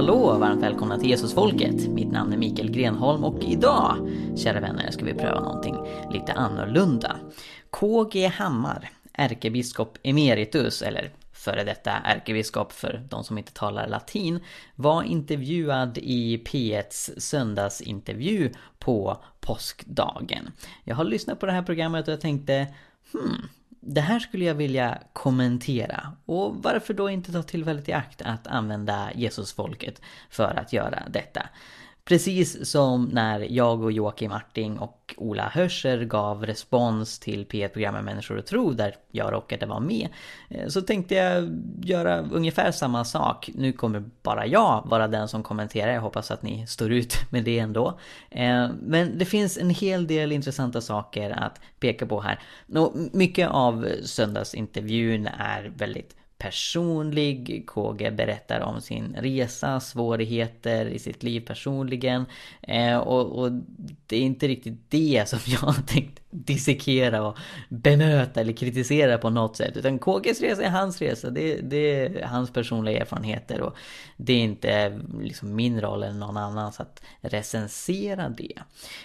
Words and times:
hallå! 0.00 0.14
och 0.14 0.40
Varmt 0.40 0.62
välkomna 0.62 0.98
till 0.98 1.10
Jesusfolket. 1.10 1.88
Mitt 1.88 2.12
namn 2.12 2.32
är 2.32 2.36
Mikael 2.36 2.70
Grenholm 2.70 3.24
och 3.24 3.44
idag, 3.44 4.10
kära 4.36 4.60
vänner, 4.60 4.90
ska 4.90 5.04
vi 5.04 5.14
pröva 5.14 5.40
någonting 5.40 5.76
lite 6.12 6.32
annorlunda. 6.32 7.16
KG 7.70 8.26
Hammar, 8.26 8.90
ärkebiskop 9.12 9.98
emeritus, 10.02 10.82
eller 10.82 11.10
före 11.32 11.64
detta 11.64 11.90
ärkebiskop 11.90 12.72
för 12.72 13.06
de 13.10 13.24
som 13.24 13.38
inte 13.38 13.52
talar 13.52 13.88
latin, 13.88 14.40
var 14.74 15.02
intervjuad 15.02 15.98
i 15.98 16.42
P1s 16.46 17.20
söndagsintervju 17.20 18.52
på 18.78 19.16
påskdagen. 19.40 20.50
Jag 20.84 20.96
har 20.96 21.04
lyssnat 21.04 21.40
på 21.40 21.46
det 21.46 21.52
här 21.52 21.62
programmet 21.62 22.08
och 22.08 22.12
jag 22.12 22.20
tänkte, 22.20 22.66
hmm, 23.12 23.48
det 23.80 24.00
här 24.00 24.18
skulle 24.18 24.44
jag 24.44 24.54
vilja 24.54 24.98
kommentera. 25.12 26.12
Och 26.24 26.56
varför 26.62 26.94
då 26.94 27.10
inte 27.10 27.32
ta 27.32 27.42
tillfället 27.42 27.88
i 27.88 27.92
akt 27.92 28.22
att 28.22 28.46
använda 28.46 29.10
Jesusfolket 29.14 30.02
för 30.30 30.58
att 30.58 30.72
göra 30.72 31.02
detta? 31.10 31.48
Precis 32.04 32.70
som 32.70 33.04
när 33.04 33.40
jag 33.40 33.82
och 33.82 33.92
Joakim 33.92 34.30
Marting 34.30 34.78
och 34.78 35.14
Ola 35.16 35.48
Hörscher 35.48 36.04
gav 36.04 36.46
respons 36.46 37.18
till 37.18 37.46
P1-programmet 37.46 38.04
Människor 38.04 38.36
och 38.36 38.46
tro 38.46 38.72
där 38.72 38.94
jag 39.10 39.32
råkade 39.32 39.66
vara 39.66 39.80
med. 39.80 40.08
Eh, 40.48 40.68
så 40.68 40.82
tänkte 40.82 41.14
jag 41.14 41.62
göra 41.82 42.20
ungefär 42.20 42.72
samma 42.72 43.04
sak. 43.04 43.50
Nu 43.54 43.72
kommer 43.72 44.04
bara 44.22 44.46
jag 44.46 44.86
vara 44.90 45.08
den 45.08 45.28
som 45.28 45.42
kommenterar. 45.42 45.92
Jag 45.92 46.00
hoppas 46.00 46.30
att 46.30 46.42
ni 46.42 46.66
står 46.66 46.92
ut 46.92 47.14
med 47.30 47.44
det 47.44 47.58
ändå. 47.58 47.98
Eh, 48.30 48.68
men 48.82 49.18
det 49.18 49.24
finns 49.24 49.58
en 49.58 49.70
hel 49.70 50.06
del 50.06 50.32
intressanta 50.32 50.80
saker 50.80 51.30
att 51.30 51.60
peka 51.80 52.06
på 52.06 52.20
här. 52.20 52.40
Mycket 53.12 53.48
av 53.50 53.88
söndagsintervjun 54.04 55.26
är 55.26 55.72
väldigt 55.76 56.16
personlig. 56.40 57.64
KG 57.66 58.10
berättar 58.10 58.60
om 58.60 58.80
sin 58.80 59.16
resa, 59.18 59.80
svårigheter 59.80 60.86
i 60.86 60.98
sitt 60.98 61.22
liv 61.22 61.40
personligen. 61.40 62.24
Eh, 62.62 62.98
och, 62.98 63.42
och, 63.42 63.52
det 64.06 64.16
är 64.16 64.20
inte 64.20 64.48
riktigt 64.48 64.90
det 64.90 65.28
som 65.28 65.38
jag 65.46 65.74
tänkte 65.86 66.19
dissekera 66.30 67.22
och 67.22 67.38
bemöta 67.68 68.40
eller 68.40 68.52
kritisera 68.52 69.18
på 69.18 69.30
något 69.30 69.56
sätt. 69.56 69.76
Utan 69.76 69.98
KGs 69.98 70.40
resa 70.40 70.62
är 70.62 70.70
hans 70.70 71.00
resa. 71.00 71.30
Det, 71.30 71.60
det 71.60 72.06
är 72.06 72.24
hans 72.24 72.52
personliga 72.52 73.00
erfarenheter 73.00 73.60
och 73.60 73.76
det 74.16 74.32
är 74.32 74.38
inte 74.38 75.00
liksom 75.20 75.56
min 75.56 75.80
roll 75.80 76.02
eller 76.02 76.18
någon 76.18 76.36
annans 76.36 76.80
att 76.80 77.02
recensera 77.20 78.28
det. 78.28 78.58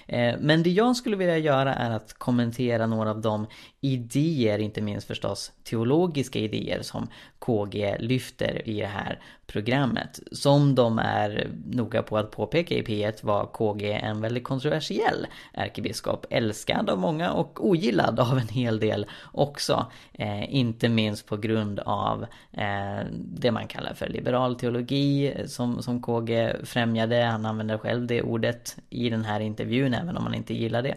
Eh, 0.07 0.35
men 0.39 0.63
det 0.63 0.69
jag 0.69 0.95
skulle 0.95 1.15
vilja 1.15 1.37
göra 1.37 1.73
är 1.73 1.91
att 1.91 2.13
kommentera 2.13 2.87
några 2.87 3.09
av 3.09 3.21
de 3.21 3.47
idéer, 3.81 4.59
inte 4.59 4.81
minst 4.81 5.07
förstås 5.07 5.51
teologiska 5.63 6.39
idéer 6.39 6.81
som 6.81 7.07
KG 7.39 7.97
lyfter 7.99 8.69
i 8.69 8.79
det 8.79 8.87
här 8.87 9.19
programmet. 9.47 10.19
Som 10.31 10.75
de 10.75 10.99
är 10.99 11.47
noga 11.65 12.03
på 12.03 12.17
att 12.17 12.31
påpeka 12.31 12.75
i 12.75 12.81
P1 12.81 13.25
var 13.25 13.45
KG 13.45 13.91
en 13.91 14.21
väldigt 14.21 14.43
kontroversiell 14.43 15.27
ärkebiskop. 15.53 16.25
Älskad 16.29 16.89
av 16.89 16.99
många 16.99 17.31
och 17.31 17.69
ogillad 17.69 18.19
av 18.19 18.37
en 18.37 18.47
hel 18.47 18.79
del 18.79 19.05
också. 19.31 19.85
Eh, 20.13 20.55
inte 20.55 20.89
minst 20.89 21.25
på 21.25 21.37
grund 21.37 21.79
av 21.79 22.25
eh, 22.51 23.05
det 23.13 23.51
man 23.51 23.67
kallar 23.67 23.93
för 23.93 24.07
liberal 24.07 24.55
teologi 24.55 25.33
som, 25.47 25.83
som 25.83 26.01
KG 26.01 26.53
främjade. 26.63 27.23
Han 27.23 27.45
använder 27.45 27.77
själv 27.77 28.07
det 28.07 28.21
ordet 28.21 28.77
i 28.89 29.09
den 29.09 29.25
här 29.25 29.39
intervjun 29.39 29.93
även 29.93 30.17
om 30.17 30.23
man 30.23 30.33
inte 30.33 30.53
gillar 30.53 30.81
det. 30.81 30.95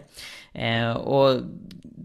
Eh, 0.53 0.91
och 0.91 1.41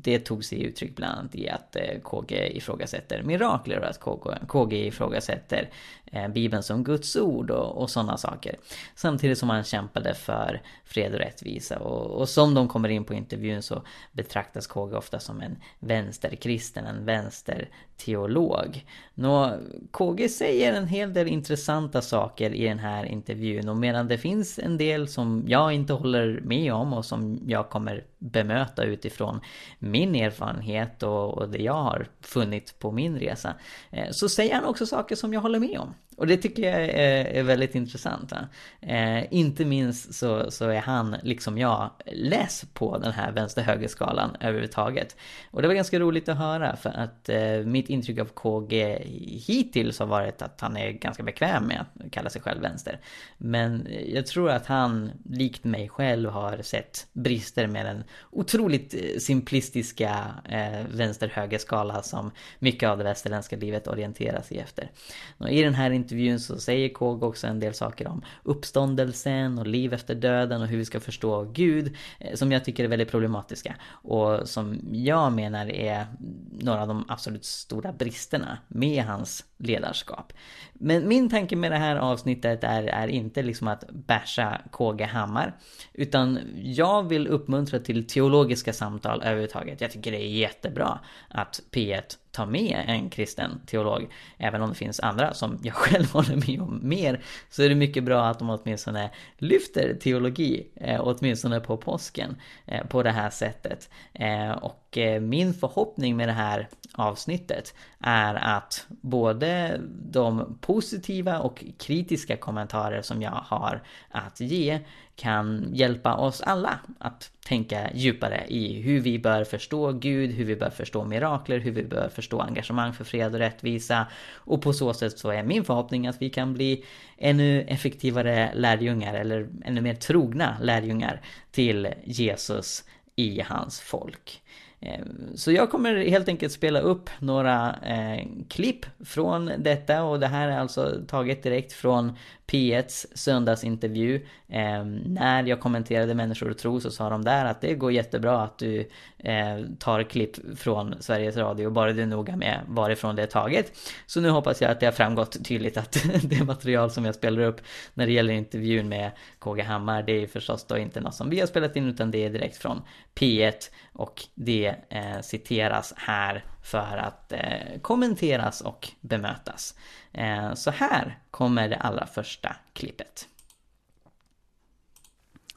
det 0.05 0.19
tog 0.19 0.45
sig 0.45 0.63
uttryck 0.63 0.97
bland 0.97 1.19
annat 1.19 1.35
i 1.35 1.49
att 1.49 1.77
eh, 1.77 2.01
KG 2.03 2.57
ifrågasätter 2.57 3.23
mirakler 3.23 3.79
och 3.79 3.89
att 3.89 4.01
KG, 4.01 4.31
KG 4.49 4.87
ifrågasätter 4.87 5.71
Eh, 6.15 6.29
Bibeln 6.29 6.63
som 6.63 6.85
Guds 6.85 7.17
ord 7.17 7.51
och, 7.51 7.83
och 7.83 7.91
sådana 7.91 8.17
saker. 8.17 8.57
Samtidigt 8.95 9.39
som 9.39 9.51
han 9.51 9.65
kämpade 9.65 10.15
för 10.15 10.63
fred 10.85 11.13
och 11.13 11.19
rättvisa 11.19 11.79
och, 11.79 12.21
och 12.21 12.29
som 12.29 12.55
de 12.55 12.69
kommer 12.69 12.89
in 12.89 13.05
på 13.05 13.15
intervjun 13.15 13.63
så 13.63 13.83
betraktas 14.13 14.67
KG 14.67 14.97
ofta 14.97 15.19
som 15.19 15.41
en 15.41 15.57
vänsterkristen, 15.79 16.87
en 16.87 17.05
vänsterteolog. 17.05 18.87
Nå, 19.15 19.59
KG 19.91 20.29
säger 20.29 20.73
en 20.73 20.87
hel 20.87 21.13
del 21.13 21.29
intressanta 21.29 22.03
saker 22.03 22.55
i 22.55 22.65
den 22.65 22.79
här 22.79 23.05
intervjun 23.05 23.69
och 23.69 23.77
medan 23.77 24.09
det 24.09 24.19
finns 24.19 24.59
en 24.59 24.79
del 24.79 25.09
som 25.09 25.45
jag 25.47 25.73
inte 25.73 25.93
håller 25.93 26.41
med 26.41 26.73
om 26.73 26.93
och 26.93 27.05
som 27.05 27.41
jag 27.47 27.71
kommer 27.71 28.05
bemöta 28.19 28.85
utifrån 28.85 29.41
min 29.79 30.15
erfarenhet 30.15 31.03
och, 31.03 31.39
och 31.39 31.49
det 31.49 31.63
jag 31.63 31.83
har 31.83 32.07
funnit 32.21 32.79
på 32.79 32.91
min 32.91 33.19
resa. 33.19 33.55
Eh, 33.91 34.11
så 34.11 34.29
säger 34.29 34.55
han 34.55 34.65
också 34.65 34.87
saker 34.87 35.17
som 35.17 35.33
jag 35.33 35.41
håller 35.41 35.59
med 35.59 35.79
om. 35.79 35.95
Och 36.17 36.27
det 36.27 36.37
tycker 36.37 36.63
jag 36.63 36.83
är, 36.83 37.25
är 37.25 37.43
väldigt 37.43 37.75
intressant. 37.75 38.33
Eh, 38.81 39.35
inte 39.35 39.65
minst 39.65 40.15
så, 40.15 40.51
så 40.51 40.69
är 40.69 40.81
han, 40.81 41.17
liksom 41.23 41.59
jag, 41.59 41.91
less 42.13 42.65
på 42.73 42.99
den 42.99 43.13
här 43.13 43.33
vänster-höger-skalan 43.33 44.37
överhuvudtaget. 44.41 45.17
Och 45.51 45.63
det 45.63 45.69
var 45.69 45.75
ganska 45.75 45.99
roligt 45.99 46.29
att 46.29 46.39
höra 46.39 46.77
för 46.77 46.91
att 46.91 47.29
eh, 47.29 47.59
mitt 47.65 47.89
intryck 47.89 48.19
av 48.19 48.25
KG 48.27 48.99
hittills 49.47 49.99
har 49.99 50.07
varit 50.07 50.43
att 50.43 50.61
han 50.61 50.77
är 50.77 50.91
ganska 50.91 51.23
bekväm 51.23 51.67
med 51.67 51.81
att 51.81 52.13
kalla 52.13 52.31
sig 52.31 52.43
själv 52.43 52.63
vänster. 52.63 53.01
Men 53.39 53.89
jag 54.07 54.27
tror 54.27 54.51
att 54.51 54.67
han, 54.67 55.11
likt 55.25 55.65
mig 55.65 55.89
själv, 55.89 56.31
har 56.31 56.63
sett 56.63 57.07
brister 57.13 57.67
med 57.67 57.87
den 57.87 58.05
otroligt 58.31 58.95
eh, 58.95 59.19
simplistiska 59.19 60.35
eh, 60.49 60.87
vänster-höger-skala 60.91 62.03
som 62.03 62.31
mycket 62.59 62.89
av 62.89 62.99
det 62.99 63.05
västerländska 63.05 63.57
livet 63.57 63.89
orienterar 63.89 64.43
sig 64.43 64.59
efter. 64.59 64.91
Och 65.39 65.51
I 65.51 65.63
den 65.63 65.75
här 65.75 65.91
intervjun 66.05 66.41
så 66.41 66.59
säger 66.59 66.89
Kåg 66.89 67.23
också 67.23 67.47
en 67.47 67.61
del 67.61 67.75
saker 67.75 68.09
om 68.09 68.23
uppståndelsen 68.43 69.59
och 69.59 69.67
liv 69.67 69.93
efter 69.93 70.15
döden 70.15 70.63
och 70.63 70.69
hur 70.69 70.77
vi 70.77 70.85
ska 70.85 71.01
förstå 71.01 71.45
Gud 71.45 71.97
eh, 72.21 72.35
som 72.35 72.53
jag 72.53 72.65
tycker 72.65 72.85
är 72.85 72.89
väldigt 72.89 73.11
problematiska 73.11 73.77
och 73.87 74.49
som 74.49 74.81
jag 74.93 75.33
menar 75.33 75.71
är 75.71 76.07
några 76.53 76.83
av 76.83 76.89
de 76.89 77.05
absolut 77.09 77.45
stora 77.45 77.93
bristerna 77.93 78.59
med 78.69 79.05
hans 79.05 79.45
ledarskap. 79.67 80.33
Men 80.73 81.09
min 81.09 81.31
tanke 81.31 81.57
med 81.57 81.73
det 81.73 81.79
här 81.79 81.97
avsnittet 81.97 82.65
är, 82.65 82.83
är 82.83 83.09
inte 83.09 83.43
liksom 83.43 83.69
att 83.69 83.91
basha 83.91 84.61
KG 84.71 85.05
Hammar 85.05 85.57
utan 85.93 86.39
jag 86.63 87.09
vill 87.09 87.29
uppmuntra 87.29 87.79
till 87.79 88.07
teologiska 88.07 88.73
samtal 88.73 89.23
överhuvudtaget. 89.23 89.81
Jag 89.81 89.91
tycker 89.91 90.11
det 90.11 90.23
är 90.23 90.29
jättebra 90.29 90.99
att 91.29 91.61
P1 91.71 92.17
tar 92.31 92.47
med 92.47 92.85
en 92.87 93.11
kristen 93.11 93.61
teolog. 93.67 94.09
Även 94.39 94.63
om 94.63 94.69
det 94.69 94.75
finns 94.75 95.01
andra 95.01 95.35
som 95.35 95.59
jag 95.63 95.75
själv 95.85 96.13
håller 96.13 96.37
med 96.37 96.61
om 96.61 96.81
mer. 96.83 97.21
Så 97.51 97.63
är 97.63 97.69
det 97.69 97.75
mycket 97.75 98.05
bra 98.05 98.27
att 98.27 98.39
de 98.39 98.51
åtminstone 98.51 99.11
lyfter 99.39 99.95
teologi. 99.95 100.67
Eh, 100.77 101.01
åtminstone 101.05 101.61
på 101.61 101.77
påsken. 101.77 102.37
Eh, 102.67 102.87
på 102.87 103.03
det 103.03 103.11
här 103.11 103.31
sättet. 103.31 103.91
Eh, 104.13 104.51
och 104.51 104.84
Eh, 104.99 105.21
min 105.21 105.55
förhoppning 105.55 106.17
med 106.17 106.29
det 106.29 106.33
här 106.33 106.69
avsnittet 106.93 107.75
är 108.01 108.35
att 108.35 108.87
både 108.89 109.81
de 109.89 110.59
positiva 110.61 111.39
och 111.39 111.65
kritiska 111.79 112.37
kommentarer 112.37 113.03
som 113.03 113.23
jag 113.23 113.31
har 113.31 113.83
att 114.11 114.41
ge 114.41 114.81
kan 115.17 115.69
hjälpa 115.73 116.15
oss 116.15 116.41
alla 116.41 116.79
att 116.99 117.31
tänka 117.47 117.91
djupare 117.95 118.45
i 118.49 118.83
hur 118.83 119.01
vi 119.01 119.19
bör 119.19 119.45
förstå 119.45 119.93
Gud, 119.93 120.31
hur 120.31 120.45
vi 120.45 120.57
bör 120.57 120.71
förstå 120.71 121.05
mirakler, 121.05 121.59
hur 121.59 121.73
vi 121.73 121.85
bör 121.85 122.09
förstå 122.09 122.41
engagemang 122.41 122.93
för 122.93 123.05
fred 123.05 123.35
och 123.35 123.39
rättvisa. 123.39 124.07
Och 124.35 124.63
på 124.63 124.73
så 124.73 124.95
sätt 124.95 125.19
så 125.19 125.31
är 125.31 125.43
min 125.43 125.65
förhoppning 125.65 126.07
att 126.07 126.23
vi 126.23 126.31
kan 126.31 126.55
bli 126.55 126.85
ännu 127.19 127.63
effektivare 127.63 128.51
lärjungar 128.55 129.15
eller 129.15 129.49
ännu 129.65 129.81
mer 129.81 129.95
trogna 129.95 130.57
lärjungar 130.61 131.21
till 131.51 131.89
Jesus 132.05 132.85
i 133.17 133.41
hans 133.41 133.81
folk. 133.81 134.43
Ehm, 134.85 135.37
så 135.37 135.53
jag 135.53 135.71
kommer 135.71 135.95
helt 135.97 136.29
enkelt 136.29 136.53
spela 136.53 136.81
upp 136.81 137.11
några 137.19 137.77
eh, 137.83 138.27
klipp 138.49 138.87
från 139.05 139.51
detta 139.59 140.03
och 140.03 140.21
det 140.21 140.27
här 140.27 140.49
är 140.49 140.59
alltså 140.59 141.01
taget 141.09 141.43
direkt 141.43 141.73
från 141.73 142.13
P1s 142.47 143.07
söndagsintervju. 143.15 144.27
Eh, 144.49 144.85
när 145.05 145.43
jag 145.43 145.61
kommenterade 145.61 146.15
Människor 146.15 146.51
och 146.51 146.59
tro 146.59 146.81
så 146.81 146.91
sa 146.91 147.11
de 147.11 147.25
där 147.25 147.45
att 147.45 147.61
det 147.61 147.75
går 147.75 147.93
jättebra 147.93 148.43
att 148.43 148.59
du 148.59 148.91
eh, 149.19 149.59
tar 149.79 150.03
klipp 150.03 150.59
från 150.59 150.95
Sveriges 151.01 151.37
Radio, 151.37 151.71
bara 151.71 151.93
du 151.93 152.03
är 152.03 152.07
noga 152.07 152.37
med 152.37 152.61
varifrån 152.69 153.17
det 153.17 153.23
är 153.23 153.27
taget. 153.27 153.73
Så 154.07 154.21
nu 154.21 154.31
hoppas 154.31 154.63
jag 154.63 154.71
att 154.71 154.81
det 154.81 154.87
har 154.87 154.93
framgått 154.93 155.45
tydligt 155.45 155.77
att 155.77 155.97
det 156.23 156.45
material 156.45 156.91
som 156.91 157.05
jag 157.05 157.15
spelar 157.15 157.43
upp 157.43 157.61
när 157.95 158.07
det 158.07 158.13
gäller 158.13 158.35
intervjun 158.35 158.89
med 158.89 159.11
KG 159.39 159.63
Hammar, 159.63 160.03
det 160.03 160.13
är 160.13 160.27
förstås 160.27 160.65
då 160.65 160.79
inte 160.79 161.01
något 161.01 161.15
som 161.15 161.31
vi 161.31 161.41
har 161.41 161.47
spelat 161.47 161.77
in 161.77 161.89
utan 161.89 162.11
det 162.11 162.25
är 162.25 162.31
direkt 162.31 162.57
från 162.57 162.83
P1 163.15 163.71
och 163.93 164.23
det 164.35 164.75
eh, 164.89 165.21
citeras 165.23 165.95
här 165.97 166.45
för 166.65 166.97
att 166.97 167.33
eh, 167.33 167.81
kommenteras 167.83 168.61
och 168.61 168.89
bemötas. 169.01 169.75
Eh, 170.13 170.55
så 170.55 170.71
här 170.71 171.19
kommer 171.31 171.69
det 171.69 171.77
allra 171.77 172.07
första 172.07 172.57
klippet. 172.73 173.29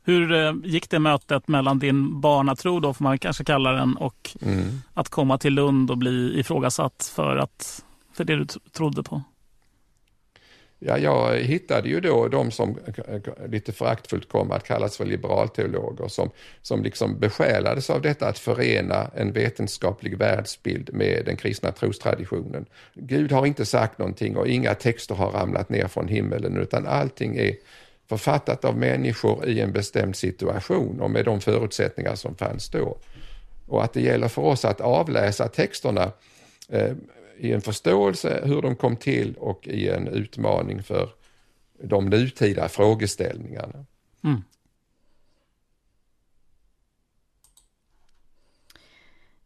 Hur 0.03 0.31
eh, 0.31 0.53
gick 0.63 0.89
det 0.89 0.99
mötet 0.99 1.47
mellan 1.47 1.79
din 1.79 2.21
barnatro, 2.21 2.79
då 2.79 2.93
får 2.93 3.03
man 3.03 3.19
kanske 3.19 3.43
kalla 3.43 3.71
den, 3.71 3.97
och 3.97 4.35
mm. 4.41 4.81
att 4.93 5.09
komma 5.09 5.37
till 5.37 5.53
Lund 5.53 5.91
och 5.91 5.97
bli 5.97 6.39
ifrågasatt 6.39 7.11
för, 7.15 7.37
att, 7.37 7.85
för 8.13 8.23
det 8.23 8.35
du 8.35 8.45
trodde 8.45 9.03
på? 9.03 9.23
Ja, 10.79 10.97
jag 10.97 11.37
hittade 11.37 11.89
ju 11.89 11.99
då 11.99 12.27
de 12.27 12.51
som 12.51 12.79
lite 13.47 13.71
föraktfullt 13.71 14.29
kom 14.29 14.51
att 14.51 14.63
kallas 14.63 14.97
för 14.97 15.05
liberalteologer 15.05 16.07
som, 16.07 16.29
som 16.61 16.83
liksom 16.83 17.19
besjälades 17.19 17.89
av 17.89 18.01
detta 18.01 18.27
att 18.27 18.39
förena 18.39 19.11
en 19.15 19.31
vetenskaplig 19.31 20.17
världsbild 20.17 20.89
med 20.93 21.25
den 21.25 21.35
kristna 21.35 21.71
trostraditionen. 21.71 22.65
Gud 22.93 23.31
har 23.31 23.45
inte 23.45 23.65
sagt 23.65 23.97
någonting 23.97 24.37
och 24.37 24.47
inga 24.47 24.73
texter 24.73 25.15
har 25.15 25.31
ramlat 25.31 25.69
ner 25.69 25.87
från 25.87 26.07
himmelen 26.07 26.57
utan 26.57 26.87
allting 26.87 27.37
är 27.37 27.55
författat 28.09 28.65
av 28.65 28.77
människor 28.77 29.47
i 29.47 29.59
en 29.59 29.71
bestämd 29.71 30.15
situation 30.15 31.01
och 31.01 31.11
med 31.11 31.25
de 31.25 31.41
förutsättningar 31.41 32.15
som 32.15 32.35
fanns 32.35 32.69
då. 32.69 32.97
Och 33.67 33.83
att 33.83 33.93
det 33.93 34.01
gäller 34.01 34.27
för 34.27 34.41
oss 34.41 34.65
att 34.65 34.81
avläsa 34.81 35.47
texterna 35.47 36.11
eh, 36.69 36.91
i 37.39 37.53
en 37.53 37.61
förståelse 37.61 38.41
hur 38.45 38.61
de 38.61 38.75
kom 38.75 38.97
till 38.97 39.35
och 39.35 39.67
i 39.67 39.89
en 39.89 40.07
utmaning 40.07 40.83
för 40.83 41.09
de 41.83 42.05
nutida 42.05 42.69
frågeställningarna. 42.69 43.85
Mm. 44.23 44.43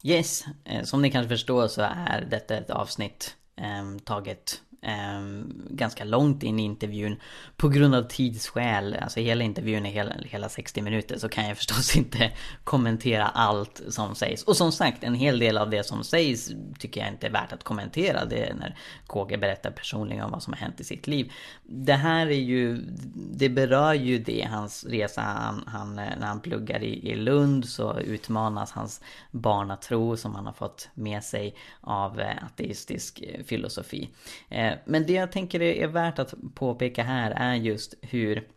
Yes, 0.03 0.45
eh, 0.63 0.83
som 0.83 1.01
ni 1.01 1.11
kanske 1.11 1.29
förstår 1.29 1.67
så 1.67 1.81
är 1.81 2.27
detta 2.31 2.57
ett 2.57 2.69
avsnitt 2.69 3.35
eh, 3.55 3.97
taget 4.03 4.61
Ehm, 4.83 5.53
ganska 5.69 6.03
långt 6.03 6.43
in 6.43 6.59
i 6.59 6.63
intervjun. 6.63 7.19
På 7.57 7.69
grund 7.69 7.95
av 7.95 8.03
tidsskäl, 8.03 8.97
alltså 9.01 9.19
hela 9.19 9.43
intervjun 9.43 9.85
är 9.85 9.91
hela, 9.91 10.13
hela 10.23 10.49
60 10.49 10.81
minuter 10.81 11.17
så 11.17 11.29
kan 11.29 11.47
jag 11.47 11.57
förstås 11.57 11.95
inte 11.95 12.31
kommentera 12.63 13.27
allt 13.27 13.81
som 13.89 14.15
sägs. 14.15 14.43
Och 14.43 14.57
som 14.57 14.71
sagt, 14.71 15.03
en 15.03 15.15
hel 15.15 15.39
del 15.39 15.57
av 15.57 15.69
det 15.69 15.83
som 15.83 16.03
sägs 16.03 16.51
tycker 16.79 17.01
jag 17.01 17.09
inte 17.09 17.27
är 17.27 17.31
värt 17.31 17.53
att 17.53 17.63
kommentera. 17.63 18.25
Det 18.25 18.49
är 18.49 18.53
när 18.53 18.75
KG 19.07 19.37
berättar 19.37 19.71
personligen 19.71 20.23
om 20.23 20.31
vad 20.31 20.43
som 20.43 20.53
har 20.53 20.59
hänt 20.59 20.79
i 20.79 20.83
sitt 20.83 21.07
liv. 21.07 21.31
Det 21.63 21.93
här 21.93 22.27
är 22.27 22.41
ju, 22.41 22.77
det 23.15 23.49
berör 23.49 23.93
ju 23.93 24.17
det, 24.17 24.47
hans 24.51 24.85
resa, 24.85 25.21
han, 25.21 25.63
han 25.67 25.95
när 25.95 26.27
han 26.27 26.41
pluggar 26.41 26.83
i, 26.83 27.09
i 27.11 27.15
Lund 27.15 27.69
så 27.69 27.99
utmanas 27.99 28.71
hans 28.71 29.01
barnatro 29.31 30.17
som 30.17 30.35
han 30.35 30.45
har 30.45 30.53
fått 30.53 30.89
med 30.93 31.23
sig 31.23 31.55
av 31.81 32.19
eh, 32.19 32.43
ateistisk 32.43 33.21
eh, 33.21 33.43
filosofi. 33.43 34.09
Eh, 34.49 34.70
Eh, 34.71 34.77
men 34.85 35.05
det 35.05 35.13
jag 35.13 35.31
tänker 35.31 35.61
är 35.61 35.87
värt 35.87 36.19
att 36.19 36.33
påpeka 36.55 37.03
här 37.03 37.31
är 37.31 37.55
just 37.55 37.93
hur 38.01 38.47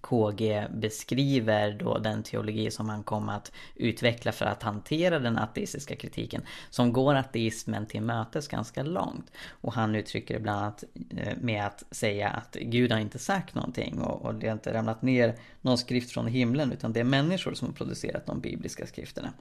KG 0.00 0.66
beskriver 0.70 1.72
då 1.72 1.98
den 1.98 2.22
teologi 2.22 2.70
som 2.70 2.88
han 2.88 3.02
kom 3.02 3.28
att 3.28 3.52
utveckla 3.74 4.32
för 4.32 4.44
att 4.44 4.62
hantera 4.62 5.18
den 5.18 5.38
ateistiska 5.38 5.96
kritiken. 5.96 6.42
Som 6.70 6.92
går 6.92 7.14
ateismen 7.14 7.86
till 7.86 8.02
mötes 8.02 8.48
ganska 8.48 8.82
långt. 8.82 9.32
Och 9.48 9.72
han 9.72 9.94
uttrycker 9.94 10.34
det 10.34 10.40
bland 10.40 10.58
annat 10.60 10.84
eh, 11.16 11.36
med 11.40 11.66
att 11.66 11.84
säga 11.90 12.28
att 12.28 12.56
Gud 12.60 12.92
har 12.92 12.98
inte 12.98 13.18
sagt 13.18 13.54
någonting 13.54 14.00
och, 14.00 14.24
och 14.24 14.34
det 14.34 14.46
har 14.46 14.52
inte 14.52 14.74
ramlat 14.74 15.02
ner 15.02 15.34
någon 15.60 15.78
skrift 15.78 16.10
från 16.10 16.26
himlen 16.26 16.72
utan 16.72 16.92
det 16.92 17.00
är 17.00 17.04
människor 17.04 17.54
som 17.54 17.68
har 17.68 17.74
producerat 17.74 18.26
de 18.26 18.40
bibliska 18.40 18.86
skrifterna. 18.86 19.32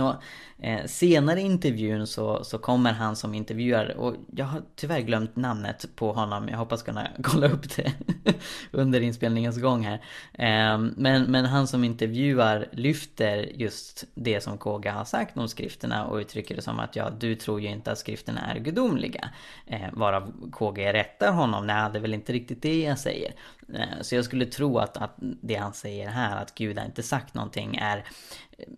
Och, 0.00 0.14
eh, 0.58 0.86
senare 0.86 1.40
i 1.40 1.44
intervjun 1.44 2.06
så, 2.06 2.44
så 2.44 2.58
kommer 2.58 2.92
han 2.92 3.16
som 3.16 3.34
intervjuare 3.34 3.94
och 3.94 4.14
jag 4.36 4.44
har 4.44 4.62
tyvärr 4.76 5.00
glömt 5.00 5.36
namnet 5.36 5.86
på 5.96 6.12
honom. 6.12 6.48
Jag 6.48 6.58
hoppas 6.58 6.82
kunna 6.82 7.08
kolla 7.22 7.48
upp 7.48 7.76
det 7.76 7.92
under 8.72 9.00
inspelningens 9.00 9.60
gång 9.60 9.84
här. 9.84 10.02
Eh, 10.32 10.78
men, 10.96 11.22
men 11.22 11.44
han 11.44 11.66
som 11.66 11.84
intervjuar 11.84 12.68
lyfter 12.72 13.36
just 13.54 14.04
det 14.14 14.40
som 14.40 14.58
Koga 14.58 14.92
har 14.92 15.04
sagt 15.04 15.36
om 15.36 15.48
skrifterna 15.48 16.06
och 16.06 16.16
uttrycker 16.16 16.56
det 16.56 16.62
som 16.62 16.80
att 16.80 16.96
ja, 16.96 17.10
du 17.10 17.34
tror 17.34 17.60
ju 17.60 17.68
inte 17.68 17.92
att 17.92 17.98
skrifterna 17.98 18.40
är 18.40 18.58
gudomliga. 18.58 19.30
Eh, 19.66 19.92
varav 19.92 20.50
Koga 20.50 20.92
rättar 20.92 21.32
honom, 21.32 21.66
nej 21.66 21.90
det 21.92 21.98
är 21.98 22.02
väl 22.02 22.14
inte 22.14 22.32
riktigt 22.32 22.62
det 22.62 22.82
jag 22.82 22.98
säger. 22.98 23.32
Eh, 23.74 24.00
så 24.00 24.14
jag 24.14 24.24
skulle 24.24 24.46
tro 24.46 24.78
att, 24.78 24.96
att 24.96 25.14
det 25.18 25.54
han 25.54 25.72
säger 25.72 26.08
här, 26.08 26.42
att 26.42 26.54
Gud 26.54 26.78
har 26.78 26.86
inte 26.86 27.02
sagt 27.02 27.34
någonting, 27.34 27.76
är 27.76 28.04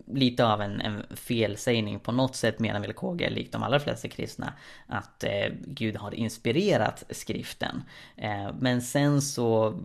lite 0.07 0.45
av 0.45 0.61
en, 0.61 0.81
en 0.81 1.03
felsägning. 1.15 1.99
På 1.99 2.11
något 2.11 2.35
sätt 2.35 2.59
menar 2.59 2.79
väl 2.79 2.93
KG, 2.93 3.29
likt 3.29 3.51
de 3.51 3.63
allra 3.63 3.79
flesta 3.79 4.07
kristna, 4.07 4.53
att 4.87 5.23
eh, 5.23 5.53
Gud 5.65 5.95
har 5.95 6.13
inspirerat 6.13 7.03
skriften. 7.09 7.83
Eh, 8.17 8.53
men 8.59 8.81
sen 8.81 9.21
så 9.21 9.79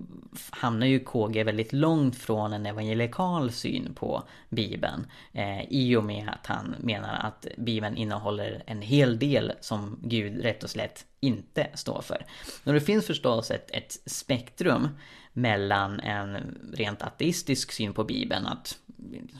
hamnar 0.50 0.86
ju 0.86 1.00
KG 1.00 1.44
väldigt 1.44 1.72
långt 1.72 2.16
från 2.16 2.52
en 2.52 2.66
evangelikal 2.66 3.52
syn 3.52 3.94
på 3.94 4.22
Bibeln. 4.48 5.06
Eh, 5.32 5.62
I 5.68 5.96
och 5.96 6.04
med 6.04 6.28
att 6.28 6.46
han 6.46 6.74
menar 6.80 7.14
att 7.14 7.46
Bibeln 7.56 7.96
innehåller 7.96 8.62
en 8.66 8.82
hel 8.82 9.18
del 9.18 9.52
som 9.60 9.98
Gud 10.02 10.42
rätt 10.42 10.64
och 10.64 10.70
slätt 10.70 11.06
inte 11.20 11.66
står 11.74 12.02
för. 12.02 12.26
Och 12.64 12.72
det 12.72 12.80
finns 12.80 13.06
förstås 13.06 13.50
ett, 13.50 13.70
ett 13.70 13.98
spektrum 14.06 14.88
mellan 15.32 16.00
en 16.00 16.58
rent 16.72 17.02
ateistisk 17.02 17.72
syn 17.72 17.92
på 17.92 18.04
Bibeln, 18.04 18.46
att 18.46 18.78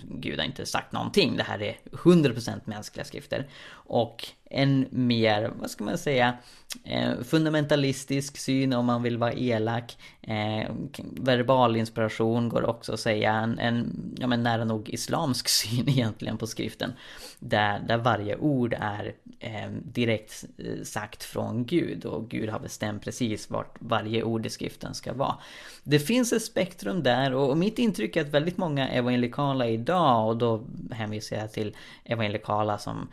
Gud 0.02 0.38
har 0.38 0.46
inte 0.46 0.66
sagt 0.66 0.92
någonting, 0.92 1.36
det 1.36 1.42
här 1.42 1.62
är 1.62 1.76
100% 1.92 2.60
mänskliga 2.64 3.04
skrifter. 3.04 3.46
Och 3.86 4.28
en 4.50 4.86
mer, 4.90 5.52
vad 5.60 5.70
ska 5.70 5.84
man 5.84 5.98
säga, 5.98 6.36
eh, 6.84 7.20
fundamentalistisk 7.22 8.36
syn 8.36 8.72
om 8.72 8.86
man 8.86 9.02
vill 9.02 9.18
vara 9.18 9.32
elak. 9.32 9.96
Eh, 10.22 10.70
verbal 11.00 11.76
inspiration 11.76 12.48
går 12.48 12.66
också 12.66 12.92
att 12.92 13.00
säga, 13.00 13.32
en, 13.32 13.58
en 13.58 14.14
ja, 14.18 14.26
men 14.26 14.42
nära 14.42 14.64
nog 14.64 14.88
islamsk 14.88 15.48
syn 15.48 15.88
egentligen 15.88 16.38
på 16.38 16.46
skriften. 16.46 16.92
Där, 17.38 17.78
där 17.78 17.96
varje 17.96 18.36
ord 18.36 18.74
är 18.80 19.14
eh, 19.40 19.70
direkt 19.82 20.44
eh, 20.58 20.82
sagt 20.82 21.24
från 21.24 21.66
Gud 21.66 22.04
och 22.04 22.28
Gud 22.28 22.48
har 22.48 22.60
bestämt 22.60 23.04
precis 23.04 23.50
vart 23.50 23.76
varje 23.78 24.22
ord 24.22 24.46
i 24.46 24.50
skriften 24.50 24.94
ska 24.94 25.12
vara. 25.12 25.34
Det 25.82 25.98
finns 25.98 26.32
ett 26.32 26.42
spektrum 26.42 27.02
där 27.02 27.34
och 27.34 27.56
mitt 27.56 27.78
intryck 27.78 28.16
är 28.16 28.20
att 28.20 28.28
väldigt 28.28 28.56
många 28.56 28.88
evangelikala 28.88 29.68
idag 29.68 30.28
och 30.28 30.36
då 30.36 30.64
hänvisar 30.90 31.36
jag 31.36 31.52
till 31.52 31.76
evangelikala 32.04 32.78
som 32.78 33.08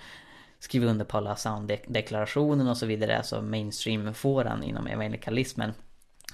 skriver 0.63 0.87
under 0.87 1.05
på 1.05 1.17
alla 1.17 1.37
deklarationen 1.87 2.67
och 2.67 2.77
så 2.77 2.85
vidare, 2.85 3.17
alltså 3.17 3.41
mainstream-fåran 3.41 4.63
inom 4.63 4.87
evangelikalismen. 4.87 5.73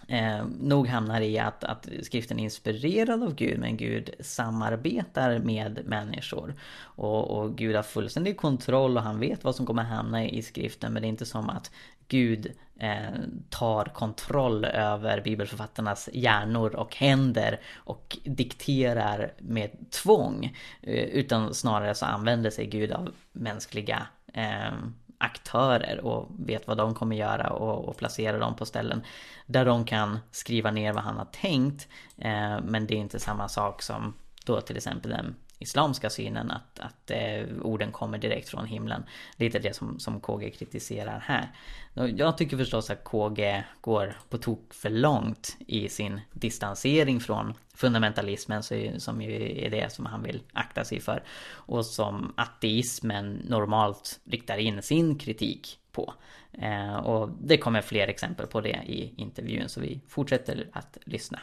Eh, 0.08 0.46
nog 0.60 0.88
hamnar 0.88 1.22
i 1.22 1.40
att, 1.40 1.64
att 1.64 1.90
skriften 2.04 2.40
är 2.40 2.44
inspirerad 2.44 3.24
av 3.24 3.36
Gud 3.36 3.60
men 3.60 3.78
Gud 3.78 4.10
samarbetar 4.20 5.40
med 5.40 5.82
människor. 5.86 6.56
Och, 6.82 7.40
och 7.40 7.58
Gud 7.58 7.76
har 7.76 7.84
fullständig 7.84 8.38
kontroll 8.38 8.98
och 8.98 9.04
han 9.04 9.20
vet 9.20 9.44
vad 9.44 9.56
som 9.56 9.66
kommer 9.66 9.84
hamna 9.84 10.26
i 10.26 10.42
skriften 10.42 10.94
men 10.94 11.02
det 11.02 11.08
är 11.08 11.10
inte 11.10 11.26
som 11.26 11.50
att 11.50 11.72
Gud 12.08 12.52
eh, 12.80 13.20
tar 13.50 13.86
kontroll 13.86 14.66
över 14.66 15.22
bibelförfattarnas 15.22 16.10
hjärnor 16.14 16.76
och 16.76 16.96
händer 16.96 17.60
och 17.76 18.18
dikterar 18.24 19.34
med 19.38 19.90
tvång. 19.90 20.58
Eh, 20.82 21.04
utan 21.04 21.54
snarare 21.54 21.96
så 21.96 22.06
använder 22.06 22.50
sig 22.50 22.66
Gud 22.66 22.92
av 22.92 23.12
mänskliga 23.32 24.08
eh, 24.34 24.72
aktörer 25.18 26.00
och 26.06 26.28
vet 26.40 26.68
vad 26.68 26.78
de 26.78 26.94
kommer 26.94 27.16
göra 27.16 27.50
och, 27.50 27.90
och 27.90 27.98
placera 27.98 28.38
dem 28.38 28.56
på 28.56 28.66
ställen 28.66 29.02
där 29.46 29.66
de 29.66 29.86
kan 29.86 30.20
skriva 30.32 30.72
ner 30.72 30.94
vad 30.94 31.04
han 31.04 31.18
har 31.18 31.26
tänkt. 31.26 31.88
Eh, 32.18 32.60
men 32.64 32.88
det 32.88 32.94
är 32.94 33.00
inte 33.00 33.20
samma 33.20 33.48
sak 33.48 33.82
som 33.82 34.14
då 34.46 34.62
till 34.62 34.78
exempel 34.78 35.12
den 35.12 35.36
islamska 35.60 36.10
synen 36.10 36.52
att, 36.52 36.80
att 36.80 37.12
eh, 37.12 37.44
orden 37.62 37.92
kommer 37.92 38.18
direkt 38.18 38.50
från 38.50 38.66
himlen. 38.66 39.04
Lite 39.36 39.60
det 39.60 39.76
som, 39.76 40.00
som 40.00 40.20
KG 40.20 40.50
kritiserar 40.50 41.20
här. 41.20 41.52
Jag 41.94 42.38
tycker 42.38 42.58
förstås 42.58 42.90
att 42.90 43.04
KG 43.04 43.64
går 43.82 44.18
på 44.30 44.38
tok 44.38 44.74
för 44.74 44.90
långt 44.90 45.58
i 45.68 45.90
sin 45.90 46.22
distansering 46.34 47.20
från 47.20 47.54
fundamentalismen 47.74 48.64
som 48.98 49.22
ju 49.22 49.66
är 49.66 49.70
det 49.70 49.94
som 49.94 50.06
han 50.06 50.24
vill 50.24 50.42
akta 50.54 50.86
sig 50.86 51.00
för. 51.00 51.24
Och 51.52 51.86
som 51.86 52.34
ateismen 52.38 53.34
normalt 53.34 54.20
riktar 54.24 54.58
in 54.58 54.82
sin 54.82 55.18
kritik 55.18 55.80
på. 55.92 56.14
Eh, 56.52 56.96
och 56.96 57.30
det 57.42 57.58
kommer 57.58 57.82
fler 57.82 58.08
exempel 58.08 58.48
på 58.48 58.62
det 58.62 58.80
i 58.86 59.14
intervjun 59.18 59.70
så 59.70 59.82
vi 59.82 60.02
fortsätter 60.08 60.68
att 60.74 60.98
lyssna. 61.06 61.40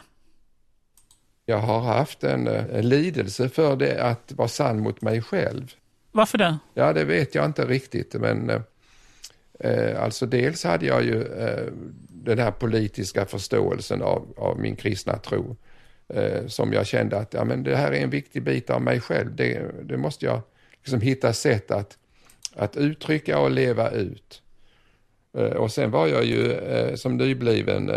Jag 1.49 1.57
har 1.57 1.79
haft 1.79 2.23
en, 2.23 2.47
en 2.47 2.69
eh, 2.69 2.83
lidelse 2.83 3.49
för 3.49 3.75
det 3.75 4.03
att 4.03 4.31
vara 4.31 4.47
sann 4.47 4.79
mot 4.79 5.01
mig 5.01 5.21
själv. 5.21 5.73
Varför 6.11 6.37
det? 6.37 6.57
Ja, 6.73 6.93
det 6.93 7.03
vet 7.03 7.35
jag 7.35 7.45
inte 7.45 7.65
riktigt, 7.65 8.13
men 8.13 8.49
eh, 8.49 8.61
eh, 9.59 10.03
alltså 10.03 10.25
dels 10.25 10.63
hade 10.63 10.85
jag 10.85 11.03
ju 11.03 11.23
eh, 11.23 11.73
den 12.09 12.39
här 12.39 12.51
politiska 12.51 13.25
förståelsen 13.25 14.01
av, 14.01 14.33
av 14.37 14.59
min 14.59 14.75
kristna 14.75 15.17
tro 15.17 15.55
eh, 16.07 16.47
som 16.47 16.73
jag 16.73 16.87
kände 16.87 17.17
att 17.17 17.33
ja, 17.33 17.43
men 17.43 17.63
det 17.63 17.75
här 17.75 17.91
är 17.91 18.03
en 18.03 18.09
viktig 18.09 18.43
bit 18.43 18.69
av 18.69 18.81
mig 18.81 19.01
själv. 19.01 19.35
Det, 19.35 19.61
det 19.83 19.97
måste 19.97 20.25
jag 20.25 20.41
liksom 20.83 21.01
hitta 21.01 21.33
sätt 21.33 21.71
att, 21.71 21.97
att 22.55 22.77
uttrycka 22.77 23.39
och 23.39 23.51
leva 23.51 23.91
ut. 23.91 24.41
Eh, 25.37 25.43
och 25.43 25.71
sen 25.71 25.91
var 25.91 26.07
jag 26.07 26.25
ju 26.25 26.57
som 26.95 27.17
nybliven 27.17 27.91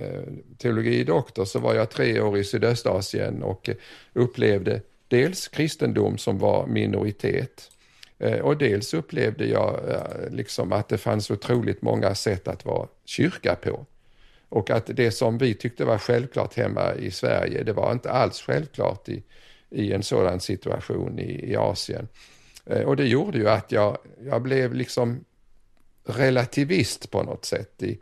Eh, 0.00 0.22
teologidoktor 0.58 1.44
så 1.44 1.58
var 1.58 1.74
jag 1.74 1.90
tre 1.90 2.20
år 2.20 2.38
i 2.38 2.44
Sydöstasien 2.44 3.42
och 3.42 3.68
eh, 3.68 3.76
upplevde 4.12 4.80
dels 5.08 5.48
kristendom 5.48 6.18
som 6.18 6.38
var 6.38 6.66
minoritet 6.66 7.70
eh, 8.18 8.38
och 8.38 8.56
dels 8.56 8.94
upplevde 8.94 9.46
jag 9.46 9.80
liksom 10.30 10.72
att 10.72 10.88
det 10.88 10.98
fanns 10.98 11.30
otroligt 11.30 11.82
många 11.82 12.14
sätt 12.14 12.48
att 12.48 12.64
vara 12.64 12.88
kyrka 13.04 13.54
på. 13.54 13.86
Och 14.48 14.70
att 14.70 14.86
det 14.86 15.10
som 15.10 15.38
vi 15.38 15.54
tyckte 15.54 15.84
var 15.84 15.98
självklart 15.98 16.54
hemma 16.54 16.94
i 16.94 17.10
Sverige, 17.10 17.62
det 17.62 17.72
var 17.72 17.92
inte 17.92 18.10
alls 18.10 18.40
självklart 18.40 19.08
i, 19.08 19.22
i 19.70 19.92
en 19.92 20.02
sådan 20.02 20.40
situation 20.40 21.18
i, 21.18 21.50
i 21.50 21.56
Asien. 21.56 22.08
Och 22.86 22.96
det 22.96 23.06
gjorde 23.06 23.38
ju 23.38 23.48
att 23.48 23.72
jag, 23.72 23.98
jag 24.24 24.42
blev 24.42 24.74
liksom 24.74 25.24
relativist 26.04 27.10
på 27.10 27.22
något 27.22 27.44
sätt 27.44 27.82
i, 27.82 27.98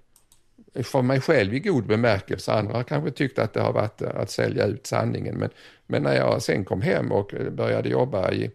för 0.74 1.02
mig 1.02 1.20
själv 1.20 1.54
i 1.54 1.60
god 1.60 1.86
bemärkelse. 1.86 2.52
Andra 2.52 2.84
kanske 2.84 3.10
tyckte 3.10 3.42
att 3.42 3.54
det 3.54 3.60
har 3.60 3.72
varit 3.72 4.02
eh, 4.02 4.10
att 4.14 4.30
sälja 4.30 4.66
ut 4.66 4.86
sanningen. 4.86 5.38
Men, 5.38 5.50
men 5.86 6.02
när 6.02 6.16
jag 6.16 6.42
sen 6.42 6.64
kom 6.64 6.82
hem 6.82 7.12
och 7.12 7.34
eh, 7.34 7.50
började 7.50 7.88
jobba 7.88 8.32
i, 8.32 8.50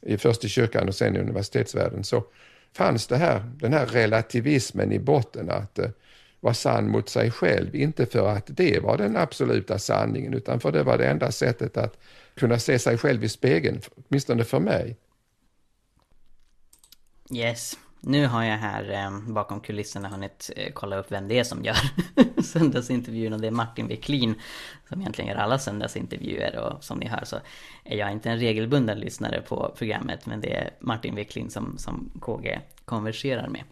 i 0.00 0.18
först 0.18 0.44
i 0.44 0.48
kyrkan 0.48 0.88
och 0.88 0.94
sen 0.94 1.16
i 1.16 1.18
universitetsvärlden 1.18 2.04
så 2.04 2.24
fanns 2.72 3.06
det 3.06 3.16
här, 3.16 3.52
den 3.56 3.72
här 3.72 3.86
relativismen 3.86 4.92
i 4.92 4.98
botten 4.98 5.50
att 5.50 5.78
uh, 5.78 5.86
vara 6.40 6.54
sann 6.54 6.90
mot 6.90 7.08
sig 7.08 7.30
själv. 7.30 7.74
Inte 7.74 8.06
för 8.06 8.28
att 8.28 8.46
det 8.46 8.82
var 8.82 8.98
den 8.98 9.16
absoluta 9.16 9.78
sanningen 9.78 10.34
utan 10.34 10.60
för 10.60 10.72
det 10.72 10.82
var 10.82 10.98
det 10.98 11.06
enda 11.06 11.32
sättet 11.32 11.76
att 11.76 11.98
kunna 12.34 12.58
se 12.58 12.78
sig 12.78 12.98
själv 12.98 13.24
i 13.24 13.28
spegeln, 13.28 13.80
åtminstone 13.96 14.44
för 14.44 14.60
mig. 14.60 14.96
Yes. 17.34 17.76
Nu 18.08 18.26
har 18.26 18.44
jag 18.44 18.56
här 18.56 18.90
eh, 18.90 19.32
bakom 19.32 19.60
kulisserna 19.60 20.08
hunnit 20.08 20.50
eh, 20.56 20.72
kolla 20.72 20.96
upp 20.96 21.12
vem 21.12 21.28
det 21.28 21.38
är 21.38 21.44
som 21.44 21.64
gör 21.64 21.76
söndagsintervjun 22.42 23.32
och 23.32 23.40
det 23.40 23.46
är 23.46 23.50
Martin 23.50 23.88
Wiklin 23.88 24.34
som 24.88 25.00
egentligen 25.00 25.30
gör 25.30 25.36
alla 25.36 25.58
söndagsintervjuer 25.58 26.58
och 26.58 26.84
som 26.84 26.98
ni 26.98 27.08
hör 27.08 27.24
så 27.24 27.36
är 27.84 27.96
jag 27.96 28.12
inte 28.12 28.30
en 28.30 28.38
regelbunden 28.38 29.00
lyssnare 29.00 29.40
på 29.40 29.74
programmet 29.78 30.26
men 30.26 30.40
det 30.40 30.54
är 30.54 30.70
Martin 30.80 31.14
Wiklin 31.14 31.50
som, 31.50 31.78
som 31.78 32.10
KG 32.20 32.60
konverserar 32.84 33.48
med. 33.48 33.62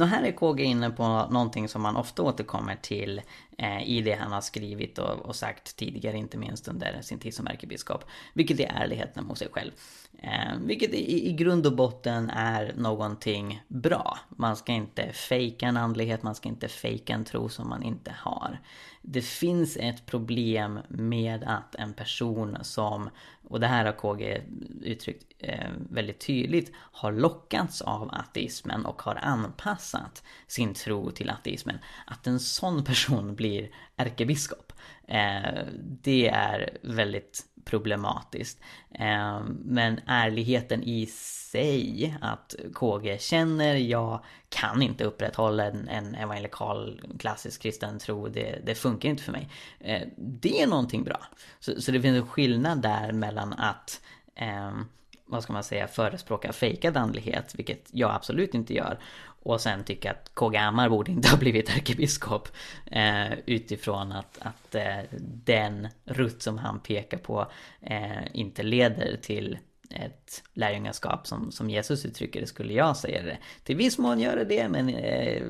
Då 0.00 0.06
här 0.06 0.22
är 0.22 0.32
KG 0.32 0.64
inne 0.64 0.90
på 0.90 1.26
någonting 1.30 1.68
som 1.68 1.82
man 1.82 1.96
ofta 1.96 2.22
återkommer 2.22 2.76
till 2.76 3.20
eh, 3.58 3.88
i 3.88 4.02
det 4.02 4.14
han 4.14 4.32
har 4.32 4.40
skrivit 4.40 4.98
och, 4.98 5.18
och, 5.18 5.36
sagt 5.36 5.76
tidigare, 5.76 6.16
inte 6.16 6.38
minst 6.38 6.68
under 6.68 7.02
sin 7.02 7.18
tid 7.18 7.34
som 7.34 7.46
ärkebiskop. 7.46 8.04
Vilket 8.34 8.60
är 8.60 8.72
ärligheten 8.74 9.24
mot 9.24 9.38
sig 9.38 9.48
själv. 9.52 9.70
Eh, 10.18 10.58
vilket 10.64 10.94
i, 10.94 11.28
i 11.28 11.32
grund 11.32 11.66
och 11.66 11.76
botten 11.76 12.30
är 12.30 12.74
någonting 12.76 13.62
bra. 13.68 14.18
Man 14.28 14.56
ska 14.56 14.72
inte 14.72 15.12
fejka 15.12 15.66
en 15.66 15.76
andlighet, 15.76 16.22
man 16.22 16.34
ska 16.34 16.48
inte 16.48 16.68
fejka 16.68 17.14
en 17.14 17.24
tro 17.24 17.48
som 17.48 17.68
man 17.68 17.82
inte 17.82 18.14
har. 18.18 18.58
Det 19.02 19.22
finns 19.22 19.76
ett 19.76 20.06
problem 20.06 20.78
med 20.88 21.44
att 21.44 21.74
en 21.74 21.92
person 21.92 22.56
som, 22.62 23.10
och 23.50 23.60
det 23.60 23.66
här 23.66 23.84
har 23.84 23.92
KG 23.92 24.42
uttryckt 24.82 25.32
eh, 25.38 25.70
väldigt 25.90 26.26
tydligt, 26.26 26.72
har 26.74 27.12
lockats 27.12 27.82
av 27.82 28.14
ateismen 28.14 28.86
och 28.86 29.02
har 29.02 29.14
anpassat 29.14 30.22
sin 30.46 30.74
tro 30.74 31.10
till 31.10 31.30
ateismen. 31.30 31.78
Att 32.06 32.26
en 32.26 32.40
sån 32.40 32.84
person 32.84 33.34
blir 33.34 33.70
ärkebiskop. 33.96 34.72
Eh, 35.08 35.64
det 36.02 36.28
är 36.28 36.78
väldigt 36.82 37.44
problematiskt. 37.70 38.58
Ehm, 38.94 39.58
men 39.64 40.00
ärligheten 40.06 40.82
i 40.82 41.06
sig, 41.06 42.16
att 42.20 42.54
KG 42.74 43.18
känner 43.20 43.74
jag 43.74 44.24
kan 44.48 44.82
inte 44.82 45.04
upprätthålla 45.04 45.64
en, 45.64 45.88
en 45.88 46.14
evangelikal 46.14 47.02
klassisk 47.18 47.62
kristen 47.62 47.98
tro, 47.98 48.28
det, 48.28 48.58
det 48.66 48.74
funkar 48.74 49.08
inte 49.08 49.22
för 49.22 49.32
mig. 49.32 49.48
Ehm, 49.80 50.10
det 50.16 50.62
är 50.62 50.66
någonting 50.66 51.04
bra. 51.04 51.20
Så, 51.60 51.80
så, 51.80 51.92
det 51.92 52.00
finns 52.00 52.16
en 52.16 52.26
skillnad 52.26 52.82
där 52.82 53.12
mellan 53.12 53.52
att 53.52 54.00
ehm, 54.34 54.84
vad 55.30 55.42
ska 55.42 55.52
man 55.52 55.64
säga, 55.64 55.88
förespråka 55.88 56.52
fejkad 56.52 56.96
andlighet, 56.96 57.54
vilket 57.54 57.88
jag 57.92 58.10
absolut 58.10 58.54
inte 58.54 58.74
gör. 58.74 58.98
Och 59.42 59.60
sen 59.60 59.84
tycka 59.84 60.10
att 60.10 60.34
KG 60.34 60.56
Ammar 60.56 60.88
borde 60.88 61.12
inte 61.12 61.28
ha 61.30 61.36
blivit 61.36 61.70
ärkebiskop. 61.70 62.48
Eh, 62.86 63.32
utifrån 63.46 64.12
att, 64.12 64.38
att 64.40 64.74
eh, 64.74 64.98
den 65.44 65.88
rutt 66.04 66.42
som 66.42 66.58
han 66.58 66.80
pekar 66.80 67.18
på 67.18 67.50
eh, 67.80 68.22
inte 68.32 68.62
leder 68.62 69.16
till 69.22 69.58
ett 69.90 70.42
lärjungaskap 70.54 71.26
som, 71.26 71.52
som 71.52 71.70
Jesus 71.70 72.04
uttrycker 72.04 72.40
det 72.40 72.46
skulle 72.46 72.72
jag 72.72 72.96
säga 72.96 73.22
det. 73.22 73.38
Till 73.64 73.76
viss 73.76 73.98
mån 73.98 74.20
gör 74.20 74.36
det 74.36 74.44
det 74.44 74.68
men 74.68 74.88
eh, 74.88 75.42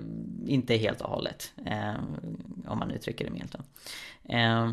inte 0.47 0.77
helt 0.77 1.01
och 1.01 1.11
hållet. 1.11 1.53
Eh, 1.67 1.95
om 2.67 2.79
man 2.79 2.91
uttrycker 2.91 3.25
det 3.25 3.31
milt. 3.31 3.55
Eh, 4.25 4.71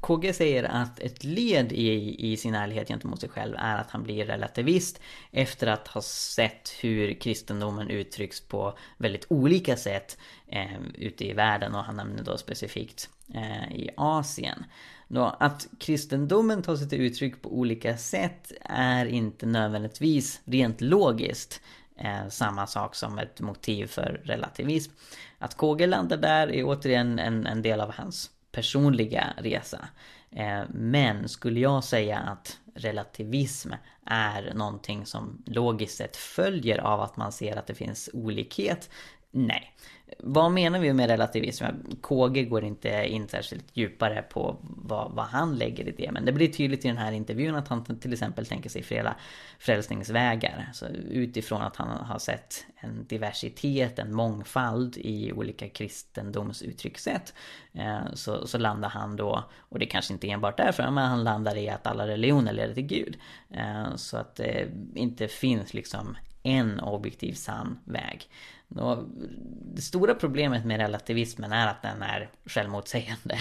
KG 0.00 0.32
säger 0.32 0.64
att 0.64 1.00
ett 1.00 1.24
led 1.24 1.72
i, 1.72 2.16
i 2.32 2.36
sin 2.36 2.54
ärlighet 2.54 2.88
gentemot 2.88 3.20
sig 3.20 3.28
själv 3.28 3.54
är 3.58 3.76
att 3.76 3.90
han 3.90 4.02
blir 4.02 4.26
relativist 4.26 5.00
efter 5.30 5.66
att 5.66 5.88
ha 5.88 6.02
sett 6.02 6.70
hur 6.80 7.14
kristendomen 7.14 7.90
uttrycks 7.90 8.40
på 8.40 8.78
väldigt 8.96 9.26
olika 9.28 9.76
sätt 9.76 10.18
eh, 10.46 10.80
ute 10.94 11.24
i 11.24 11.32
världen 11.32 11.74
och 11.74 11.84
han 11.84 11.96
nämner 11.96 12.22
då 12.22 12.38
specifikt 12.38 13.10
eh, 13.34 13.72
i 13.72 13.90
Asien. 13.96 14.64
Då, 15.08 15.24
att 15.24 15.66
kristendomen 15.78 16.62
tar 16.62 16.76
sig 16.76 16.88
till 16.88 17.00
uttryck 17.00 17.42
på 17.42 17.58
olika 17.58 17.96
sätt 17.96 18.52
är 18.64 19.06
inte 19.06 19.46
nödvändigtvis 19.46 20.40
rent 20.44 20.80
logiskt 20.80 21.60
eh, 21.96 22.28
samma 22.28 22.66
sak 22.66 22.94
som 22.94 23.18
ett 23.18 23.40
motiv 23.40 23.86
för 23.86 24.20
relativism. 24.24 24.92
Att 25.38 25.56
KG 25.56 25.86
landar 25.86 26.16
där 26.16 26.52
är 26.52 26.64
återigen 26.64 27.18
en, 27.18 27.46
en 27.46 27.62
del 27.62 27.80
av 27.80 27.92
hans 27.92 28.30
personliga 28.52 29.34
resa. 29.38 29.88
Eh, 30.30 30.62
men 30.70 31.28
skulle 31.28 31.60
jag 31.60 31.84
säga 31.84 32.18
att 32.18 32.58
relativism 32.74 33.72
är 34.06 34.54
någonting 34.54 35.06
som 35.06 35.42
logiskt 35.46 35.96
sett 35.96 36.16
följer 36.16 36.78
av 36.78 37.00
att 37.00 37.16
man 37.16 37.32
ser 37.32 37.56
att 37.56 37.66
det 37.66 37.74
finns 37.74 38.10
olikhet? 38.12 38.90
Nej. 39.30 39.74
Vad 40.18 40.52
menar 40.52 40.78
vi 40.78 40.92
med 40.92 41.10
relativism? 41.10 41.64
KG 42.00 42.44
går 42.44 42.64
inte 42.64 43.06
in 43.08 43.28
särskilt 43.28 43.64
djupare 43.72 44.22
på 44.22 44.56
vad, 44.60 45.12
vad, 45.12 45.24
han 45.24 45.56
lägger 45.56 45.88
i 45.88 45.90
det. 45.90 46.12
Men 46.12 46.24
det 46.24 46.32
blir 46.32 46.48
tydligt 46.48 46.84
i 46.84 46.88
den 46.88 46.98
här 46.98 47.12
intervjun 47.12 47.54
att 47.54 47.68
han 47.68 47.84
till 47.84 48.12
exempel 48.12 48.46
tänker 48.46 48.70
sig 48.70 48.82
flera 48.82 49.14
frälsningsvägar. 49.58 50.70
Så 50.72 50.86
utifrån 51.10 51.62
att 51.62 51.76
han 51.76 51.88
har 51.88 52.18
sett 52.18 52.66
en 52.76 53.06
diversitet, 53.06 53.98
en 53.98 54.14
mångfald 54.14 54.96
i 54.96 55.32
olika 55.32 55.68
kristendomsuttryckssätt. 55.68 57.34
Eh, 57.72 58.12
så, 58.14 58.46
så 58.46 58.58
landar 58.58 58.88
han 58.88 59.16
då, 59.16 59.44
och 59.58 59.78
det 59.78 59.86
kanske 59.86 60.12
inte 60.12 60.30
enbart 60.30 60.56
därför, 60.56 60.90
men 60.90 61.08
han 61.08 61.24
landar 61.24 61.56
i 61.56 61.68
att 61.68 61.86
alla 61.86 62.06
religioner 62.06 62.52
leder 62.52 62.74
till 62.74 62.86
Gud. 62.86 63.16
Eh, 63.50 63.96
så 63.96 64.16
att 64.16 64.36
det 64.36 64.68
inte 64.94 65.28
finns 65.28 65.74
liksom 65.74 66.16
en 66.42 66.80
objektiv 66.80 67.32
sann 67.32 67.78
väg. 67.84 68.28
Det 68.68 69.82
stora 69.82 70.14
problemet 70.14 70.64
med 70.64 70.80
relativismen 70.80 71.52
är 71.52 71.66
att 71.66 71.82
den 71.82 72.02
är 72.02 72.30
självmotsägande. 72.46 73.38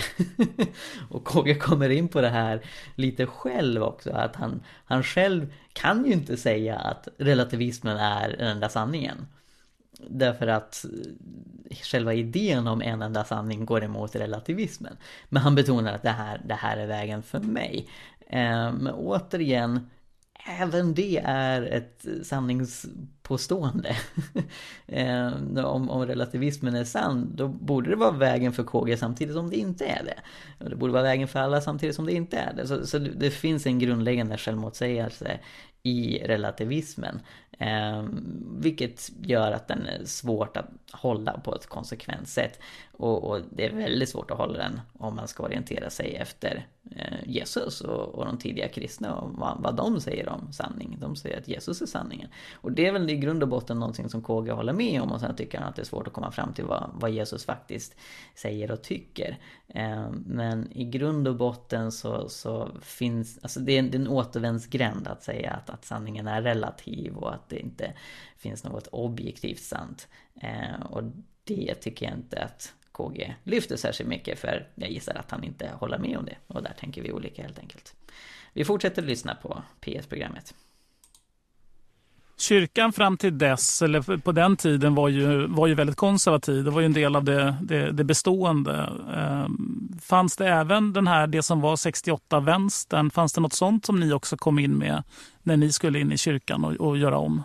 och 1.10 1.26
KG 1.26 1.56
kommer 1.56 1.90
in 1.90 2.08
på 2.08 2.22
det 2.22 2.30
här 2.30 2.62
lite 2.96 3.26
själv 3.26 3.84
också. 3.84 4.12
Att 4.12 4.36
han, 4.36 4.64
han 4.86 5.04
själv 5.04 5.54
kan 5.74 6.06
ju 6.06 6.14
inte 6.14 6.38
säga 6.38 6.76
att 6.76 7.08
relativismen 7.18 7.98
är 7.98 8.30
den 8.30 8.48
enda 8.48 8.70
sanningen. 8.70 9.28
Därför 10.10 10.48
att 10.48 10.86
eh, 10.86 11.78
själva 11.78 12.14
idén 12.14 12.68
om 12.68 12.82
en 12.82 13.02
enda 13.02 13.24
sanning 13.24 13.66
går 13.66 13.84
emot 13.84 14.16
relativismen. 14.16 14.98
Men 15.30 15.42
han 15.42 15.56
betonar 15.56 15.94
att 15.94 16.04
det 16.04 16.10
här, 16.10 16.42
det 16.46 16.54
här 16.54 16.78
är 16.78 16.88
vägen 16.88 17.24
för 17.24 17.40
mig. 17.40 17.88
Ehm, 18.30 18.76
men 18.76 18.94
återigen, 18.94 19.90
även 20.60 20.94
det 20.94 21.18
är 21.26 21.62
ett 21.62 22.08
eh, 22.08 22.24
påstående. 23.28 23.96
Eh, 24.90 25.66
om, 25.66 25.90
om 25.90 26.06
relativismen 26.06 26.76
är 26.76 26.84
sann, 26.84 27.32
då 27.36 27.48
borde 27.48 27.90
det 27.90 27.96
vara 27.96 28.12
vägen 28.12 28.54
för 28.54 28.64
KG 28.64 28.98
samtidigt 28.98 29.36
som 29.36 29.50
det 29.50 29.56
inte 29.56 29.86
är 29.86 30.04
det. 30.04 30.20
Och 30.64 30.70
det 30.70 30.76
borde 30.76 30.94
vara 30.94 31.04
vägen 31.04 31.28
för 31.28 31.40
alla 31.40 31.62
samtidigt 31.62 31.96
som 31.96 32.06
det 32.06 32.14
inte 32.14 32.38
är 32.38 32.54
det. 32.54 32.68
Så, 32.68 32.88
så 32.88 32.98
det 32.98 33.32
finns 33.32 33.66
en 33.66 33.80
grundläggande 33.80 34.38
självmotsägelse 34.38 35.40
i 35.84 36.20
relativismen. 36.26 37.20
Eh, 37.60 38.06
vilket 38.58 39.12
gör 39.22 39.52
att 39.52 39.68
den 39.68 39.86
är 39.86 40.06
svårt 40.06 40.58
att 40.58 40.70
hålla 40.92 41.40
på 41.40 41.56
ett 41.56 41.68
konsekvent 41.68 42.28
sätt. 42.28 42.60
Och, 42.92 43.24
och, 43.24 43.42
det 43.50 43.66
är 43.66 43.74
väldigt 43.74 44.10
svårt 44.10 44.32
att 44.32 44.38
hålla 44.38 44.58
den 44.58 44.82
om 44.94 45.16
man 45.16 45.28
ska 45.28 45.44
orientera 45.44 45.90
sig 45.90 46.16
efter 46.16 46.68
eh, 46.96 47.18
Jesus 47.26 47.82
och, 47.82 48.16
och 48.16 48.26
de 48.26 48.38
tidiga 48.38 48.68
kristna 48.68 49.16
och 49.16 49.32
vad, 49.34 49.58
vad 49.62 49.76
de 49.76 50.02
säger 50.02 50.30
om 50.30 50.54
sanning. 50.54 50.98
De 51.00 51.16
säger 51.16 51.38
att 51.38 51.48
Jesus 51.48 51.82
är 51.82 51.86
sanningen. 51.86 52.30
Och 52.54 52.72
det 52.72 52.86
är 52.86 52.92
väl 52.92 53.10
i 53.10 53.17
grund 53.18 53.44
och 53.44 53.50
botten 53.50 53.80
någonting 53.80 54.10
som 54.10 54.22
KG 54.22 54.52
håller 54.52 54.74
med 54.74 55.02
om 55.02 55.12
och 55.12 55.20
sen 55.20 55.36
tycker 55.36 55.58
han 55.58 55.70
att 55.70 55.76
det 55.76 55.82
är 55.82 55.86
svårt 55.86 56.08
att 56.08 56.14
komma 56.14 56.32
fram 56.32 56.54
till 56.54 56.66
vad, 56.66 56.92
vad 56.94 57.12
Jesus 57.12 57.46
faktiskt 57.46 57.96
säger 58.36 58.72
och 58.72 58.82
tycker. 58.82 59.38
Eh, 59.68 60.10
men 60.12 60.72
i 60.72 60.86
grund 60.86 61.28
och 61.28 61.36
botten 61.36 61.92
så, 61.92 62.30
så 62.30 62.70
finns, 62.82 63.40
alltså 63.42 63.60
det 63.60 63.72
är, 63.72 63.80
en, 63.80 63.92
det 63.92 63.98
är 63.98 64.00
en 64.00 64.08
återvändsgränd 64.08 65.08
att 65.08 65.24
säga 65.24 65.52
att, 65.52 65.70
att 65.70 65.86
sanningen 65.86 66.28
är 66.28 66.42
relativ 66.42 67.16
och 67.16 67.34
att 67.34 67.50
det 67.50 67.60
inte 67.60 67.94
finns 68.38 68.64
något 68.64 68.88
objektivt 68.88 69.64
sant. 69.64 70.08
Eh, 70.42 70.82
och 70.90 71.04
det 71.44 71.76
tycker 71.76 72.06
jag 72.06 72.16
inte 72.16 72.44
att 72.44 72.74
KG 72.92 73.36
lyfter 73.44 73.76
särskilt 73.76 74.10
mycket 74.10 74.40
för 74.40 74.68
jag 74.76 74.92
gissar 74.92 75.16
att 75.16 75.32
han 75.32 75.44
inte 75.44 75.72
håller 75.80 75.98
med 75.98 76.18
om 76.18 76.26
det. 76.26 76.38
Och 76.48 76.64
där 76.64 76.74
tänker 76.80 77.02
vi 77.02 77.12
olika 77.12 77.42
helt 77.42 77.60
enkelt. 77.60 77.96
Vi 78.54 78.66
fortsätter 78.66 79.02
lyssna 79.02 79.36
på 79.36 79.64
PS-programmet. 79.80 80.54
Kyrkan 82.40 82.94
fram 82.94 83.18
till 83.18 83.38
dess, 83.38 83.82
eller 83.82 84.18
på 84.18 84.32
den 84.32 84.58
tiden, 84.58 84.96
var 84.96 85.10
ju, 85.10 85.48
var 85.48 85.68
ju 85.68 85.76
väldigt 85.76 85.96
konservativ. 85.96 86.64
Det 86.64 86.72
var 86.72 86.80
ju 86.80 86.86
en 86.86 86.94
del 86.94 87.16
av 87.16 87.24
det, 87.24 87.56
det, 87.62 87.92
det 87.92 88.04
bestående. 88.04 88.90
Eh, 89.16 89.48
fanns 90.02 90.38
det 90.38 90.48
även 90.48 90.94
den 90.94 91.08
här, 91.08 91.28
det 91.28 91.44
som 91.44 91.62
var 91.62 91.76
68-vänstern, 91.76 93.10
fanns 93.10 93.34
det 93.34 93.42
något 93.42 93.54
sånt 93.54 93.86
som 93.86 94.00
ni 94.00 94.14
också 94.14 94.38
kom 94.38 94.60
in 94.60 94.78
med 94.78 95.04
när 95.44 95.58
ni 95.58 95.72
skulle 95.72 96.00
in 96.00 96.12
i 96.12 96.18
kyrkan 96.18 96.66
och, 96.66 96.74
och 96.74 96.98
göra 96.98 97.18
om? 97.18 97.44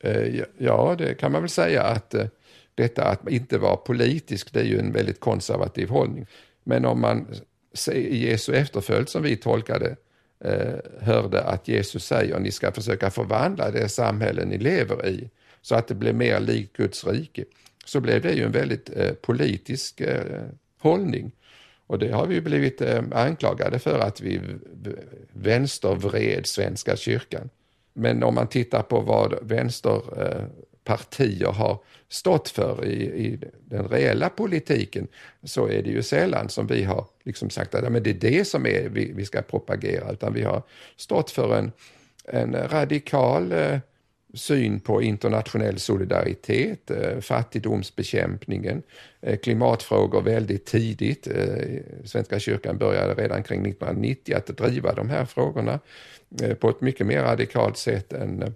Eh, 0.00 0.40
ja, 0.58 0.94
det 0.98 1.14
kan 1.14 1.32
man 1.32 1.42
väl 1.42 1.50
säga 1.50 1.82
att 1.82 2.14
eh, 2.14 2.26
detta 2.74 3.04
att 3.04 3.28
inte 3.28 3.58
vara 3.58 3.76
politisk, 3.76 4.52
det 4.52 4.60
är 4.60 4.64
ju 4.64 4.78
en 4.78 4.92
väldigt 4.92 5.20
konservativ 5.20 5.88
hållning. 5.88 6.26
Men 6.64 6.84
om 6.84 7.00
man 7.00 7.26
i 7.92 8.28
Jesu 8.28 8.54
efterföljd, 8.54 9.08
som 9.08 9.22
vi 9.22 9.36
tolkade 9.36 9.96
Eh, 10.40 10.74
hörde 11.00 11.42
att 11.42 11.68
Jesus 11.68 12.06
säger 12.06 12.38
ni 12.38 12.50
ska 12.50 12.72
försöka 12.72 13.10
förvandla 13.10 13.70
det 13.70 13.88
samhälle 13.88 14.44
ni 14.44 14.58
lever 14.58 15.06
i 15.06 15.30
så 15.62 15.74
att 15.74 15.88
det 15.88 15.94
blir 15.94 16.12
mer 16.12 16.40
likt 16.40 16.76
Guds 16.76 17.06
rike. 17.06 17.44
Så 17.84 18.00
blev 18.00 18.22
det 18.22 18.32
ju 18.32 18.44
en 18.44 18.52
väldigt 18.52 18.90
eh, 18.96 19.12
politisk 19.12 20.00
eh, 20.00 20.42
hållning. 20.78 21.32
Och 21.86 21.98
det 21.98 22.12
har 22.12 22.26
vi 22.26 22.40
blivit 22.40 22.80
eh, 22.80 23.02
anklagade 23.12 23.78
för 23.78 23.98
att 23.98 24.20
vi 24.20 24.40
vänstervred 25.32 26.46
Svenska 26.46 26.96
kyrkan. 26.96 27.50
Men 27.92 28.22
om 28.22 28.34
man 28.34 28.46
tittar 28.46 28.82
på 28.82 29.00
vad 29.00 29.34
vänster 29.42 30.22
eh, 30.22 30.44
partier 30.86 31.52
har 31.52 31.78
stått 32.08 32.48
för 32.48 32.84
i, 32.84 33.02
i, 33.02 33.38
den 33.64 33.88
reella 33.88 34.28
politiken 34.28 35.08
så 35.42 35.68
är 35.68 35.82
det 35.82 35.90
ju 35.90 36.02
sällan 36.02 36.48
som 36.48 36.66
vi 36.66 36.84
har 36.84 37.06
liksom 37.24 37.50
sagt 37.50 37.74
att 37.74 37.84
ja, 37.84 37.90
men 37.90 38.02
det 38.02 38.10
är 38.10 38.14
det 38.14 38.44
som 38.44 38.66
är, 38.66 38.88
vi, 38.88 39.12
vi 39.12 39.24
ska 39.24 39.42
propagera, 39.42 40.12
utan 40.12 40.34
vi 40.34 40.42
har 40.42 40.62
stått 40.96 41.30
för 41.30 41.58
en, 41.58 41.72
en 42.24 42.68
radikal 42.68 43.52
eh, 43.52 43.78
syn 44.34 44.80
på 44.80 45.02
internationell 45.02 45.78
solidaritet, 45.78 46.90
eh, 46.90 47.20
fattigdomsbekämpningen, 47.20 48.82
eh, 49.20 49.38
klimatfrågor 49.38 50.22
väldigt 50.22 50.66
tidigt. 50.66 51.26
Eh, 51.26 51.80
Svenska 52.04 52.38
kyrkan 52.38 52.78
började 52.78 53.14
redan 53.14 53.42
kring 53.42 53.66
1990 53.66 54.36
att 54.36 54.46
driva 54.46 54.94
de 54.94 55.10
här 55.10 55.24
frågorna 55.24 55.80
eh, 56.42 56.54
på 56.54 56.70
ett 56.70 56.80
mycket 56.80 57.06
mer 57.06 57.22
radikalt 57.22 57.76
sätt 57.76 58.12
än, 58.12 58.42
eh, 58.42 58.48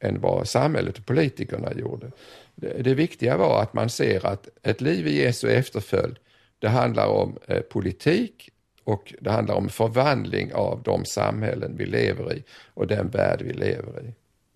än 0.00 0.20
vad 0.20 0.48
samhället 0.48 0.98
och 0.98 1.06
politikerna 1.06 1.72
gjorde. 1.72 2.10
Det, 2.54 2.82
det 2.82 2.94
viktiga 2.94 3.36
var 3.36 3.62
att 3.62 3.74
man 3.74 3.90
ser 3.90 4.26
att 4.26 4.48
ett 4.62 4.80
liv 4.80 5.06
i 5.06 5.22
Jesu 5.22 5.50
efterföljd, 5.50 6.16
det 6.58 6.68
handlar 6.68 7.06
om 7.06 7.38
eh, 7.46 7.60
politik 7.60 8.50
och 8.84 9.14
det 9.20 9.30
handlar 9.30 9.54
om 9.54 9.68
förvandling 9.68 10.54
av 10.54 10.82
de 10.82 11.04
samhällen 11.04 11.76
vi 11.76 11.86
lever 11.86 12.32
i 12.32 12.44
och 12.74 12.86
den 12.86 13.08
värld 13.08 13.42
vi 13.42 13.52
lever 13.52 14.00
i. 14.00 14.14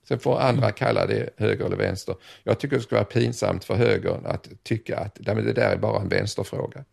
Sen 0.08 0.18
får 0.18 0.40
andra 0.40 0.64
mm. 0.64 0.72
kalla 0.72 1.06
det 1.06 1.30
höger 1.36 1.64
eller 1.64 1.76
vänster. 1.76 2.14
Jag 2.42 2.58
tycker 2.58 2.76
det 2.76 2.82
skulle 2.82 2.98
vara 2.98 3.10
pinsamt 3.10 3.64
för 3.64 3.74
högern 3.74 4.26
att 4.26 4.48
tycka 4.62 4.98
att 4.98 5.14
det 5.14 5.52
där 5.52 5.72
är 5.72 5.76
bara 5.76 6.00
en 6.00 6.08
vänsterfråga. 6.08 6.84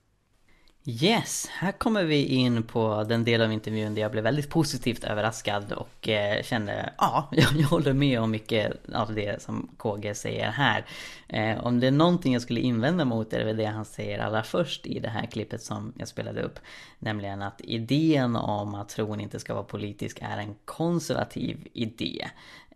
Yes, 0.85 1.47
här 1.51 1.71
kommer 1.71 2.03
vi 2.03 2.25
in 2.25 2.63
på 2.63 3.03
den 3.03 3.23
del 3.23 3.41
av 3.41 3.51
intervjun 3.51 3.95
där 3.95 4.01
jag 4.01 4.11
blev 4.11 4.23
väldigt 4.23 4.50
positivt 4.50 5.03
överraskad 5.03 5.71
och 5.71 6.09
eh, 6.09 6.43
kände, 6.43 6.93
ja, 6.97 7.27
jag, 7.31 7.55
jag 7.55 7.67
håller 7.67 7.93
med 7.93 8.19
om 8.19 8.31
mycket 8.31 8.73
av 8.93 9.13
det 9.13 9.41
som 9.41 9.69
KG 9.77 10.15
säger 10.15 10.51
här. 10.51 10.85
Eh, 11.27 11.65
om 11.65 11.79
det 11.79 11.88
är 11.88 11.91
någonting 11.91 12.33
jag 12.33 12.41
skulle 12.41 12.59
invända 12.59 13.05
mot 13.05 13.33
är 13.33 13.39
det 13.39 13.45
väl 13.45 13.57
det 13.57 13.65
han 13.65 13.85
säger 13.85 14.19
allra 14.19 14.43
först 14.43 14.85
i 14.85 15.00
det 15.00 15.09
här 15.09 15.25
klippet 15.25 15.61
som 15.61 15.93
jag 15.97 16.07
spelade 16.07 16.41
upp. 16.41 16.59
Nämligen 17.00 17.41
att 17.41 17.61
idén 17.61 18.35
om 18.35 18.75
att 18.75 18.89
tron 18.89 19.19
inte 19.19 19.39
ska 19.39 19.53
vara 19.53 19.63
politisk 19.63 20.20
är 20.22 20.37
en 20.37 20.55
konservativ 20.65 21.67
idé. 21.74 22.27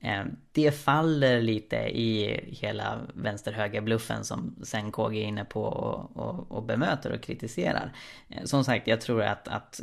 Ehm, 0.05 0.35
det 0.51 0.71
faller 0.71 1.41
lite 1.41 1.75
i 1.75 2.39
hela 2.47 2.99
vänster-höger-bluffen 3.13 4.23
som 4.25 4.55
sen 4.63 4.91
KG 4.91 5.23
är 5.23 5.27
inne 5.27 5.45
på 5.45 5.63
och, 5.63 6.17
och, 6.17 6.51
och, 6.51 6.63
bemöter 6.63 7.11
och 7.11 7.21
kritiserar. 7.21 7.91
Ehm, 8.29 8.47
som 8.47 8.63
sagt, 8.63 8.87
jag 8.87 9.01
tror 9.01 9.23
att, 9.23 9.47
att 9.47 9.81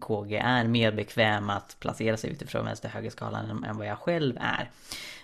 KG 0.00 0.36
är 0.36 0.64
mer 0.64 0.92
bekväm 0.92 1.50
att 1.50 1.76
placera 1.80 2.16
sig 2.16 2.30
utifrån 2.30 2.64
vänster-höger-skalan 2.64 3.64
än 3.64 3.76
vad 3.76 3.86
jag 3.86 3.98
själv 3.98 4.36
är. 4.40 4.70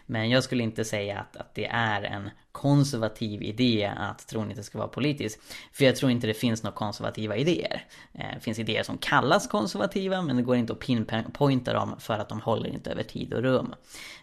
Men 0.07 0.31
jag 0.31 0.45
skulle 0.45 0.63
inte 0.63 0.85
säga 0.85 1.19
att, 1.19 1.37
att 1.37 1.55
det 1.55 1.67
är 1.67 2.03
en 2.03 2.31
konservativ 2.53 3.43
idé 3.43 3.93
att 3.97 4.29
tron 4.29 4.51
inte 4.51 4.63
ska 4.63 4.79
vara 4.79 4.89
politisk. 4.89 5.41
För 5.73 5.85
jag 5.85 5.97
tror 5.97 6.11
inte 6.11 6.27
det 6.27 6.35
finns 6.35 6.63
några 6.63 6.77
konservativa 6.77 7.37
idéer. 7.37 7.85
Eh, 8.13 8.35
det 8.35 8.41
finns 8.41 8.59
idéer 8.59 8.83
som 8.83 8.99
kallas 8.99 9.47
konservativa 9.47 10.23
men 10.23 10.37
det 10.37 10.43
går 10.43 10.57
inte 10.57 10.73
att 10.73 10.79
pinpointa 10.79 11.73
dem 11.73 11.95
för 11.99 12.15
att 12.15 12.29
de 12.29 12.41
håller 12.41 12.69
inte 12.69 12.91
över 12.91 13.03
tid 13.03 13.33
och 13.35 13.43
rum. 13.43 13.75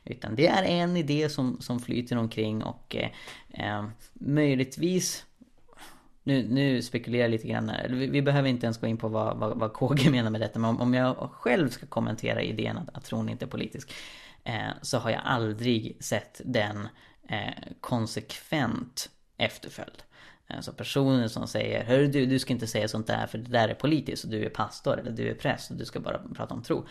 Utan 0.05 0.35
det 0.35 0.47
är 0.47 0.63
en 0.63 0.97
idé 0.97 1.29
som, 1.29 1.61
som 1.61 1.79
flyter 1.79 2.17
omkring 2.17 2.63
och 2.63 2.95
eh, 2.95 3.09
eh 3.53 3.85
möjligtvis 4.13 5.25
nu, 6.23 6.47
nu 6.49 6.81
spekulerar 6.81 7.21
jag 7.21 7.31
lite 7.31 7.47
grann 7.47 7.69
här. 7.69 7.89
Vi, 7.89 8.07
vi, 8.07 8.21
behöver 8.21 8.49
inte 8.49 8.65
ens 8.65 8.77
gå 8.77 8.87
in 8.87 8.97
på 8.97 9.07
vad, 9.07 9.37
vad, 9.37 9.57
vad 9.57 9.73
KG 9.73 10.09
menar 10.09 10.29
med 10.29 10.41
detta. 10.41 10.59
Men 10.59 10.69
om, 10.69 10.81
om 10.81 10.93
jag 10.93 11.29
själv 11.31 11.69
ska 11.69 11.85
kommentera 11.85 12.41
idén 12.41 12.77
att, 12.77 12.97
att 12.97 13.05
tron 13.05 13.29
inte 13.29 13.45
är 13.45 13.49
politisk 13.49 13.93
Eh, 14.43 14.71
så 14.81 14.97
har 14.97 15.09
jag 15.09 15.21
aldrig 15.23 15.97
sett 15.99 16.41
den 16.45 16.87
eh, 17.29 17.73
konsekvent 17.79 19.09
efterföljd. 19.37 20.03
Eh, 20.47 20.59
så 20.59 20.73
personer 20.73 21.27
som 21.27 21.47
säger 21.47 21.83
Hör 21.83 21.99
du, 21.99 22.25
du 22.25 22.39
ska 22.39 22.53
inte 22.53 22.67
säga 22.67 22.87
sånt 22.87 23.07
där 23.07 23.27
för 23.27 23.37
det 23.37 23.51
där 23.51 23.69
är 23.69 23.73
politiskt 23.73 24.23
och 24.23 24.29
du 24.29 24.45
är 24.45 24.49
pastor 24.49 24.99
eller 24.99 25.11
du 25.11 25.29
är 25.29 25.35
präst 25.35 25.71
och 25.71 25.77
du 25.77 25.85
ska 25.85 25.99
bara 25.99 26.21
prata 26.35 26.53
om 26.53 26.63
tro. 26.63 26.87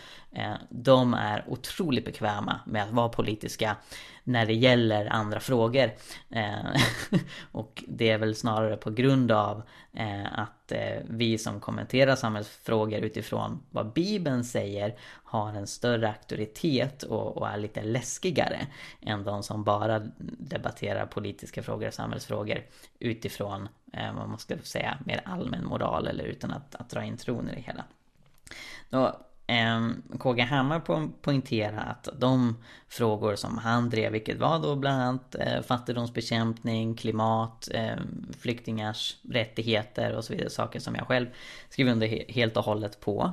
De 0.68 1.14
är 1.14 1.44
otroligt 1.48 2.04
bekväma 2.04 2.60
med 2.66 2.82
att 2.82 2.90
vara 2.90 3.08
politiska 3.08 3.76
när 4.24 4.46
det 4.46 4.54
gäller 4.54 5.06
andra 5.06 5.40
frågor. 5.40 5.90
Eh, 6.30 6.80
och 7.52 7.84
det 7.88 8.10
är 8.10 8.18
väl 8.18 8.34
snarare 8.34 8.76
på 8.76 8.90
grund 8.90 9.32
av 9.32 9.62
eh, 9.92 10.38
att 10.38 10.72
eh, 10.72 10.98
vi 11.08 11.38
som 11.38 11.60
kommenterar 11.60 12.16
samhällsfrågor 12.16 13.00
utifrån 13.00 13.62
vad 13.70 13.92
Bibeln 13.92 14.44
säger 14.44 14.96
har 15.24 15.52
en 15.52 15.66
större 15.66 16.08
auktoritet 16.08 17.02
och, 17.02 17.36
och 17.36 17.48
är 17.48 17.56
lite 17.56 17.82
läskigare 17.82 18.66
än 19.00 19.24
de 19.24 19.42
som 19.42 19.64
bara 19.64 19.98
debatterar 20.38 21.06
politiska 21.06 21.62
frågor 21.62 21.86
och 21.86 21.94
samhällsfrågor 21.94 22.62
utifrån 22.98 23.68
eh, 23.92 24.14
vad 24.14 24.28
man 24.28 24.38
ska 24.38 24.56
säga 24.62 24.98
mer 25.06 25.22
allmän 25.24 25.64
moral 25.64 26.06
eller 26.06 26.24
utan 26.24 26.50
att, 26.50 26.74
att 26.74 26.90
dra 26.90 27.04
in 27.04 27.16
tron 27.16 27.48
i 27.48 27.54
det 27.54 27.60
hela. 27.60 27.84
Då, 28.90 29.20
Ehm, 29.50 30.02
KG 30.18 30.42
Hammar 30.42 30.80
poängterar 31.22 31.86
att 31.90 32.08
de 32.20 32.56
frågor 32.88 33.36
som 33.36 33.58
han 33.58 33.90
drev, 33.90 34.12
vilket 34.12 34.38
var 34.38 34.58
då 34.58 34.76
bland 34.76 35.02
annat 35.02 35.34
eh, 35.34 35.62
fattigdomsbekämpning, 35.62 36.94
klimat, 36.94 37.68
ehm, 37.74 38.32
flyktingars 38.40 39.16
rättigheter 39.30 40.16
och 40.16 40.24
så 40.24 40.32
vidare, 40.32 40.50
saker 40.50 40.80
som 40.80 40.94
jag 40.94 41.06
själv 41.06 41.26
skriver 41.68 41.92
under 41.92 42.32
helt 42.32 42.56
och 42.56 42.64
hållet 42.64 43.00
på. 43.00 43.32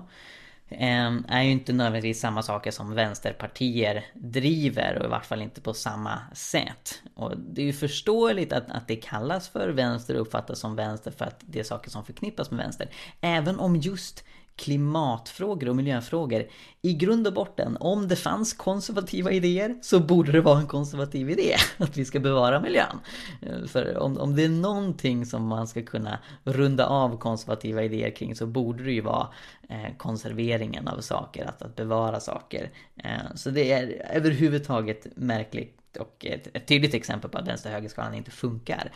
Ehm, 0.70 1.26
är 1.28 1.44
ju 1.44 1.52
inte 1.52 1.74
nödvändigtvis 1.74 2.20
samma 2.20 2.44
saker 2.44 2.72
som 2.72 2.94
vänsterpartier 2.94 4.06
driver 4.14 4.98
och 5.00 5.06
i 5.06 5.08
vart 5.08 5.26
fall 5.26 5.42
inte 5.42 5.62
på 5.62 5.74
samma 5.74 6.20
sätt. 6.34 7.02
Och 7.16 7.38
det 7.38 7.62
är 7.62 7.66
ju 7.66 7.74
förståeligt 7.74 8.54
att, 8.54 8.72
att 8.72 8.88
det 8.88 8.96
kallas 8.96 9.50
för 9.50 9.70
vänster 9.70 10.16
och 10.16 10.22
uppfattas 10.22 10.60
som 10.60 10.76
vänster 10.76 11.12
för 11.12 11.26
att 11.26 11.40
det 11.40 11.60
är 11.60 11.64
saker 11.64 11.90
som 11.90 12.06
förknippas 12.06 12.52
med 12.52 12.60
vänster. 12.60 12.90
Även 13.22 13.60
om 13.60 13.76
just 13.76 14.24
klimatfrågor 14.58 15.70
och 15.70 15.76
miljöfrågor. 15.76 16.48
I 16.82 16.94
grund 16.94 17.28
och 17.28 17.34
botten, 17.34 17.78
om 17.80 18.08
det 18.08 18.16
fanns 18.16 18.54
konservativa 18.54 19.32
idéer 19.32 19.76
så 19.82 20.00
borde 20.00 20.32
det 20.32 20.42
vara 20.42 20.60
en 20.60 20.68
konservativ 20.68 21.30
idé 21.30 21.56
att 21.78 21.98
vi 21.98 22.06
ska 22.06 22.20
bevara 22.20 22.60
miljön. 22.60 23.00
Eh, 23.42 23.68
för 23.68 23.98
om, 23.98 24.18
om 24.18 24.36
det 24.36 24.44
är 24.44 24.50
någonting 24.50 25.26
som 25.26 25.48
man 25.48 25.68
ska 25.68 25.82
kunna 25.82 26.20
runda 26.44 26.88
av 26.88 27.18
konservativa 27.18 27.84
idéer 27.84 28.10
kring 28.10 28.36
så 28.36 28.46
borde 28.46 28.84
det 28.84 28.92
ju 28.92 29.02
vara 29.02 29.28
eh, 29.70 29.98
konserveringen 29.98 30.88
av 30.88 31.02
saker, 31.02 31.46
att, 31.46 31.62
att 31.62 31.76
bevara 31.76 32.20
saker. 32.20 32.72
Eh, 33.04 33.36
så 33.36 33.50
det 33.50 33.72
är 33.72 34.06
överhuvudtaget 34.14 35.08
märkligt 35.16 35.77
och 35.98 36.26
ett, 36.26 36.48
ett 36.54 36.68
tydligt 36.68 36.94
exempel 36.94 37.30
på 37.30 37.38
att 37.38 37.48
vänster-högerskalan 37.48 38.14
inte 38.14 38.32
funkar. 38.32 38.92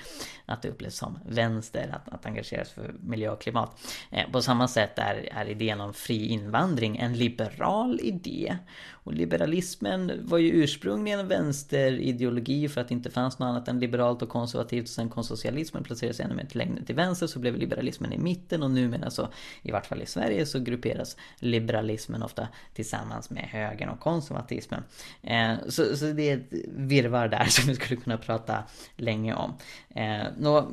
Att 0.45 0.61
det 0.61 0.69
upplevs 0.69 0.95
som 0.95 1.19
vänster 1.25 1.95
att, 1.95 2.13
att 2.13 2.25
engagera 2.25 2.65
sig 2.65 2.73
för 2.73 2.95
miljö 2.99 3.31
och 3.31 3.41
klimat. 3.41 3.79
Eh, 4.11 4.31
på 4.31 4.41
samma 4.41 4.67
sätt 4.67 4.99
är, 4.99 5.29
är 5.31 5.45
idén 5.45 5.81
om 5.81 5.93
fri 5.93 6.27
invandring 6.27 6.97
en 6.97 7.13
liberal 7.13 7.99
idé. 8.03 8.57
Och 9.03 9.13
liberalismen 9.13 10.11
var 10.21 10.37
ju 10.37 10.51
ursprungligen 10.51 11.19
en 11.19 11.27
vänsterideologi 11.27 12.69
för 12.69 12.81
att 12.81 12.87
det 12.87 12.93
inte 12.93 13.09
fanns 13.09 13.39
något 13.39 13.47
annat 13.47 13.67
än 13.67 13.79
liberalt 13.79 14.21
och 14.21 14.29
konservativt. 14.29 14.83
Och 14.83 14.89
sen 14.89 15.09
kom 15.09 15.23
socialismen 15.23 15.83
placerades 15.83 16.19
ännu 16.19 16.35
mer 16.35 16.45
till 16.45 16.57
längre 16.57 16.85
till 16.85 16.95
vänster 16.95 17.27
så 17.27 17.39
blev 17.39 17.55
liberalismen 17.55 18.13
i 18.13 18.17
mitten 18.17 18.63
och 18.63 18.71
numera 18.71 19.09
så, 19.09 19.27
i 19.61 19.71
vart 19.71 19.85
fall 19.85 20.01
i 20.01 20.05
Sverige, 20.05 20.45
så 20.45 20.59
grupperas 20.59 21.17
liberalismen 21.39 22.23
ofta 22.23 22.47
tillsammans 22.73 23.29
med 23.29 23.43
högern 23.43 23.89
och 23.89 23.99
konservatismen. 23.99 24.83
Eh, 25.21 25.53
så, 25.69 25.97
så 25.97 26.05
det 26.05 26.29
är 26.29 26.37
ett 26.37 26.53
virvar 26.91 27.27
där 27.27 27.45
som 27.49 27.67
vi 27.67 27.75
skulle 27.75 28.01
kunna 28.01 28.17
prata 28.17 28.63
länge 28.95 29.33
om. 29.33 29.57
Eh, 29.95 30.27
nå, 30.37 30.71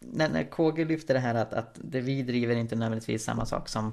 när, 0.00 0.28
när 0.28 0.44
KG 0.50 0.84
lyfter 0.84 1.14
det 1.14 1.20
här 1.20 1.34
att, 1.34 1.52
att 1.52 1.78
det 1.84 2.00
vi 2.00 2.22
driver 2.22 2.56
inte 2.56 2.76
nödvändigtvis 2.76 3.24
samma 3.24 3.46
sak 3.46 3.68
som 3.68 3.92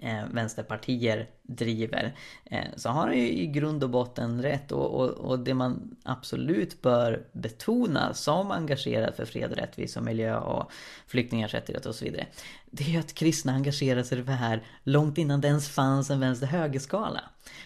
eh, 0.00 0.24
vänsterpartier 0.32 1.28
driver 1.42 2.16
eh, 2.44 2.64
så 2.76 2.88
har 2.88 3.06
han 3.06 3.18
ju 3.18 3.32
i 3.32 3.46
grund 3.46 3.84
och 3.84 3.90
botten 3.90 4.42
rätt 4.42 4.72
och, 4.72 5.00
och, 5.00 5.10
och, 5.10 5.38
det 5.38 5.54
man 5.54 5.96
absolut 6.02 6.82
bör 6.82 7.26
betona 7.32 8.14
som 8.14 8.50
engagerad 8.50 9.14
för 9.14 9.24
fred 9.24 9.50
och 9.50 9.56
rättvisa 9.56 10.00
och 10.00 10.06
miljö 10.06 10.36
och 10.36 10.72
flyktingars 11.06 11.54
rättigheter 11.54 11.88
och 11.88 11.94
så 11.94 12.04
vidare 12.04 12.26
det 12.74 12.84
är 12.84 12.88
ju 12.88 12.98
att 12.98 13.14
kristna 13.14 13.52
engagerar 13.52 14.02
sig 14.02 14.18
i 14.18 14.22
det 14.22 14.32
här 14.32 14.62
långt 14.82 15.18
innan 15.18 15.40
det 15.40 15.48
ens 15.48 15.68
fanns 15.68 16.10
en 16.10 16.20
vänster-högerskala. 16.20 17.20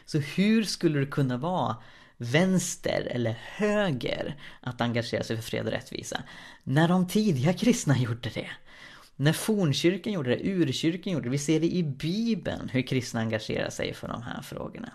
Så 0.07 0.19
hur 0.19 0.65
skulle 0.65 1.01
det 1.01 1.07
kunna 1.07 1.37
vara 1.37 1.77
vänster 2.19 3.09
eller 3.11 3.39
höger 3.43 4.37
att 4.61 4.81
engagera 4.81 5.23
sig 5.23 5.37
för 5.37 5.43
fred 5.43 5.67
och 5.67 5.73
rättvisa 5.73 6.23
när 6.65 6.89
de 6.89 7.09
tidiga 7.09 7.53
kristna 7.53 7.99
gjorde 7.99 8.31
det? 8.31 8.51
När 9.19 9.33
fornkyrkan 9.33 10.13
gjorde 10.13 10.31
det, 10.31 10.49
urkyrkan 10.51 11.13
gjorde 11.13 11.25
det, 11.25 11.31
vi 11.31 11.39
ser 11.39 11.61
det 11.61 11.75
i 11.75 11.83
Bibeln 11.83 12.69
hur 12.69 12.83
kristna 12.83 13.21
engagerar 13.21 13.71
sig 13.71 13.95
för 13.95 14.09
de 14.09 14.23
här 14.23 14.43
frågorna. 14.43 14.93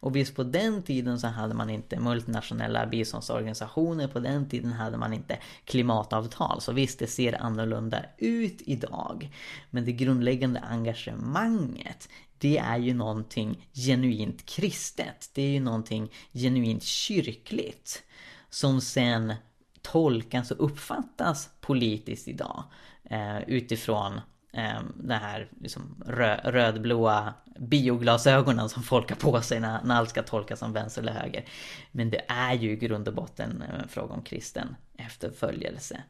Och 0.00 0.16
visst 0.16 0.36
på 0.36 0.42
den 0.42 0.82
tiden 0.82 1.20
så 1.20 1.26
hade 1.26 1.54
man 1.54 1.70
inte 1.70 2.00
multinationella 2.00 2.86
biståndsorganisationer, 2.86 4.08
på 4.08 4.20
den 4.20 4.48
tiden 4.48 4.72
hade 4.72 4.96
man 4.96 5.12
inte 5.12 5.38
klimatavtal. 5.64 6.60
Så 6.60 6.72
visst, 6.72 6.98
det 6.98 7.06
ser 7.06 7.42
annorlunda 7.42 8.04
ut 8.18 8.62
idag. 8.66 9.30
Men 9.70 9.84
det 9.84 9.92
grundläggande 9.92 10.60
engagemanget, 10.60 12.08
det 12.44 12.58
är 12.58 12.78
ju 12.78 12.94
någonting 12.94 13.68
genuint 13.72 14.46
kristet. 14.46 15.30
Det 15.34 15.42
är 15.42 15.48
ju 15.48 15.60
någonting 15.60 16.12
genuint 16.32 16.82
kyrkligt. 16.82 18.02
Som 18.50 18.80
sen 18.80 19.34
tolkas 19.82 20.50
och 20.50 20.64
uppfattas 20.64 21.50
politiskt 21.60 22.28
idag. 22.28 22.64
Eh, 23.04 23.40
utifrån 23.40 24.20
eh, 24.52 24.80
det 24.94 25.14
här 25.14 25.48
liksom 25.60 26.02
rö 26.06 26.36
rödblåa 26.36 27.34
bioglasögonen 27.58 28.68
som 28.68 28.82
folk 28.82 29.08
har 29.08 29.16
på 29.16 29.40
sig 29.40 29.60
när, 29.60 29.84
när 29.84 29.94
allt 29.94 30.10
ska 30.10 30.22
tolkas 30.22 30.58
som 30.58 30.72
vänster 30.72 31.02
eller 31.02 31.12
höger. 31.12 31.44
Men 31.92 32.10
det 32.10 32.24
är 32.28 32.54
ju 32.54 32.70
i 32.70 32.76
grund 32.76 33.08
och 33.08 33.14
botten 33.14 33.62
eh, 33.62 33.80
en 33.80 33.88
fråga 33.88 34.14
om 34.14 34.22
kristen 34.22 34.76
efterföljelse. 34.98 36.02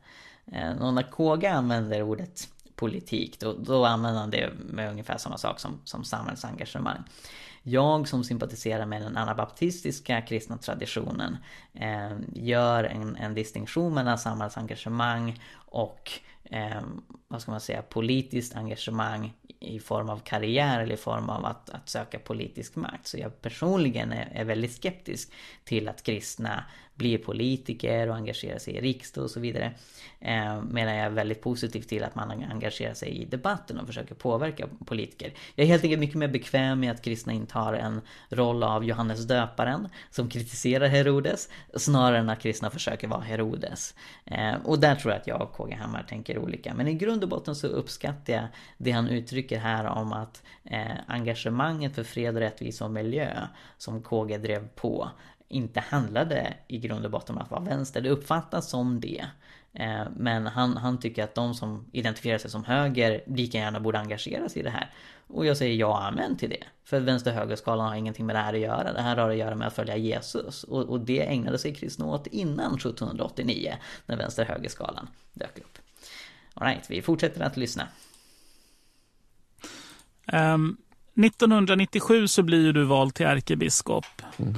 Eh, 0.52 0.82
och 0.82 0.94
när 0.94 1.10
KG 1.10 1.46
använder 1.46 2.02
ordet 2.02 2.48
politik, 2.76 3.40
då, 3.40 3.52
då 3.52 3.84
använder 3.84 4.20
han 4.20 4.30
det 4.30 4.50
med 4.58 4.90
ungefär 4.90 5.18
samma 5.18 5.38
sak 5.38 5.60
som, 5.60 5.80
som 5.84 6.04
samhällsengagemang. 6.04 7.02
Jag 7.62 8.08
som 8.08 8.24
sympatiserar 8.24 8.86
med 8.86 9.02
den 9.02 9.16
anabaptistiska 9.16 10.20
kristna 10.20 10.58
traditionen 10.58 11.36
eh, 11.74 12.12
gör 12.32 12.84
en, 12.84 13.16
en 13.16 13.34
distinktion 13.34 13.94
mellan 13.94 14.18
samhällsengagemang 14.18 15.40
och 15.54 16.12
eh, 16.50 16.82
vad 17.28 17.42
ska 17.42 17.50
man 17.50 17.60
säga, 17.60 17.82
politiskt 17.82 18.56
engagemang 18.56 19.32
i 19.60 19.78
form 19.78 20.08
av 20.08 20.18
karriär 20.18 20.80
eller 20.80 20.94
i 20.94 20.96
form 20.96 21.30
av 21.30 21.44
att, 21.44 21.70
att 21.70 21.88
söka 21.88 22.18
politisk 22.18 22.76
makt. 22.76 23.06
Så 23.06 23.18
jag 23.18 23.42
personligen 23.42 24.12
är, 24.12 24.28
är 24.34 24.44
väldigt 24.44 24.72
skeptisk 24.72 25.32
till 25.64 25.88
att 25.88 26.02
kristna 26.02 26.64
blir 26.94 27.18
politiker 27.18 28.08
och 28.08 28.16
engagerar 28.16 28.58
sig 28.58 28.74
i 28.74 28.80
riksdag 28.80 29.24
och 29.24 29.30
så 29.30 29.40
vidare. 29.40 29.74
Eh, 30.20 30.62
medan 30.62 30.94
jag 30.94 31.06
är 31.06 31.10
väldigt 31.10 31.42
positiv 31.42 31.80
till 31.80 32.04
att 32.04 32.14
man 32.14 32.30
engagerar 32.30 32.94
sig 32.94 33.08
i 33.08 33.24
debatten 33.24 33.78
och 33.78 33.86
försöker 33.86 34.14
påverka 34.14 34.68
politiker. 34.86 35.32
Jag 35.54 35.64
är 35.64 35.68
helt 35.68 35.84
enkelt 35.84 36.00
mycket 36.00 36.16
mer 36.16 36.28
bekväm 36.28 36.80
med 36.80 36.90
att 36.90 37.02
kristna 37.02 37.32
intar 37.32 37.72
en 37.72 38.00
roll 38.28 38.62
av 38.62 38.84
Johannes 38.84 39.26
döparen 39.26 39.88
som 40.10 40.28
kritiserar 40.28 40.88
Herodes 40.88 41.48
snarare 41.76 42.18
än 42.18 42.30
att 42.30 42.40
kristna 42.40 42.70
försöker 42.70 43.08
vara 43.08 43.20
Herodes. 43.20 43.94
Eh, 44.24 44.54
och 44.64 44.80
där 44.80 44.94
tror 44.94 45.12
jag 45.12 45.20
att 45.20 45.26
jag 45.26 45.42
och 45.42 45.52
KG 45.52 45.74
Hammar 45.74 46.02
tänker 46.02 46.33
olika. 46.38 46.74
Men 46.74 46.88
i 46.88 46.94
grund 46.94 47.22
och 47.22 47.28
botten 47.28 47.54
så 47.54 47.66
uppskattar 47.66 48.32
jag 48.32 48.44
det 48.78 48.90
han 48.90 49.08
uttrycker 49.08 49.58
här 49.58 49.84
om 49.84 50.12
att 50.12 50.42
eh, 50.64 50.96
engagemanget 51.06 51.94
för 51.94 52.04
fred, 52.04 52.36
rättvisa 52.36 52.84
och 52.84 52.90
miljö 52.90 53.46
som 53.78 54.02
KG 54.02 54.38
drev 54.38 54.68
på 54.68 55.10
inte 55.48 55.80
handlade 55.80 56.54
i 56.68 56.78
grund 56.78 57.04
och 57.04 57.10
botten 57.10 57.36
om 57.36 57.42
att 57.42 57.50
vara 57.50 57.60
vänster. 57.60 58.00
Det 58.00 58.10
uppfattas 58.10 58.70
som 58.70 59.00
det. 59.00 59.24
Eh, 59.72 60.04
men 60.16 60.46
han, 60.46 60.76
han 60.76 61.00
tycker 61.00 61.24
att 61.24 61.34
de 61.34 61.54
som 61.54 61.86
identifierar 61.92 62.38
sig 62.38 62.50
som 62.50 62.64
höger 62.64 63.22
lika 63.26 63.58
gärna 63.58 63.80
borde 63.80 63.98
engagera 63.98 64.48
sig 64.48 64.60
i 64.60 64.62
det 64.62 64.70
här. 64.70 64.90
Och 65.26 65.46
jag 65.46 65.56
säger 65.56 65.74
ja 65.74 66.02
amen 66.02 66.36
till 66.36 66.50
det. 66.50 66.64
För 66.84 67.00
vänster-högerskalan 67.00 67.88
har 67.88 67.94
ingenting 67.94 68.26
med 68.26 68.36
det 68.36 68.40
här 68.40 68.54
att 68.54 68.60
göra. 68.60 68.92
Det 68.92 69.00
här 69.00 69.16
har 69.16 69.30
att 69.30 69.36
göra 69.36 69.54
med 69.54 69.66
att 69.66 69.74
följa 69.74 69.96
Jesus. 69.96 70.64
Och, 70.64 70.82
och 70.82 71.00
det 71.00 71.26
ägnade 71.26 71.58
sig 71.58 71.74
kristna 71.74 72.06
åt 72.06 72.26
innan 72.26 72.74
1789 72.74 73.74
när 74.06 74.16
vänster-högerskalan 74.16 75.08
dök 75.32 75.58
upp. 75.58 75.78
Alright, 76.54 76.90
vi 76.90 77.02
fortsätter 77.02 77.40
att 77.40 77.56
lyssna. 77.56 77.88
Um, 80.32 80.76
1997 81.24 82.28
så 82.28 82.42
blir 82.42 82.72
du 82.72 82.84
vald 82.84 83.14
till 83.14 83.26
ärkebiskop. 83.26 84.06
Mm. 84.36 84.54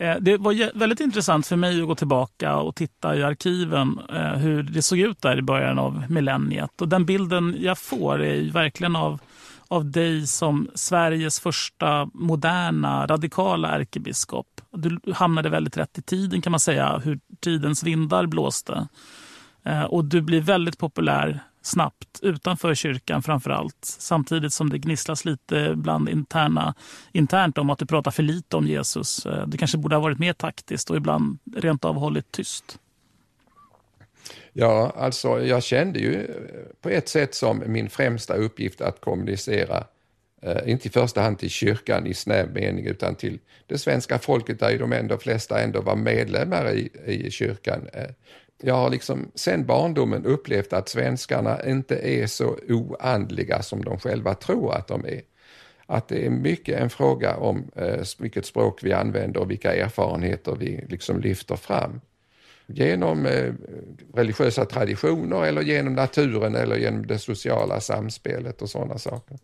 Eh, 0.00 0.16
det 0.20 0.36
var 0.36 0.78
väldigt 0.78 1.00
intressant 1.00 1.46
för 1.46 1.56
mig 1.56 1.80
att 1.80 1.86
gå 1.86 1.94
tillbaka 1.94 2.56
och 2.56 2.76
titta 2.76 3.16
i 3.16 3.22
arkiven 3.22 4.00
eh, 4.12 4.32
hur 4.32 4.62
det 4.62 4.82
såg 4.82 4.98
ut 4.98 5.22
där 5.22 5.38
i 5.38 5.42
början 5.42 5.78
av 5.78 6.04
millenniet. 6.08 6.80
Och 6.80 6.88
den 6.88 7.04
bilden 7.04 7.56
jag 7.60 7.78
får 7.78 8.22
är 8.22 8.52
verkligen 8.52 8.96
av, 8.96 9.20
av 9.68 9.90
dig 9.90 10.26
som 10.26 10.70
Sveriges 10.74 11.40
första 11.40 12.10
moderna, 12.14 13.06
radikala 13.06 13.68
ärkebiskop. 13.68 14.60
Du 14.72 15.00
hamnade 15.14 15.48
väldigt 15.48 15.76
rätt 15.76 15.98
i 15.98 16.02
tiden 16.02 16.42
kan 16.42 16.50
man 16.50 16.60
säga, 16.60 16.98
hur 17.04 17.20
tidens 17.40 17.82
vindar 17.82 18.26
blåste. 18.26 18.88
Eh, 19.64 19.84
och 19.84 20.04
du 20.04 20.20
blir 20.20 20.40
väldigt 20.40 20.78
populär 20.78 21.40
snabbt 21.62 22.20
utanför 22.22 22.74
kyrkan 22.74 23.22
framför 23.22 23.50
allt. 23.50 23.76
Samtidigt 23.82 24.52
som 24.52 24.70
det 24.70 24.78
gnisslas 24.78 25.24
lite 25.24 25.72
bland 25.76 26.08
interna, 26.08 26.74
internt 27.12 27.58
om 27.58 27.70
att 27.70 27.78
du 27.78 27.86
pratar 27.86 28.10
för 28.10 28.22
lite 28.22 28.56
om 28.56 28.66
Jesus. 28.66 29.26
Eh, 29.26 29.46
det 29.46 29.58
kanske 29.58 29.78
borde 29.78 29.96
ha 29.96 30.02
varit 30.02 30.18
mer 30.18 30.32
taktiskt 30.32 30.90
och 30.90 30.96
ibland 30.96 31.38
rent 31.56 31.84
av 31.84 31.94
hållit 31.94 32.32
tyst. 32.32 32.78
Ja, 34.52 34.92
alltså 34.96 35.40
jag 35.40 35.62
kände 35.62 35.98
ju 35.98 36.14
eh, 36.14 36.26
på 36.82 36.88
ett 36.88 37.08
sätt 37.08 37.34
som 37.34 37.62
min 37.66 37.90
främsta 37.90 38.34
uppgift 38.34 38.80
att 38.80 39.00
kommunicera 39.00 39.84
inte 40.66 40.88
i 40.88 40.90
första 40.90 41.20
hand 41.20 41.38
till 41.38 41.50
kyrkan 41.50 42.06
i 42.06 42.14
snäv 42.14 42.52
mening 42.52 42.86
utan 42.86 43.14
till 43.14 43.38
det 43.66 43.78
svenska 43.78 44.18
folket 44.18 44.60
där 44.60 44.70
ju 44.70 44.78
de 44.78 44.92
ändå 44.92 45.18
flesta 45.18 45.60
ändå 45.60 45.80
var 45.80 45.96
medlemmar 45.96 46.72
i, 46.72 46.90
i 47.06 47.30
kyrkan 47.30 47.88
jag 48.62 48.74
har 48.74 48.90
liksom 48.90 49.30
sen 49.34 49.66
barndomen 49.66 50.26
upplevt 50.26 50.72
att 50.72 50.88
svenskarna 50.88 51.66
inte 51.66 51.96
är 51.96 52.26
så 52.26 52.58
oandliga 52.68 53.62
som 53.62 53.84
de 53.84 53.98
själva 53.98 54.34
tror 54.34 54.74
att 54.74 54.88
de 54.88 55.04
är. 55.04 55.20
Att 55.86 56.08
det 56.08 56.26
är 56.26 56.30
mycket 56.30 56.80
en 56.80 56.90
fråga 56.90 57.36
om 57.36 57.70
eh, 57.76 58.02
vilket 58.18 58.46
språk 58.46 58.78
vi 58.82 58.92
använder 58.92 59.40
och 59.40 59.50
vilka 59.50 59.74
erfarenheter 59.74 60.56
vi 60.58 60.84
liksom 60.88 61.20
lyfter 61.20 61.56
fram. 61.56 62.00
Genom 62.66 63.26
eh, 63.26 63.52
religiösa 64.14 64.64
traditioner 64.64 65.44
eller 65.44 65.62
genom 65.62 65.94
naturen 65.94 66.54
eller 66.54 66.76
genom 66.76 67.06
det 67.06 67.18
sociala 67.18 67.80
samspelet 67.80 68.62
och 68.62 68.70
sådana 68.70 68.98
saker. 68.98 69.38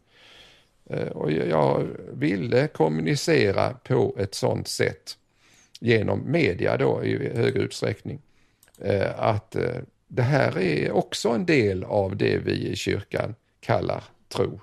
Eh, 0.91 1.09
och 1.09 1.33
jag 1.33 1.87
ville 2.13 2.69
kommunicera 2.69 3.71
på 3.71 4.17
ett 4.19 4.35
sådant 4.35 4.69
sätt 4.69 5.17
genom 5.81 6.31
media 6.31 6.77
då 6.77 7.05
i 7.05 7.33
hög 7.35 7.57
utsträckning. 7.57 8.21
Eh, 8.79 9.23
att 9.23 9.57
eh, 9.57 9.81
det 10.09 10.23
här 10.23 10.59
är 10.59 10.93
också 10.93 11.29
en 11.29 11.47
del 11.47 11.85
av 11.85 12.17
det 12.17 12.39
vi 12.39 12.69
i 12.69 12.77
kyrkan 12.77 13.35
kallar 13.61 14.05
tro. 14.29 14.61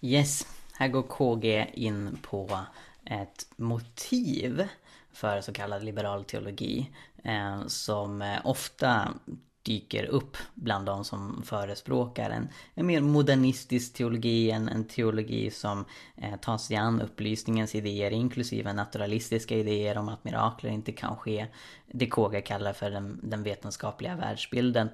Yes, 0.00 0.46
här 0.72 0.88
går 0.88 1.02
KG 1.02 1.66
in 1.72 2.18
på 2.22 2.60
ett 3.04 3.46
motiv 3.56 4.68
för 5.12 5.40
så 5.40 5.52
kallad 5.52 5.84
liberal 5.84 6.24
teologi 6.24 6.90
eh, 7.24 7.66
som 7.66 8.22
eh, 8.22 8.38
ofta 8.44 9.14
dyker 9.64 10.04
upp 10.04 10.36
bland 10.54 10.86
de 10.86 11.04
som 11.04 11.42
förespråkar 11.46 12.30
en, 12.30 12.48
en 12.74 12.86
mer 12.86 13.00
modernistisk 13.00 13.94
teologi, 13.94 14.50
en, 14.50 14.68
en 14.68 14.84
teologi 14.84 15.50
som 15.50 15.84
eh, 16.16 16.36
tar 16.36 16.58
sig 16.58 16.76
an 16.76 17.00
upplysningens 17.00 17.74
idéer 17.74 18.10
inklusive 18.10 18.72
naturalistiska 18.72 19.56
idéer 19.56 19.98
om 19.98 20.08
att 20.08 20.24
mirakler 20.24 20.70
inte 20.70 20.92
kan 20.92 21.16
ske. 21.16 21.46
Det 21.86 22.06
Koga 22.06 22.40
kallar 22.40 22.72
för 22.72 22.90
den, 22.90 23.20
den 23.22 23.42
vetenskapliga 23.42 24.16
världsbilden. 24.16 24.88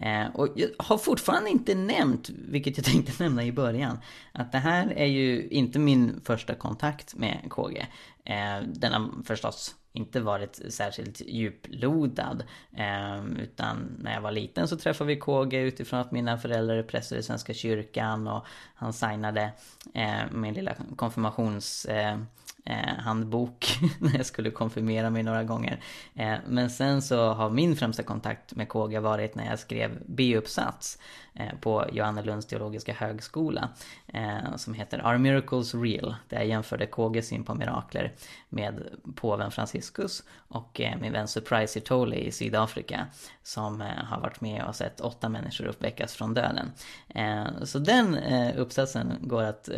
Eh, 0.00 0.26
och 0.34 0.48
jag 0.56 0.68
har 0.78 0.98
fortfarande 0.98 1.50
inte 1.50 1.74
nämnt, 1.74 2.28
vilket 2.28 2.76
jag 2.76 2.86
tänkte 2.86 3.22
nämna 3.22 3.44
i 3.44 3.52
början, 3.52 3.98
att 4.32 4.52
det 4.52 4.58
här 4.58 4.92
är 4.96 5.06
ju 5.06 5.48
inte 5.48 5.78
min 5.78 6.20
första 6.24 6.54
kontakt 6.54 7.14
med 7.14 7.46
KG. 7.50 7.86
Eh, 8.24 8.62
den 8.66 8.92
har 8.92 9.22
förstås 9.24 9.74
inte 9.96 10.20
varit 10.20 10.60
särskilt 10.68 11.20
djuplodad. 11.20 12.44
Eh, 12.76 13.24
utan 13.42 13.96
när 13.98 14.14
jag 14.14 14.20
var 14.20 14.32
liten 14.32 14.68
så 14.68 14.76
träffade 14.76 15.08
vi 15.08 15.16
KG 15.16 15.60
utifrån 15.60 16.00
att 16.00 16.12
mina 16.12 16.38
föräldrar 16.38 16.76
är 16.76 16.82
präster 16.82 17.16
i 17.16 17.22
Svenska 17.22 17.54
kyrkan 17.54 18.28
och 18.28 18.46
han 18.74 18.92
signade 18.92 19.52
eh, 19.94 20.30
min 20.32 20.54
lilla 20.54 20.74
konfirmations... 20.96 21.84
Eh, 21.84 22.18
eh, 22.66 22.94
handbok 22.98 23.78
när 23.98 24.16
jag 24.16 24.26
skulle 24.26 24.50
konfirmera 24.50 25.10
mig 25.10 25.22
några 25.22 25.44
gånger. 25.44 25.80
Eh, 26.14 26.34
men 26.48 26.70
sen 26.70 27.02
så 27.02 27.32
har 27.32 27.50
min 27.50 27.76
främsta 27.76 28.02
kontakt 28.02 28.54
med 28.54 28.68
KG 28.68 28.98
varit 28.98 29.34
när 29.34 29.46
jag 29.46 29.58
skrev 29.58 29.98
B-uppsats 30.06 30.98
eh, 31.34 31.58
på 31.60 31.84
Johannelunds 31.92 32.46
teologiska 32.46 32.92
högskola 32.92 33.68
eh, 34.08 34.56
som 34.56 34.74
heter 34.74 34.98
Are 34.98 35.18
Miracles 35.18 35.74
Real? 35.74 36.14
Där 36.28 36.36
jag 36.36 36.46
jämförde 36.46 36.86
KGs 36.86 37.28
syn 37.28 37.44
på 37.44 37.54
mirakler 37.54 38.12
med 38.48 38.82
påven 39.14 39.50
Franciscus 39.50 40.22
och 40.48 40.80
eh, 40.80 41.00
min 41.00 41.12
vän 41.12 41.28
Surprise 41.28 41.78
Itole 41.78 42.16
i 42.16 42.32
Sydafrika 42.32 43.06
som 43.42 43.80
eh, 43.80 43.86
har 43.86 44.20
varit 44.20 44.40
med 44.40 44.64
och 44.64 44.74
sett 44.74 45.00
åtta 45.00 45.28
människor 45.28 45.66
uppväckas 45.66 46.14
från 46.14 46.34
döden. 46.34 46.72
Eh, 47.08 47.44
så 47.62 47.78
den 47.78 48.14
eh, 48.14 48.60
uppsatsen 48.60 49.12
går 49.20 49.42
att 49.42 49.68
eh, 49.68 49.74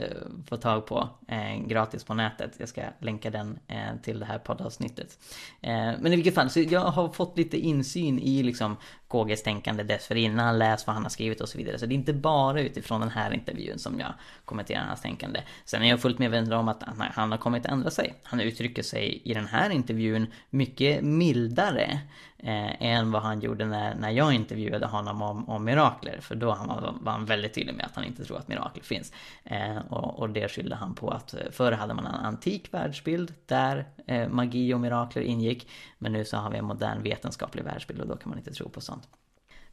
få 0.47 0.57
tag 0.57 0.87
på 0.87 1.09
gratis 1.67 2.05
på 2.05 2.15
nätet. 2.15 2.53
Jag 2.59 2.69
ska 2.69 2.83
länka 2.99 3.31
den 3.31 3.59
till 4.03 4.19
det 4.19 4.27
här 4.27 4.39
poddavsnittet. 4.39 5.19
Men 5.61 6.07
i 6.07 6.17
vilket 6.17 6.35
fall, 6.35 6.51
så 6.51 6.61
jag 6.61 6.81
har 6.81 7.09
fått 7.09 7.39
lite 7.39 7.59
insyn 7.59 8.19
i 8.19 8.43
liksom 8.43 8.77
KGs 9.09 9.43
tänkande 9.43 9.83
dessförinnan, 9.83 10.59
läst 10.59 10.87
vad 10.87 10.95
han 10.95 11.03
har 11.03 11.11
skrivit 11.11 11.41
och 11.41 11.49
så 11.49 11.59
vidare. 11.59 11.79
Så 11.79 11.87
det 11.87 11.93
är 11.93 11.97
inte 11.97 12.13
bara 12.13 12.61
utifrån 12.61 13.01
den 13.01 13.11
här 13.11 13.35
intervjun 13.35 13.79
som 13.79 14.01
jag 14.01 14.15
kommenterar 14.45 14.85
hans 14.85 15.01
tänkande. 15.01 15.41
Sen 15.65 15.83
är 15.83 15.89
jag 15.89 16.01
fullt 16.01 16.19
medveten 16.19 16.53
om 16.53 16.69
att 16.69 16.83
han 17.15 17.31
har 17.31 17.39
kommit 17.39 17.67
att 17.67 17.73
ändra 17.73 17.91
sig. 17.91 18.15
Han 18.23 18.41
uttrycker 18.41 18.83
sig 18.83 19.23
i 19.25 19.35
den 19.35 19.47
här 19.47 19.71
intervjun 19.71 20.27
mycket 20.51 21.05
mildare 21.05 22.01
eh, 22.39 22.83
än 22.83 23.11
vad 23.11 23.23
han 23.23 23.41
gjorde 23.41 23.65
när, 23.65 23.95
när 23.95 24.11
jag 24.11 24.33
intervjuade 24.33 24.87
honom 24.87 25.23
om, 25.23 25.49
om 25.49 25.65
mirakler. 25.65 26.21
För 26.21 26.35
då 26.35 26.47
var, 26.47 26.95
var 27.01 27.13
han 27.13 27.25
väldigt 27.25 27.55
tydlig 27.55 27.75
med 27.75 27.87
att 27.87 27.95
han 27.95 28.05
inte 28.05 28.25
tror 28.25 28.39
att 28.39 28.49
mirakler 28.49 28.85
finns. 28.85 29.13
Eh, 29.45 29.79
och, 29.79 30.19
och 30.19 30.31
det 30.31 30.49
skyllde 30.49 30.77
han 30.77 30.95
på 30.95 31.11
att 31.11 31.35
förr 31.51 31.73
hade 31.73 31.95
man 31.95 32.07
en 32.07 32.15
antik 32.15 32.75
världsbild 32.75 33.35
där 33.47 33.89
eh, 34.07 34.29
magi 34.29 34.75
och 34.75 34.81
mirakler 34.81 35.23
ingick. 35.23 35.69
Men 35.99 36.13
nu 36.13 36.25
så 36.25 36.37
har 36.37 36.51
vi 36.51 36.59
en 36.59 36.65
modern 36.65 37.03
vetenskaplig 37.03 37.65
världsbild 37.65 38.01
och 38.01 38.09
då 38.09 38.17
kan 38.17 38.29
man 38.29 38.39
inte 38.39 38.53
tro 38.53 38.69
på 38.69 38.81
sånt. 38.81 39.09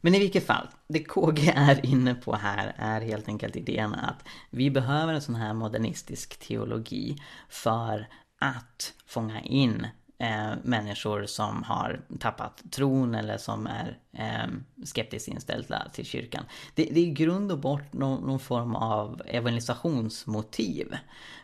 Men 0.00 0.14
i 0.14 0.18
vilket 0.18 0.46
fall, 0.46 0.68
det 0.88 1.04
KG 1.04 1.52
är 1.56 1.86
inne 1.86 2.14
på 2.14 2.36
här 2.36 2.74
är 2.76 3.00
helt 3.00 3.28
enkelt 3.28 3.56
idén 3.56 3.94
att 3.94 4.24
vi 4.50 4.70
behöver 4.70 5.14
en 5.14 5.22
sån 5.22 5.34
här 5.34 5.54
modernistisk 5.54 6.38
teologi 6.38 7.16
för 7.48 8.08
att 8.38 8.94
fånga 9.06 9.40
in 9.40 9.86
eh, 10.18 10.52
människor 10.62 11.26
som 11.26 11.62
har 11.62 12.00
tappat 12.20 12.62
tron 12.70 13.14
eller 13.14 13.38
som 13.38 13.66
är 13.66 13.98
eh, 14.12 14.50
skeptiskt 14.84 15.28
inställda 15.28 15.82
till 15.92 16.06
kyrkan. 16.06 16.44
Det, 16.74 16.84
det 16.84 17.00
är 17.00 17.04
i 17.04 17.10
grund 17.10 17.52
och 17.52 17.58
bort 17.58 17.92
någon, 17.92 18.26
någon 18.26 18.40
form 18.40 18.74
av 18.74 19.22
evangelisationsmotiv. 19.26 20.96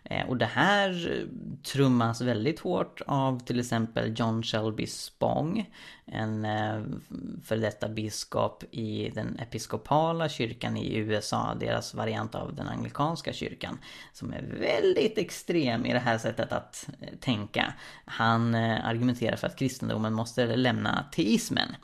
Eh, 0.05 0.29
och 0.29 0.37
det 0.37 0.47
här 0.47 1.25
trummas 1.63 2.21
väldigt 2.21 2.61
hårt 2.61 3.01
av 3.07 3.41
till 3.41 3.61
exempel 3.61 4.15
John 4.17 4.43
Shelby 4.43 4.87
Spong, 4.87 5.71
en 6.07 6.45
eh, 6.45 6.83
före 7.45 7.59
detta 7.59 7.89
biskop 7.89 8.65
i 8.71 9.11
den 9.15 9.39
episkopala 9.39 10.29
kyrkan 10.29 10.77
i 10.77 10.97
USA, 10.97 11.55
deras 11.61 11.95
variant 11.95 12.35
av 12.35 12.55
den 12.55 12.69
anglikanska 12.69 13.33
kyrkan, 13.33 13.79
som 14.13 14.33
är 14.33 14.43
väldigt 14.43 15.19
extrem 15.19 15.87
i 15.87 15.93
det 15.93 15.99
här 15.99 16.19
sättet 16.19 16.53
att 16.53 16.89
eh, 17.01 17.19
tänka. 17.21 17.75
Han 18.05 18.55
Eh, 18.63 18.87
argumenterar 18.87 19.37
för 19.37 19.47
att 19.47 19.57
kristendomen 19.57 20.13
måste 20.13 20.57
lämna 20.57 21.05
teismen. 21.13 21.77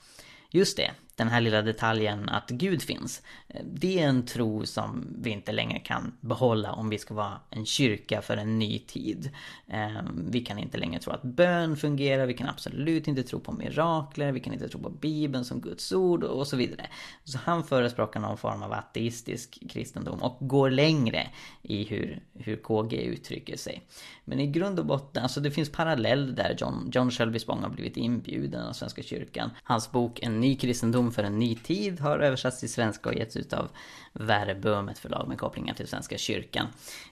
Just 0.50 0.76
det, 0.76 0.90
den 1.18 1.28
här 1.28 1.40
lilla 1.40 1.62
detaljen 1.62 2.28
att 2.28 2.50
Gud 2.50 2.82
finns. 2.82 3.22
Eh, 3.48 3.64
det 3.64 4.00
är 4.00 4.08
en 4.08 4.26
tro 4.26 4.66
som 4.66 5.06
vi 5.18 5.30
inte 5.30 5.52
längre 5.52 5.78
kan 5.78 6.12
behålla 6.20 6.72
om 6.72 6.88
vi 6.88 6.98
ska 6.98 7.14
vara 7.14 7.40
en 7.50 7.66
kyrka 7.66 8.22
för 8.22 8.36
en 8.36 8.58
ny 8.58 8.78
tid. 8.78 9.30
Eh, 9.66 10.02
vi 10.30 10.40
kan 10.40 10.58
inte 10.58 10.78
längre 10.78 11.00
tro 11.00 11.12
att 11.12 11.22
bön 11.22 11.76
fungerar, 11.76 12.26
vi 12.26 12.34
kan 12.34 12.48
absolut 12.48 13.08
inte 13.08 13.22
tro 13.22 13.40
på 13.40 13.52
mirakler, 13.52 14.32
vi 14.32 14.40
kan 14.40 14.52
inte 14.52 14.68
tro 14.68 14.80
på 14.80 14.90
Bibeln 14.90 15.44
som 15.44 15.60
Guds 15.60 15.92
ord 15.92 16.24
och 16.24 16.46
så 16.46 16.56
vidare. 16.56 16.86
Så 17.24 17.38
han 17.38 17.64
förespråkar 17.64 18.20
någon 18.20 18.36
form 18.36 18.62
av 18.62 18.72
ateistisk 18.72 19.58
kristendom 19.70 20.22
och 20.22 20.48
går 20.48 20.70
längre 20.70 21.26
i 21.62 21.84
hur, 21.84 22.22
hur 22.34 22.56
KG 22.56 23.02
uttrycker 23.02 23.56
sig. 23.56 23.82
Men 24.24 24.40
i 24.40 24.46
grund 24.46 24.78
och 24.78 24.86
botten, 24.86 25.22
alltså 25.22 25.40
det 25.40 25.50
finns 25.50 25.72
paralleller 25.72 26.32
där 26.32 26.56
John, 26.58 26.90
John 26.94 27.10
Shelby 27.10 27.38
Spong 27.38 27.62
har 27.62 27.70
blivit 27.70 27.96
inbjuden 27.96 28.66
av 28.66 28.72
Svenska 28.72 29.02
kyrkan. 29.02 29.50
Hans 29.62 29.92
bok 29.92 30.20
En 30.22 30.40
ny 30.40 30.56
kristendom 30.56 31.07
för 31.12 31.22
en 31.22 31.38
ny 31.38 31.54
tid 31.54 32.00
har 32.00 32.18
översatts 32.18 32.60
till 32.60 32.72
svenska 32.72 33.08
och 33.08 33.14
getts 33.14 33.36
ut 33.36 33.52
av 33.52 33.68
Verbum, 34.12 34.88
ett 34.88 34.98
förlag 34.98 35.28
med 35.28 35.38
kopplingar 35.38 35.74
till 35.74 35.88
Svenska 35.88 36.18
kyrkan. 36.18 36.66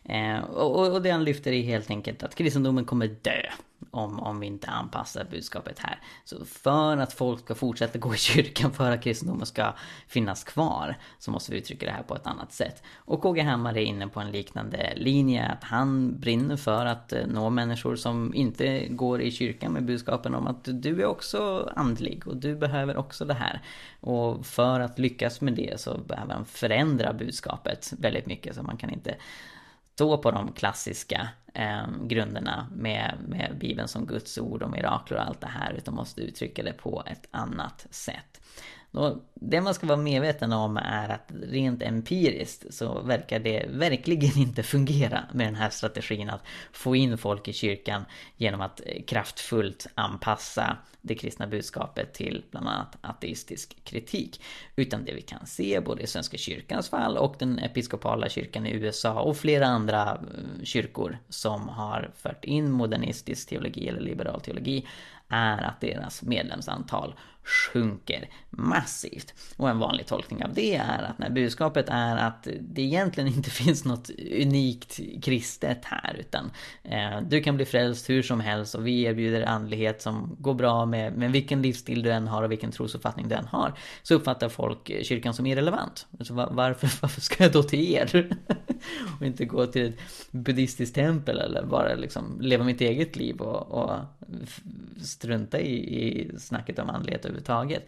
Eh, 0.05 0.39
och, 0.39 0.93
och 0.93 1.03
det 1.03 1.11
han 1.11 1.25
lyfter 1.25 1.53
är 1.53 1.63
helt 1.63 1.91
enkelt 1.91 2.23
att 2.23 2.35
kristendomen 2.35 2.85
kommer 2.85 3.07
dö 3.07 3.43
om, 3.91 4.21
om 4.21 4.41
vi 4.41 4.47
inte 4.47 4.67
anpassar 4.67 5.27
budskapet 5.31 5.79
här. 5.79 6.01
Så 6.25 6.45
för 6.45 6.97
att 6.97 7.13
folk 7.13 7.41
ska 7.41 7.55
fortsätta 7.55 7.99
gå 7.99 8.15
i 8.15 8.19
kyrkan, 8.19 8.73
för 8.73 8.91
att 8.91 9.03
kristendomen 9.03 9.47
ska 9.47 9.75
finnas 10.09 10.45
kvar, 10.45 10.97
så 11.19 11.31
måste 11.31 11.53
vi 11.53 11.59
uttrycka 11.59 11.87
det 11.87 11.93
här 11.93 12.03
på 12.03 12.15
ett 12.15 12.27
annat 12.27 12.53
sätt. 12.53 12.83
Och 12.95 13.23
KG 13.23 13.41
Hammar 13.41 13.77
är 13.77 13.83
inne 13.83 14.09
på 14.09 14.21
en 14.21 14.31
liknande 14.31 14.93
linje, 14.97 15.47
att 15.47 15.65
han 15.65 16.21
brinner 16.21 16.57
för 16.57 16.87
att 16.87 17.13
eh, 17.13 17.27
nå 17.27 17.51
människor 17.51 17.97
som 17.97 18.35
inte 18.35 18.87
går 18.89 19.21
i 19.21 19.31
kyrkan 19.31 19.73
med 19.73 19.85
budskapen 19.85 20.35
om 20.35 20.47
att 20.47 20.65
du 20.65 21.03
är 21.03 21.07
också 21.07 21.71
andlig 21.77 22.29
och 22.29 22.37
du 22.37 22.57
behöver 22.57 22.97
också 22.97 23.25
det 23.25 23.35
här. 23.35 23.63
Och 24.01 24.47
för 24.47 24.81
att 24.81 24.99
lyckas 24.99 25.41
med 25.41 25.55
det 25.55 25.81
så 25.81 25.99
behöver 25.99 26.35
han 26.35 26.45
förändra 26.45 27.13
budskapet 27.13 27.93
väldigt 27.99 28.27
mycket, 28.27 28.55
så 28.55 28.63
man 28.63 28.77
kan 28.77 28.91
inte 28.91 29.17
stå 29.97 30.19
på 30.19 30.31
de 30.31 30.53
klassiska 30.53 31.29
eh, 31.55 31.87
grunderna 32.03 32.69
med, 32.73 33.15
med 33.29 33.57
Bibeln 33.61 33.89
som 33.89 34.07
Guds 34.07 34.39
ord 34.39 34.63
och 34.63 34.71
mirakler 34.71 35.19
och 35.19 35.25
allt 35.25 35.41
det 35.41 35.47
här 35.47 35.73
utan 35.73 35.95
måste 35.95 36.21
uttrycka 36.21 36.63
det 36.63 36.73
på 36.73 37.03
ett 37.07 37.29
annat 37.31 37.87
sätt. 37.91 38.41
Och 38.97 39.17
det 39.35 39.61
man 39.61 39.75
ska 39.75 39.87
vara 39.87 39.99
medveten 39.99 40.53
om 40.53 40.77
är 40.77 41.09
att 41.09 41.33
rent 41.43 41.83
empiriskt 41.83 42.75
så 42.75 43.01
verkar 43.01 43.39
det 43.39 43.67
verkligen 43.69 44.39
inte 44.39 44.63
fungera 44.63 45.25
med 45.33 45.47
den 45.47 45.55
här 45.55 45.71
strategin 45.71 46.31
att 46.31 46.43
få 46.73 46.97
in 46.97 47.19
folk 47.19 47.49
i 47.49 47.53
kyrkan 47.53 48.05
genom 48.37 48.61
att 48.61 48.81
eh, 48.87 49.03
kraftfullt 49.03 49.87
anpassa 49.95 50.77
det 51.03 51.15
kristna 51.15 51.47
budskapet 51.47 52.15
till 52.15 52.45
bland 52.51 52.69
annat 52.69 52.97
ateistisk 53.01 53.85
kritik. 53.85 54.41
Utan 54.77 55.05
det 55.05 55.15
vi 55.15 55.23
kan 55.23 55.47
se 55.47 55.81
både 55.81 56.03
i 56.03 56.07
Svenska 56.07 56.37
kyrkans 56.37 56.89
fall 56.89 57.17
och 57.17 57.37
den 57.39 57.59
episkopala 57.59 58.29
kyrkan 58.29 58.67
i 58.67 58.71
USA 58.71 59.21
och 59.21 59.37
flera 59.37 59.67
andra 59.67 60.11
eh, 60.13 60.65
kyrkor 60.65 61.19
som 61.29 61.69
har 61.69 62.11
fört 62.17 62.45
in 62.45 62.71
modernistisk 62.71 63.49
teologi 63.49 63.89
eller 63.89 64.01
liberal 64.01 64.41
teologi 64.41 64.87
är 65.29 65.63
att 65.63 65.81
deras 65.81 66.23
medlemsantal 66.23 67.15
sjunker 67.47 68.29
massivt. 68.51 69.35
Och 69.57 69.71
en 69.71 69.79
vanlig 69.79 70.07
tolkning 70.07 70.45
av 70.45 70.55
det 70.55 70.77
är 70.77 71.03
att 71.03 71.19
när 71.19 71.31
budskapet 71.31 71.87
är 71.89 72.17
att 72.17 72.49
det 72.61 72.83
egentligen 72.83 73.29
inte 73.29 73.51
finns 73.65 73.85
något 73.85 74.11
unikt 74.43 75.01
kristet 75.23 75.85
här 75.85 76.17
utan 76.21 76.51
eh, 76.83 77.21
du 77.29 77.43
kan 77.43 77.57
bli 77.57 77.65
frälst 77.65 78.11
hur 78.11 78.23
som 78.23 78.41
helst 78.41 78.75
och 78.75 78.87
vi 78.87 79.03
erbjuder 79.03 79.43
andlighet 79.43 80.03
som 80.03 80.37
går 80.39 80.55
bra 80.55 80.87
med, 80.87 81.13
med 81.13 81.33
vilken 81.33 81.63
livsstil 81.63 82.03
du 82.03 82.13
än 82.13 82.29
har 82.29 82.43
och 82.43 82.53
vilken 82.53 82.73
trosuppfattning 82.73 83.29
du 83.29 83.35
än 83.35 83.47
har. 83.47 83.79
Så 84.03 84.15
uppfattar 84.15 84.49
folk 84.49 84.91
kyrkan 85.03 85.35
som 85.35 85.47
irrelevant. 85.47 86.07
Alltså, 86.19 86.35
varför, 86.35 86.91
varför 87.03 87.21
ska 87.21 87.45
jag 87.45 87.53
då 87.53 87.63
till 87.63 87.95
er? 87.95 88.37
och 89.21 89.27
inte 89.27 89.45
gå 89.45 89.67
till 89.67 89.87
ett 89.87 89.99
buddhistiskt 90.31 90.95
tempel 90.95 91.39
eller 91.39 91.65
bara 91.67 91.95
liksom 91.95 92.39
leva 92.41 92.65
mitt 92.65 92.81
eget 92.81 93.17
liv 93.17 93.41
och, 93.41 93.85
och 93.85 94.01
strunta 95.03 95.61
i, 95.61 96.01
i 96.09 96.39
snacket 96.39 96.79
om 96.79 96.91
andlighet 96.91 97.25
överhuvudtaget. 97.25 97.87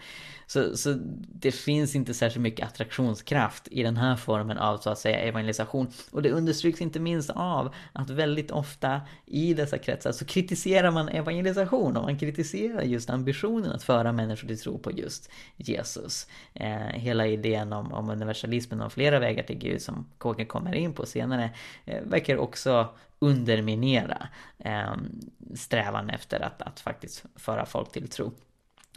Så, 0.50 0.76
så 0.76 0.98
det 1.32 1.52
finns 1.52 1.94
inte 1.94 2.14
särskilt 2.14 2.42
mycket 2.42 2.66
attraktionskraft 2.66 3.68
i 3.70 3.82
den 3.82 3.96
här 3.96 4.16
formen 4.16 4.58
av 4.58 4.78
så 4.78 4.90
att 4.90 4.98
säga 4.98 5.18
evangelisation. 5.18 5.88
Och 6.10 6.22
det 6.22 6.30
understryks 6.30 6.80
inte 6.80 7.00
minst 7.00 7.30
av 7.30 7.74
att 7.92 8.10
väldigt 8.10 8.50
ofta 8.50 9.00
i 9.26 9.54
dessa 9.54 9.78
kretsar 9.78 10.12
så 10.12 10.24
kritiserar 10.24 10.90
man 10.90 11.08
evangelisation 11.08 11.96
och 11.96 12.02
man 12.02 12.18
kritiserar 12.18 12.82
just 12.82 13.10
ambitionen 13.10 13.72
att 13.72 13.82
föra 13.82 14.12
människor 14.12 14.48
till 14.48 14.58
tro 14.58 14.78
på 14.78 14.92
just 14.92 15.30
Jesus. 15.56 16.26
Eh, 16.54 16.76
hela 16.78 17.26
idén 17.26 17.72
om, 17.72 17.92
om 17.92 18.10
universalismen 18.10 18.80
och 18.80 18.92
flera 18.92 19.18
vägar 19.18 19.42
till 19.42 19.58
Gud 19.58 19.82
som 19.82 20.06
kåken 20.18 20.46
kommer 20.46 20.74
in 20.74 20.87
på 20.92 21.06
senare 21.06 21.50
eh, 21.84 22.02
verkar 22.02 22.36
också 22.36 22.88
underminera 23.18 24.28
ehm, 24.58 25.20
strävan 25.54 26.10
efter 26.10 26.40
att, 26.40 26.62
att 26.62 26.80
faktiskt 26.80 27.24
föra 27.36 27.66
folk 27.66 27.92
till 27.92 28.08
tro. 28.08 28.32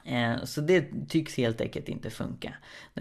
Eh, 0.06 0.44
så 0.44 0.62
det 0.62 1.10
tycks 1.10 1.38
helt 1.38 1.62
enkelt 1.62 1.90
inte 1.90 2.10
funka. 2.10 2.54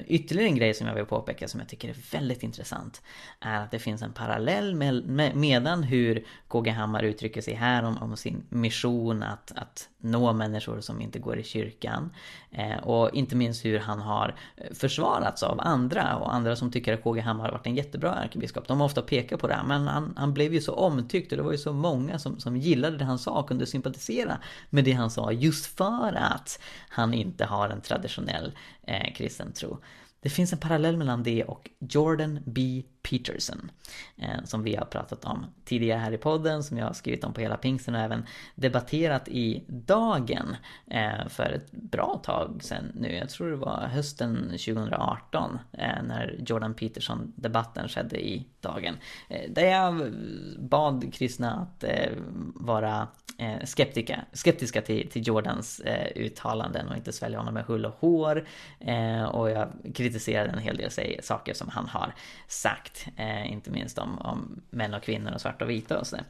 Ytterligare 0.06 0.48
en 0.48 0.56
grej 0.56 0.74
som 0.74 0.86
jag 0.86 0.94
vill 0.94 1.04
påpeka 1.04 1.48
som 1.48 1.60
jag 1.60 1.68
tycker 1.68 1.88
är 1.88 1.96
väldigt 2.12 2.42
intressant 2.42 3.02
är 3.40 3.60
att 3.60 3.70
det 3.70 3.78
finns 3.78 4.02
en 4.02 4.12
parallell 4.12 4.74
med, 4.74 5.04
med, 5.04 5.36
medan 5.36 5.82
hur 5.82 6.24
KG 6.48 6.70
Hammar 6.70 7.02
uttrycker 7.02 7.40
sig 7.42 7.54
här 7.54 7.82
om, 7.82 7.98
om 7.98 8.16
sin 8.16 8.42
mission 8.48 9.22
att, 9.22 9.52
att 9.56 9.88
nå 9.98 10.32
människor 10.32 10.80
som 10.80 11.00
inte 11.00 11.18
går 11.18 11.38
i 11.38 11.42
kyrkan. 11.42 12.10
Eh, 12.50 12.76
och 12.76 13.14
inte 13.14 13.36
minst 13.36 13.64
hur 13.64 13.78
han 13.78 14.00
har 14.00 14.34
försvarats 14.74 15.42
av 15.42 15.60
andra 15.60 16.16
och 16.16 16.34
andra 16.34 16.56
som 16.56 16.72
tycker 16.72 16.94
att 16.94 17.02
KG 17.02 17.20
Hammar 17.20 17.44
har 17.44 17.52
varit 17.52 17.66
en 17.66 17.74
jättebra 17.74 18.14
ärkebiskop. 18.14 18.68
De 18.68 18.80
har 18.80 18.86
ofta 18.86 19.02
pekat 19.02 19.40
på 19.40 19.46
det, 19.46 19.60
men 19.66 19.86
han, 19.86 20.14
han 20.16 20.34
blev 20.34 20.54
ju 20.54 20.60
så 20.60 20.74
omtyckt 20.74 21.32
och 21.32 21.38
det 21.38 21.44
var 21.44 21.52
ju 21.52 21.58
så 21.58 21.72
många 21.72 22.18
som, 22.18 22.40
som 22.40 22.56
gillade 22.56 22.96
det 22.96 23.04
han 23.04 23.18
sa 23.18 23.40
och 23.40 23.48
kunde 23.48 23.66
sympatisera 23.66 24.38
med 24.70 24.84
det 24.84 24.92
han 24.92 25.10
sa 25.10 25.32
just 25.32 25.76
för 25.76 26.12
att 26.14 26.60
han 26.90 27.14
inte 27.14 27.44
har 27.44 27.68
en 27.68 27.80
traditionell 27.80 28.52
eh, 28.82 29.14
kristen 29.14 29.52
tro. 29.52 29.78
Det 30.22 30.28
finns 30.28 30.52
en 30.52 30.58
parallell 30.58 30.96
mellan 30.96 31.22
det 31.22 31.44
och 31.44 31.70
Jordan 31.78 32.38
B. 32.44 32.82
Peterson. 33.02 33.70
Eh, 34.16 34.44
som 34.44 34.62
vi 34.62 34.76
har 34.76 34.84
pratat 34.84 35.24
om 35.24 35.46
tidigare 35.64 35.98
här 35.98 36.12
i 36.12 36.18
podden, 36.18 36.64
som 36.64 36.78
jag 36.78 36.86
har 36.86 36.92
skrivit 36.92 37.24
om 37.24 37.32
på 37.32 37.40
hela 37.40 37.56
pingsten 37.56 37.94
och 37.94 38.00
även 38.00 38.26
debatterat 38.54 39.28
i 39.28 39.64
Dagen 39.68 40.56
eh, 40.86 41.28
för 41.28 41.52
ett 41.52 41.72
bra 41.72 42.20
tag 42.24 42.60
sedan 42.62 42.92
nu. 42.94 43.14
Jag 43.14 43.30
tror 43.30 43.50
det 43.50 43.56
var 43.56 43.88
hösten 43.92 44.36
2018 44.44 45.58
eh, 45.72 46.02
när 46.02 46.36
Jordan 46.46 46.74
Peterson-debatten 46.74 47.88
skedde 47.88 48.26
i 48.26 48.46
Dagen. 48.60 48.96
Eh, 49.28 49.50
där 49.50 49.66
jag 49.66 50.12
bad 50.58 51.14
kristna 51.14 51.52
att 51.54 51.84
eh, 51.84 52.12
vara 52.54 53.08
Eh, 53.40 53.64
skeptiska, 53.64 54.24
skeptiska 54.32 54.82
till, 54.82 55.10
till 55.10 55.26
Jordans 55.26 55.80
eh, 55.80 56.22
uttalanden 56.22 56.88
och 56.88 56.96
inte 56.96 57.12
svälja 57.12 57.38
honom 57.38 57.54
med 57.54 57.64
hull 57.64 57.86
och 57.86 57.96
hår. 58.00 58.46
Eh, 58.80 59.24
och 59.24 59.50
jag 59.50 59.68
kritiserade 59.94 60.50
en 60.50 60.58
hel 60.58 60.76
del 60.76 60.90
saker 61.22 61.54
som 61.54 61.68
han 61.68 61.88
har 61.88 62.14
sagt. 62.48 63.06
Eh, 63.16 63.52
inte 63.52 63.70
minst 63.70 63.98
om, 63.98 64.18
om 64.18 64.62
män 64.70 64.94
och 64.94 65.02
kvinnor 65.02 65.32
och 65.34 65.40
svarta 65.40 65.64
och 65.64 65.70
vita 65.70 65.98
och 65.98 66.06
sådär. 66.06 66.24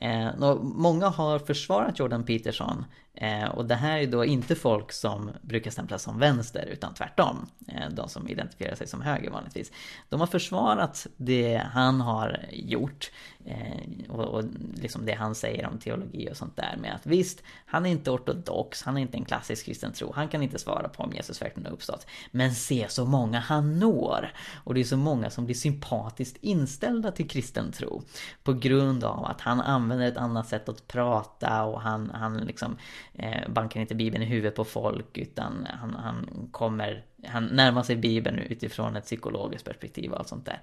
Eh, 0.00 0.56
många 0.62 1.08
har 1.08 1.38
försvarat 1.38 1.98
Jordan 1.98 2.24
Peterson 2.24 2.84
Eh, 3.16 3.48
och 3.48 3.64
det 3.64 3.74
här 3.74 3.98
är 3.98 4.06
då 4.06 4.24
inte 4.24 4.54
folk 4.54 4.92
som 4.92 5.30
brukar 5.42 5.70
stämplas 5.70 6.02
som 6.02 6.18
vänster 6.18 6.66
utan 6.72 6.94
tvärtom. 6.94 7.46
Eh, 7.68 7.88
de 7.90 8.08
som 8.08 8.28
identifierar 8.28 8.74
sig 8.74 8.86
som 8.86 9.02
höger 9.02 9.30
vanligtvis. 9.30 9.72
De 10.08 10.20
har 10.20 10.26
försvarat 10.26 11.06
det 11.16 11.62
han 11.72 12.00
har 12.00 12.46
gjort. 12.52 13.10
Eh, 13.44 14.10
och, 14.10 14.24
och 14.24 14.44
liksom 14.74 15.06
det 15.06 15.12
han 15.12 15.34
säger 15.34 15.66
om 15.66 15.78
teologi 15.78 16.28
och 16.30 16.36
sånt 16.36 16.56
där 16.56 16.76
med 16.80 16.94
att 16.94 17.06
visst, 17.06 17.42
han 17.66 17.86
är 17.86 17.90
inte 17.90 18.10
ortodox, 18.10 18.82
han 18.82 18.96
är 18.96 19.00
inte 19.00 19.16
en 19.16 19.24
klassisk 19.24 19.66
kristen 19.66 19.92
tro. 19.92 20.12
Han 20.14 20.28
kan 20.28 20.42
inte 20.42 20.58
svara 20.58 20.88
på 20.88 21.02
om 21.02 21.12
Jesus 21.12 21.42
verkligen 21.42 21.66
har 21.66 21.72
uppstått. 21.72 22.06
Men 22.30 22.54
se 22.54 22.86
så 22.88 23.04
många 23.06 23.40
han 23.40 23.78
når! 23.78 24.32
Och 24.64 24.74
det 24.74 24.80
är 24.80 24.84
så 24.84 24.96
många 24.96 25.30
som 25.30 25.44
blir 25.44 25.54
sympatiskt 25.54 26.36
inställda 26.40 27.12
till 27.12 27.28
kristen 27.28 27.72
tro. 27.72 28.02
På 28.42 28.52
grund 28.52 29.04
av 29.04 29.24
att 29.24 29.40
han 29.40 29.60
använder 29.60 29.83
använder 29.84 30.08
ett 30.08 30.16
annat 30.16 30.48
sätt 30.48 30.68
att 30.68 30.88
prata 30.88 31.64
och 31.64 31.80
han, 31.80 32.10
han 32.14 32.36
liksom 32.36 32.76
eh, 33.14 33.48
bankar 33.48 33.80
inte 33.80 33.94
Bibeln 33.94 34.22
i 34.22 34.26
huvudet 34.26 34.54
på 34.54 34.64
folk 34.64 35.18
utan 35.18 35.66
han, 35.80 35.94
han 35.94 36.48
kommer 36.50 37.04
han 37.26 37.46
närmar 37.46 37.82
sig 37.82 37.96
Bibeln 37.96 38.38
utifrån 38.38 38.96
ett 38.96 39.04
psykologiskt 39.04 39.64
perspektiv 39.64 40.12
och 40.12 40.18
allt 40.18 40.28
sånt 40.28 40.46
där 40.46 40.60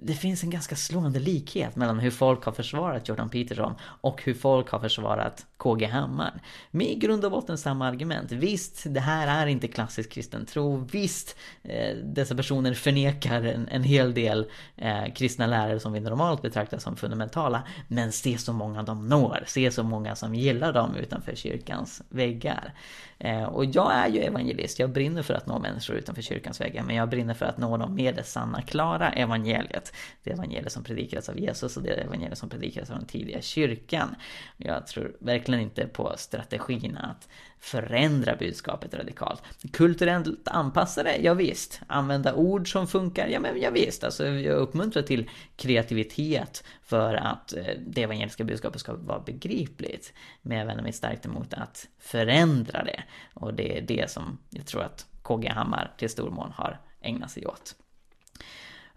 det 0.00 0.14
finns 0.14 0.42
en 0.42 0.50
ganska 0.50 0.76
slående 0.76 1.18
likhet 1.18 1.76
mellan 1.76 1.98
hur 1.98 2.10
folk 2.10 2.44
har 2.44 2.52
försvarat 2.52 3.08
Jordan 3.08 3.28
Peterson 3.28 3.74
och 3.80 4.22
hur 4.24 4.34
folk 4.34 4.70
har 4.70 4.80
försvarat 4.80 5.46
KG 5.56 5.86
Hammar. 5.86 6.42
Med 6.70 6.86
i 6.86 6.94
grund 6.94 7.24
och 7.24 7.30
botten 7.30 7.58
samma 7.58 7.86
argument. 7.86 8.32
Visst, 8.32 8.82
det 8.86 9.00
här 9.00 9.42
är 9.42 9.46
inte 9.46 9.68
klassisk 9.68 10.12
kristen 10.12 10.46
tro. 10.46 10.76
Visst, 10.76 11.36
eh, 11.62 11.96
dessa 11.96 12.34
personer 12.34 12.74
förnekar 12.74 13.42
en, 13.42 13.68
en 13.68 13.82
hel 13.82 14.14
del 14.14 14.50
eh, 14.76 15.12
kristna 15.14 15.46
lärare 15.46 15.80
som 15.80 15.92
vi 15.92 16.00
normalt 16.00 16.42
betraktar 16.42 16.78
som 16.78 16.96
fundamentala. 16.96 17.62
Men 17.88 18.12
se 18.12 18.38
så 18.38 18.52
många 18.52 18.82
de 18.82 19.08
når. 19.08 19.44
Se 19.46 19.70
så 19.70 19.82
många 19.82 20.16
som 20.16 20.34
gillar 20.34 20.72
dem 20.72 20.96
utanför 20.96 21.34
kyrkans 21.34 22.02
väggar. 22.08 22.74
Eh, 23.18 23.44
och 23.44 23.64
jag 23.64 23.94
är 23.94 24.08
ju 24.08 24.20
evangelist. 24.20 24.78
Jag 24.78 24.90
brinner 24.90 25.22
för 25.22 25.34
att 25.34 25.46
nå 25.46 25.58
människor 25.58 25.96
utanför 25.96 26.22
kyrkans 26.22 26.60
väggar. 26.60 26.82
Men 26.82 26.96
jag 26.96 27.08
brinner 27.08 27.34
för 27.34 27.46
att 27.46 27.58
nå 27.58 27.76
dem 27.76 27.94
med 27.94 28.14
det 28.14 28.24
sanna, 28.24 28.62
klara 28.62 29.10
evangeliet. 29.10 29.87
Det 30.22 30.30
evangeliet 30.30 30.72
som 30.72 30.84
predikades 30.84 31.28
av 31.28 31.38
Jesus 31.38 31.76
och 31.76 31.82
det 31.82 31.90
evangeliet 31.90 32.38
som 32.38 32.48
predikades 32.48 32.90
av 32.90 32.96
den 32.96 33.06
tidiga 33.06 33.42
kyrkan. 33.42 34.14
Jag 34.56 34.86
tror 34.86 35.16
verkligen 35.20 35.60
inte 35.60 35.86
på 35.86 36.14
strategin 36.16 36.96
att 36.96 37.28
förändra 37.58 38.36
budskapet 38.36 38.94
radikalt. 38.94 39.42
Kulturellt 39.72 40.48
anpassa 40.48 41.02
det, 41.02 41.16
ja, 41.16 41.34
visst. 41.34 41.80
Använda 41.86 42.34
ord 42.34 42.72
som 42.72 42.86
funkar, 42.86 43.28
ja 43.28 43.40
men 43.40 43.60
ja, 43.60 43.70
visst. 43.70 44.04
Alltså, 44.04 44.26
jag 44.26 44.56
uppmuntrar 44.56 45.02
till 45.02 45.30
kreativitet 45.56 46.64
för 46.82 47.14
att 47.14 47.52
eh, 47.52 47.64
det 47.86 48.02
evangeliska 48.02 48.44
budskapet 48.44 48.80
ska 48.80 48.94
vara 48.94 49.20
begripligt. 49.20 50.12
Men 50.42 50.58
jag 50.58 50.66
vänder 50.66 50.82
mig 50.82 50.92
starkt 50.92 51.26
emot 51.26 51.54
att 51.54 51.88
förändra 51.98 52.84
det. 52.84 53.02
Och 53.34 53.54
det 53.54 53.78
är 53.78 53.82
det 53.82 54.10
som 54.10 54.38
jag 54.50 54.66
tror 54.66 54.82
att 54.82 55.06
KG 55.22 55.48
Hammar 55.48 55.94
till 55.96 56.10
stor 56.10 56.30
mån 56.30 56.52
har 56.56 56.80
ägnat 57.00 57.30
sig 57.30 57.46
åt. 57.46 57.74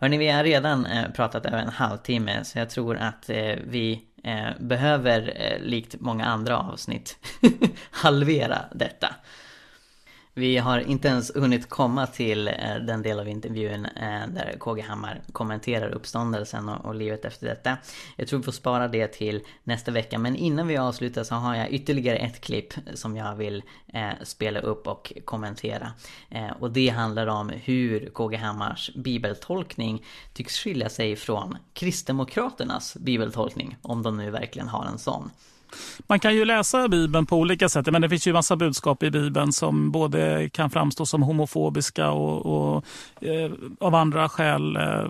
Hörni, 0.01 0.17
vi 0.17 0.29
har 0.29 0.43
redan 0.43 0.85
eh, 0.85 1.11
pratat 1.11 1.45
över 1.45 1.57
en 1.57 1.69
halvtimme 1.69 2.43
så 2.43 2.59
jag 2.59 2.69
tror 2.69 2.97
att 2.97 3.29
eh, 3.29 3.55
vi 3.67 4.01
eh, 4.23 4.49
behöver, 4.59 5.57
likt 5.61 5.95
många 5.99 6.25
andra 6.25 6.57
avsnitt, 6.57 7.17
halvera 7.91 8.59
detta. 8.71 9.15
Vi 10.33 10.57
har 10.57 10.79
inte 10.79 11.07
ens 11.07 11.31
hunnit 11.35 11.69
komma 11.69 12.07
till 12.07 12.47
eh, 12.47 12.53
den 12.87 13.01
del 13.01 13.19
av 13.19 13.27
intervjun 13.27 13.85
eh, 13.85 14.27
där 14.27 14.55
KG 14.59 14.81
Hammar 14.81 15.21
kommenterar 15.31 15.89
uppståndelsen 15.89 16.69
och 16.69 16.95
livet 16.95 17.25
efter 17.25 17.47
detta. 17.47 17.77
Jag 18.15 18.27
tror 18.27 18.39
vi 18.39 18.45
får 18.45 18.51
spara 18.51 18.87
det 18.87 19.07
till 19.07 19.41
nästa 19.63 19.91
vecka, 19.91 20.19
men 20.19 20.35
innan 20.35 20.67
vi 20.67 20.77
avslutar 20.77 21.23
så 21.23 21.35
har 21.35 21.55
jag 21.55 21.71
ytterligare 21.71 22.17
ett 22.17 22.41
klipp 22.41 22.73
som 22.93 23.17
jag 23.17 23.35
vill 23.35 23.63
eh, 23.93 24.09
spela 24.23 24.59
upp 24.59 24.87
och 24.87 25.13
kommentera. 25.25 25.91
Och 26.59 26.71
det 26.71 26.89
handlar 26.89 27.27
om 27.27 27.49
hur 27.49 28.09
KG 28.09 28.35
Hammars 28.37 28.91
bibeltolkning 28.95 30.05
tycks 30.33 30.59
skilja 30.59 30.89
sig 30.89 31.15
från 31.15 31.57
Kristdemokraternas 31.73 32.97
bibeltolkning, 32.97 33.77
om 33.81 34.03
de 34.03 34.17
nu 34.17 34.31
verkligen 34.31 34.67
har 34.67 34.85
en 34.85 34.97
sån. 34.97 35.31
Man 36.07 36.19
kan 36.19 36.35
ju 36.35 36.45
läsa 36.45 36.87
Bibeln 36.87 37.25
på 37.25 37.37
olika 37.37 37.69
sätt. 37.69 37.91
Men 37.91 38.01
det 38.01 38.09
finns 38.09 38.27
ju 38.27 38.33
massa 38.33 38.55
budskap 38.55 39.03
i 39.03 39.11
Bibeln 39.11 39.53
som 39.53 39.91
både 39.91 40.49
kan 40.49 40.69
framstå 40.69 41.05
som 41.05 41.23
homofobiska 41.23 42.09
och, 42.09 42.45
och 42.45 42.85
eh, 43.21 43.51
av 43.79 43.95
andra 43.95 44.29
skäl 44.29 44.75
eh, 44.75 45.09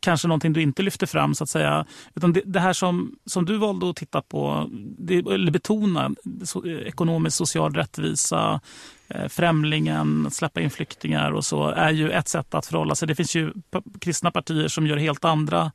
kanske 0.00 0.28
någonting 0.28 0.52
du 0.52 0.62
inte 0.62 0.82
lyfter 0.82 1.06
fram 1.06 1.34
så 1.34 1.44
att 1.44 1.50
säga. 1.50 1.86
Utan 2.14 2.32
det, 2.32 2.42
det 2.44 2.60
här 2.60 2.72
som, 2.72 3.16
som 3.26 3.44
du 3.44 3.56
valde 3.56 3.90
att 3.90 3.96
titta 3.96 4.22
på, 4.22 4.70
det, 4.98 5.18
eller 5.18 5.50
betona, 5.50 6.10
so, 6.44 6.66
eh, 6.66 6.78
ekonomisk 6.78 7.36
social 7.36 7.74
rättvisa, 7.74 8.60
eh, 9.08 9.28
främlingen, 9.28 10.30
släppa 10.30 10.60
in 10.60 10.70
flyktingar 10.70 11.32
och 11.32 11.44
så, 11.44 11.68
är 11.68 11.90
ju 11.90 12.10
ett 12.10 12.28
sätt 12.28 12.54
att 12.54 12.66
förhålla 12.66 12.94
sig. 12.94 13.08
Det 13.08 13.14
finns 13.14 13.36
ju 13.36 13.52
kristna 14.00 14.30
partier 14.30 14.68
som 14.68 14.86
gör 14.86 14.96
helt 14.96 15.24
andra 15.24 15.72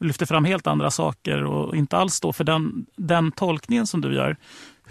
lyfter 0.00 0.26
fram 0.26 0.44
helt 0.44 0.66
andra 0.66 0.90
saker 0.90 1.44
och 1.44 1.76
inte 1.76 1.96
alls 1.96 2.14
står 2.14 2.32
för 2.32 2.44
den, 2.44 2.86
den 2.96 3.32
tolkningen 3.32 3.86
som 3.86 4.00
du 4.00 4.14
gör. 4.14 4.36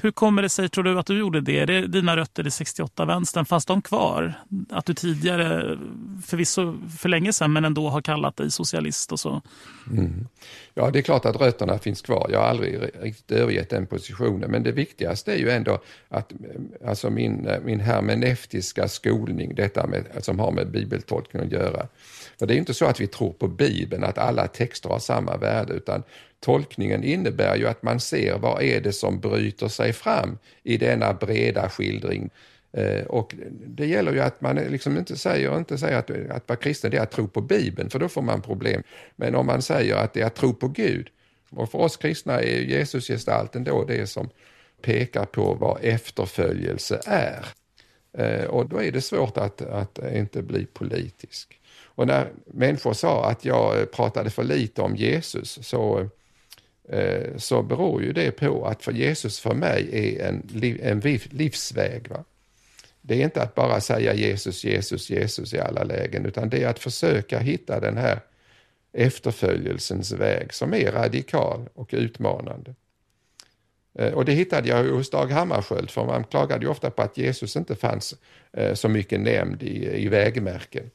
Hur 0.02 0.12
kommer 0.12 0.42
det 0.42 0.50
sig, 0.50 0.70
tror 0.70 0.84
du, 0.84 1.00
att 1.00 1.06
du 1.06 1.20
gjorde 1.20 1.42
det? 1.42 1.60
Är 1.60 1.66
det 1.66 1.88
dina 1.88 2.18
rötter 2.18 2.48
i 2.48 2.50
68-vänstern? 2.50 3.46
Fanns 3.46 3.66
de 3.66 3.82
kvar? 3.82 4.34
Att 4.70 4.86
du 4.86 4.94
tidigare, 4.94 5.78
förvisso 6.26 6.78
för 7.00 7.10
länge 7.10 7.34
sedan, 7.34 7.54
men 7.54 7.66
ändå 7.66 7.90
har 7.90 8.02
kallat 8.02 8.38
dig 8.38 8.52
socialist 8.52 9.12
och 9.12 9.20
så? 9.20 9.42
Mm. 9.92 10.28
Ja, 10.74 10.92
det 10.92 11.00
är 11.00 11.04
klart 11.04 11.26
att 11.26 11.36
rötterna 11.36 11.80
finns 11.80 12.02
kvar. 12.02 12.28
Jag 12.32 12.40
har 12.40 12.48
aldrig 12.48 12.80
riktigt 13.02 13.32
övergett 13.32 13.70
den 13.70 13.88
positionen. 13.88 14.52
Men 14.52 14.64
det 14.64 14.72
viktigaste 14.72 15.34
är 15.34 15.38
ju 15.38 15.50
ändå 15.50 15.80
att 16.10 16.34
alltså 16.86 17.10
min, 17.10 17.50
min 17.64 17.80
hermeneutiska 17.80 18.88
skolning, 18.88 19.56
detta 19.56 19.88
med, 19.88 20.06
som 20.20 20.40
har 20.40 20.52
med 20.52 20.72
bibeltolkning 20.72 21.44
att 21.44 21.52
göra, 21.52 21.88
för 22.40 22.46
det 22.46 22.54
är 22.54 22.58
inte 22.58 22.74
så 22.74 22.86
att 22.86 23.00
vi 23.00 23.08
tror 23.08 23.34
på 23.34 23.48
Bibeln, 23.48 24.04
att 24.04 24.18
alla 24.18 24.48
texter 24.48 24.90
har 24.90 25.00
samma 25.00 25.38
värde, 25.38 25.74
utan 25.74 26.04
tolkningen 26.40 27.04
innebär 27.04 27.56
ju 27.56 27.68
att 27.68 27.84
man 27.84 28.00
ser 28.00 28.38
vad 28.38 28.62
är 28.62 28.82
det 28.82 28.94
som 28.94 29.20
bryter 29.20 29.68
sig 29.68 29.94
fram 29.94 30.38
i 30.64 30.78
denna 30.78 31.14
breda 31.14 31.70
skildring. 31.70 32.30
Eh, 32.72 33.06
och 33.06 33.36
det 33.66 33.86
gäller 33.86 34.14
ju 34.14 34.20
att 34.20 34.42
man 34.42 34.56
liksom 34.56 34.98
inte 34.98 35.18
säger, 35.18 35.58
inte 35.58 35.78
säger 35.78 35.98
att, 35.98 36.12
att 36.12 36.50
vara 36.50 36.60
kristen 36.60 36.94
är 36.94 37.00
att 37.00 37.12
tro 37.12 37.28
på 37.28 37.42
Bibeln, 37.42 37.90
för 37.90 38.00
då 38.00 38.10
får 38.10 38.22
man 38.22 38.42
problem. 38.42 38.84
Men 39.16 39.36
om 39.36 39.46
man 39.46 39.62
säger 39.62 39.96
att 39.96 40.14
det 40.14 40.22
är 40.22 40.26
att 40.26 40.36
tro 40.36 40.54
på 40.54 40.68
Gud, 40.68 41.10
och 41.50 41.72
för 41.72 41.80
oss 41.80 41.98
kristna 41.98 42.42
är 42.42 42.62
Jesusgestalten 42.62 43.64
då 43.64 43.84
det 43.84 44.08
som 44.08 44.30
pekar 44.82 45.26
på 45.26 45.54
vad 45.54 45.80
efterföljelse 45.82 47.02
är. 47.06 47.46
Eh, 48.18 48.46
och 48.46 48.70
då 48.70 48.84
är 48.84 48.92
det 48.92 49.02
svårt 49.02 49.38
att, 49.38 49.62
att 49.62 50.00
inte 50.14 50.42
bli 50.42 50.66
politisk. 50.66 51.57
Och 51.98 52.08
när 52.08 52.32
människor 52.46 52.94
sa 52.94 53.26
att 53.26 53.46
jag 53.46 53.80
eh, 53.80 53.86
pratade 53.86 54.30
för 54.30 54.44
lite 54.44 54.82
om 54.82 54.96
Jesus 54.96 55.60
så, 55.62 56.10
eh, 56.90 57.38
så 57.38 57.64
beror 57.64 58.04
ju 58.04 58.14
det 58.14 58.32
på 58.32 58.66
att 58.66 58.84
för 58.84 58.92
Jesus 58.92 59.40
för 59.40 59.54
mig 59.54 59.90
är 59.92 60.28
en, 60.28 60.44
en 60.82 61.00
livsväg. 61.30 62.08
Va? 62.10 62.24
det 63.08 63.22
är 63.22 63.24
inte 63.24 63.42
att 63.42 63.56
bara 63.56 63.82
säga 63.82 64.14
Jesus, 64.14 64.64
Jesus, 64.64 65.10
Jesus 65.10 65.54
i 65.54 65.60
alla 65.60 65.84
lägen, 65.84 66.26
utan 66.26 66.50
det 66.50 66.64
är 66.64 66.68
att 66.68 66.80
försöka 66.80 67.40
hitta 67.40 67.80
den 67.80 67.98
här 67.98 68.20
efterföljelsens 68.94 70.12
väg 70.12 70.54
som 70.54 70.74
är 70.74 70.92
radikal 70.92 71.70
och 71.74 71.90
utmanande. 71.94 72.76
Eh, 74.00 74.14
och 74.14 74.26
det 74.26 74.32
hittade 74.32 74.70
jag 74.70 74.84
hos 74.84 75.10
Dag 75.10 75.32
Hammarskjöld, 75.32 75.90
för 75.90 76.06
man 76.06 76.24
klagade 76.24 76.66
ju 76.66 76.72
ofta 76.72 76.90
på 76.90 77.02
att 77.02 77.18
Jesus 77.18 77.56
inte 77.56 77.76
fanns 77.76 78.16
eh, 78.54 78.74
så 78.74 78.90
mycket 78.90 79.20
nämnd 79.20 79.64
i, 79.64 80.04
i 80.04 80.08
vägmärken. 80.08 80.90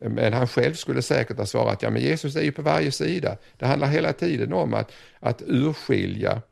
Men 0.00 0.32
han 0.32 0.48
själv 0.48 0.74
skulle 0.74 1.02
säkert 1.02 1.38
ha 1.38 1.46
svarat, 1.46 1.82
ja 1.82 1.90
men 1.90 2.02
Jesus 2.02 2.36
är 2.36 2.42
ju 2.42 2.52
på 2.52 2.62
varje 2.62 2.92
sida. 2.92 3.36
Det 3.56 3.66
handlar 3.66 3.88
hela 3.88 4.12
tiden 4.12 4.52
om 4.52 4.74
att, 4.74 4.92
att 5.20 5.42
urskilja 5.46 6.42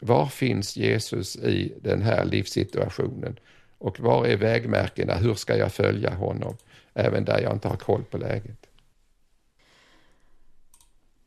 var 0.00 0.26
finns 0.26 0.76
Jesus 0.76 1.36
i 1.36 1.72
den 1.80 2.02
här 2.02 2.24
livssituationen 2.24 3.38
och 3.78 4.00
var 4.00 4.26
är 4.26 4.36
vägmärkena, 4.36 5.14
hur 5.14 5.34
ska 5.34 5.56
jag 5.56 5.72
följa 5.72 6.10
honom, 6.10 6.56
även 6.94 7.24
där 7.24 7.40
jag 7.40 7.52
inte 7.52 7.68
har 7.68 7.76
koll 7.76 8.04
på 8.04 8.18
läget. 8.18 8.65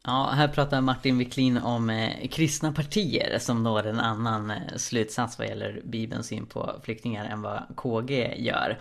Ja, 0.10 0.30
här 0.34 0.47
pratar 0.47 0.82
Martin 0.82 1.18
Wiklin 1.18 1.57
om 1.57 1.89
eh, 1.89 2.28
kristna 2.28 2.72
partier 2.72 3.39
som 3.39 3.64
når 3.64 3.88
en 3.88 3.99
annan 3.99 4.51
eh, 4.51 4.57
slutsats 4.76 5.39
vad 5.39 5.47
gäller 5.47 5.82
Bibelns 5.86 6.28
syn 6.28 6.45
på 6.45 6.76
flyktingar 6.84 7.26
än 7.26 7.41
vad 7.41 7.64
KG 7.76 8.36
gör. 8.38 8.80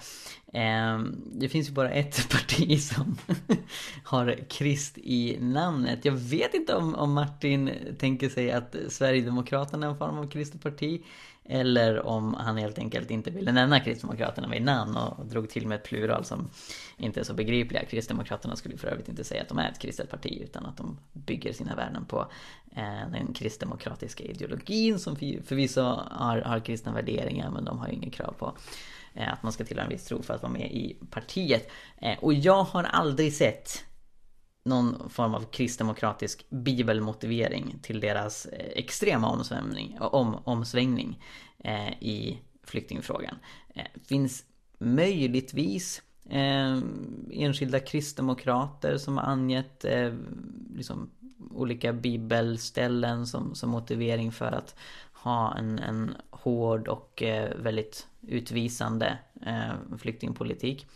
Eh, 0.52 0.98
det 1.32 1.48
finns 1.48 1.68
ju 1.68 1.72
bara 1.72 1.90
ett 1.90 2.28
parti 2.30 2.82
som 2.82 3.16
har 4.04 4.36
krist 4.48 4.98
i 4.98 5.38
namnet. 5.40 6.04
Jag 6.04 6.12
vet 6.12 6.54
inte 6.54 6.74
om, 6.74 6.94
om 6.94 7.12
Martin 7.12 7.70
tänker 7.98 8.28
sig 8.28 8.52
att 8.52 8.76
Sverigedemokraterna 8.88 9.86
är 9.86 9.90
en 9.90 9.98
form 9.98 10.18
av 10.18 10.28
kristet 10.30 10.62
parti. 10.62 11.02
Eller 11.50 12.06
om 12.06 12.34
han 12.34 12.56
helt 12.56 12.78
enkelt 12.78 13.10
inte 13.10 13.30
ville 13.30 13.52
nämna 13.52 13.80
Kristdemokraterna 13.80 14.48
vid 14.48 14.62
namn 14.62 14.96
och 14.96 15.26
drog 15.26 15.50
till 15.50 15.66
med 15.66 15.76
ett 15.76 15.84
plural 15.84 16.24
som 16.24 16.50
inte 16.96 17.20
är 17.20 17.24
så 17.24 17.34
begripliga. 17.34 17.84
Kristdemokraterna 17.84 18.56
skulle 18.56 18.76
för 18.76 18.88
övrigt 18.88 19.08
inte 19.08 19.24
säga 19.24 19.42
att 19.42 19.48
de 19.48 19.58
är 19.58 19.70
ett 19.70 19.78
kristet 19.78 20.10
parti 20.10 20.40
utan 20.42 20.66
att 20.66 20.76
de 20.76 20.98
bygger 21.12 21.52
sina 21.52 21.74
värden 21.74 22.04
på 22.04 22.26
eh, 22.76 23.10
den 23.12 23.32
kristdemokratiska 23.34 24.24
ideologin 24.24 24.98
som 24.98 25.16
förvisso 25.16 25.80
har, 26.10 26.40
har 26.40 26.60
kristna 26.60 26.92
värderingar 26.92 27.50
men 27.50 27.64
de 27.64 27.78
har 27.78 27.88
ju 27.88 27.94
inget 27.94 28.14
krav 28.14 28.32
på 28.38 28.56
eh, 29.14 29.32
att 29.32 29.42
man 29.42 29.52
ska 29.52 29.64
tillhöra 29.64 29.86
en 29.86 29.92
viss 29.92 30.04
tro 30.04 30.22
för 30.22 30.34
att 30.34 30.42
vara 30.42 30.52
med 30.52 30.72
i 30.72 30.96
partiet. 31.10 31.70
Eh, 31.98 32.18
och 32.18 32.34
jag 32.34 32.62
har 32.62 32.84
aldrig 32.84 33.32
sett 33.32 33.84
någon 34.68 35.10
form 35.10 35.34
av 35.34 35.44
kristdemokratisk 35.44 36.46
bibelmotivering 36.50 37.78
till 37.82 38.00
deras 38.00 38.46
eh, 38.46 38.66
extrema 38.74 39.28
omsvängning, 39.28 39.96
om, 40.00 40.34
omsvängning 40.44 41.24
eh, 41.58 42.02
i 42.02 42.38
flyktingfrågan. 42.64 43.34
Eh, 43.74 43.86
finns 44.08 44.44
möjligtvis 44.78 46.02
eh, 46.30 46.78
enskilda 47.30 47.80
kristdemokrater 47.80 48.96
som 48.96 49.16
har 49.16 49.24
angett 49.24 49.84
eh, 49.84 50.12
liksom, 50.74 51.10
olika 51.50 51.92
bibelställen 51.92 53.26
som, 53.26 53.54
som 53.54 53.70
motivering 53.70 54.32
för 54.32 54.52
att 54.52 54.74
ha 55.12 55.56
en, 55.56 55.78
en 55.78 56.14
hård 56.30 56.88
och 56.88 57.22
eh, 57.22 57.56
väldigt 57.56 58.07
utvisande 58.22 59.18
eh, 59.46 59.98
flyktingpolitik. 59.98 60.86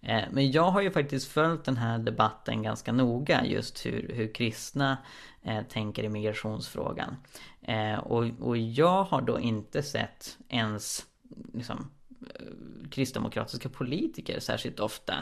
Eh, 0.00 0.22
men 0.30 0.50
jag 0.50 0.70
har 0.70 0.80
ju 0.80 0.90
faktiskt 0.90 1.28
följt 1.28 1.64
den 1.64 1.76
här 1.76 1.98
debatten 1.98 2.62
ganska 2.62 2.92
noga 2.92 3.44
just 3.44 3.86
hur, 3.86 4.12
hur 4.14 4.34
kristna 4.34 4.98
eh, 5.42 5.62
tänker 5.62 6.02
i 6.02 6.08
migrationsfrågan. 6.08 7.16
Eh, 7.62 7.98
och, 7.98 8.24
och 8.40 8.56
jag 8.56 9.04
har 9.04 9.22
då 9.22 9.40
inte 9.40 9.82
sett 9.82 10.38
ens 10.48 11.06
liksom, 11.54 11.90
eh, 12.34 12.88
kristdemokratiska 12.90 13.68
politiker 13.68 14.40
särskilt 14.40 14.80
ofta 14.80 15.14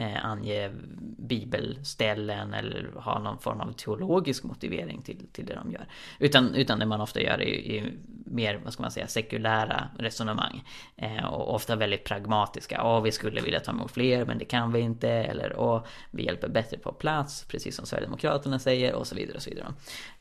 eh, 0.00 0.24
ange 0.24 0.70
bibelställen 1.18 2.54
eller 2.54 2.90
ha 2.94 3.18
någon 3.18 3.38
form 3.38 3.60
av 3.60 3.72
teologisk 3.72 4.44
motivering 4.44 5.02
till, 5.02 5.26
till 5.32 5.46
det 5.46 5.54
de 5.54 5.72
gör. 5.72 5.86
Utan, 6.18 6.54
utan 6.54 6.78
det 6.78 6.86
man 6.86 7.00
ofta 7.00 7.20
gör 7.20 7.42
är, 7.42 7.70
är 7.70 7.92
mer, 8.24 8.60
vad 8.64 8.72
ska 8.72 8.82
man 8.82 8.90
säga, 8.90 9.06
sekulära 9.06 9.88
resonemang. 9.98 10.64
Eh, 10.96 11.24
och 11.24 11.54
ofta 11.54 11.76
väldigt 11.76 12.04
pragmatiska. 12.04 12.74
Ja, 12.74 13.00
vi 13.00 13.12
skulle 13.12 13.40
vilja 13.40 13.60
ta 13.60 13.72
emot 13.72 13.90
fler 13.90 14.24
men 14.24 14.38
det 14.38 14.44
kan 14.44 14.72
vi 14.72 14.80
inte. 14.80 15.08
Eller 15.08 15.60
åh, 15.60 15.84
vi 16.10 16.24
hjälper 16.24 16.48
bättre 16.48 16.78
på 16.78 16.92
plats, 16.92 17.44
precis 17.48 17.76
som 17.76 17.86
Sverigedemokraterna 17.86 18.58
säger 18.58 18.94
och 18.94 19.06
så 19.06 19.14
vidare 19.14 19.36
och 19.36 19.42
så 19.42 19.50
vidare. 19.50 19.74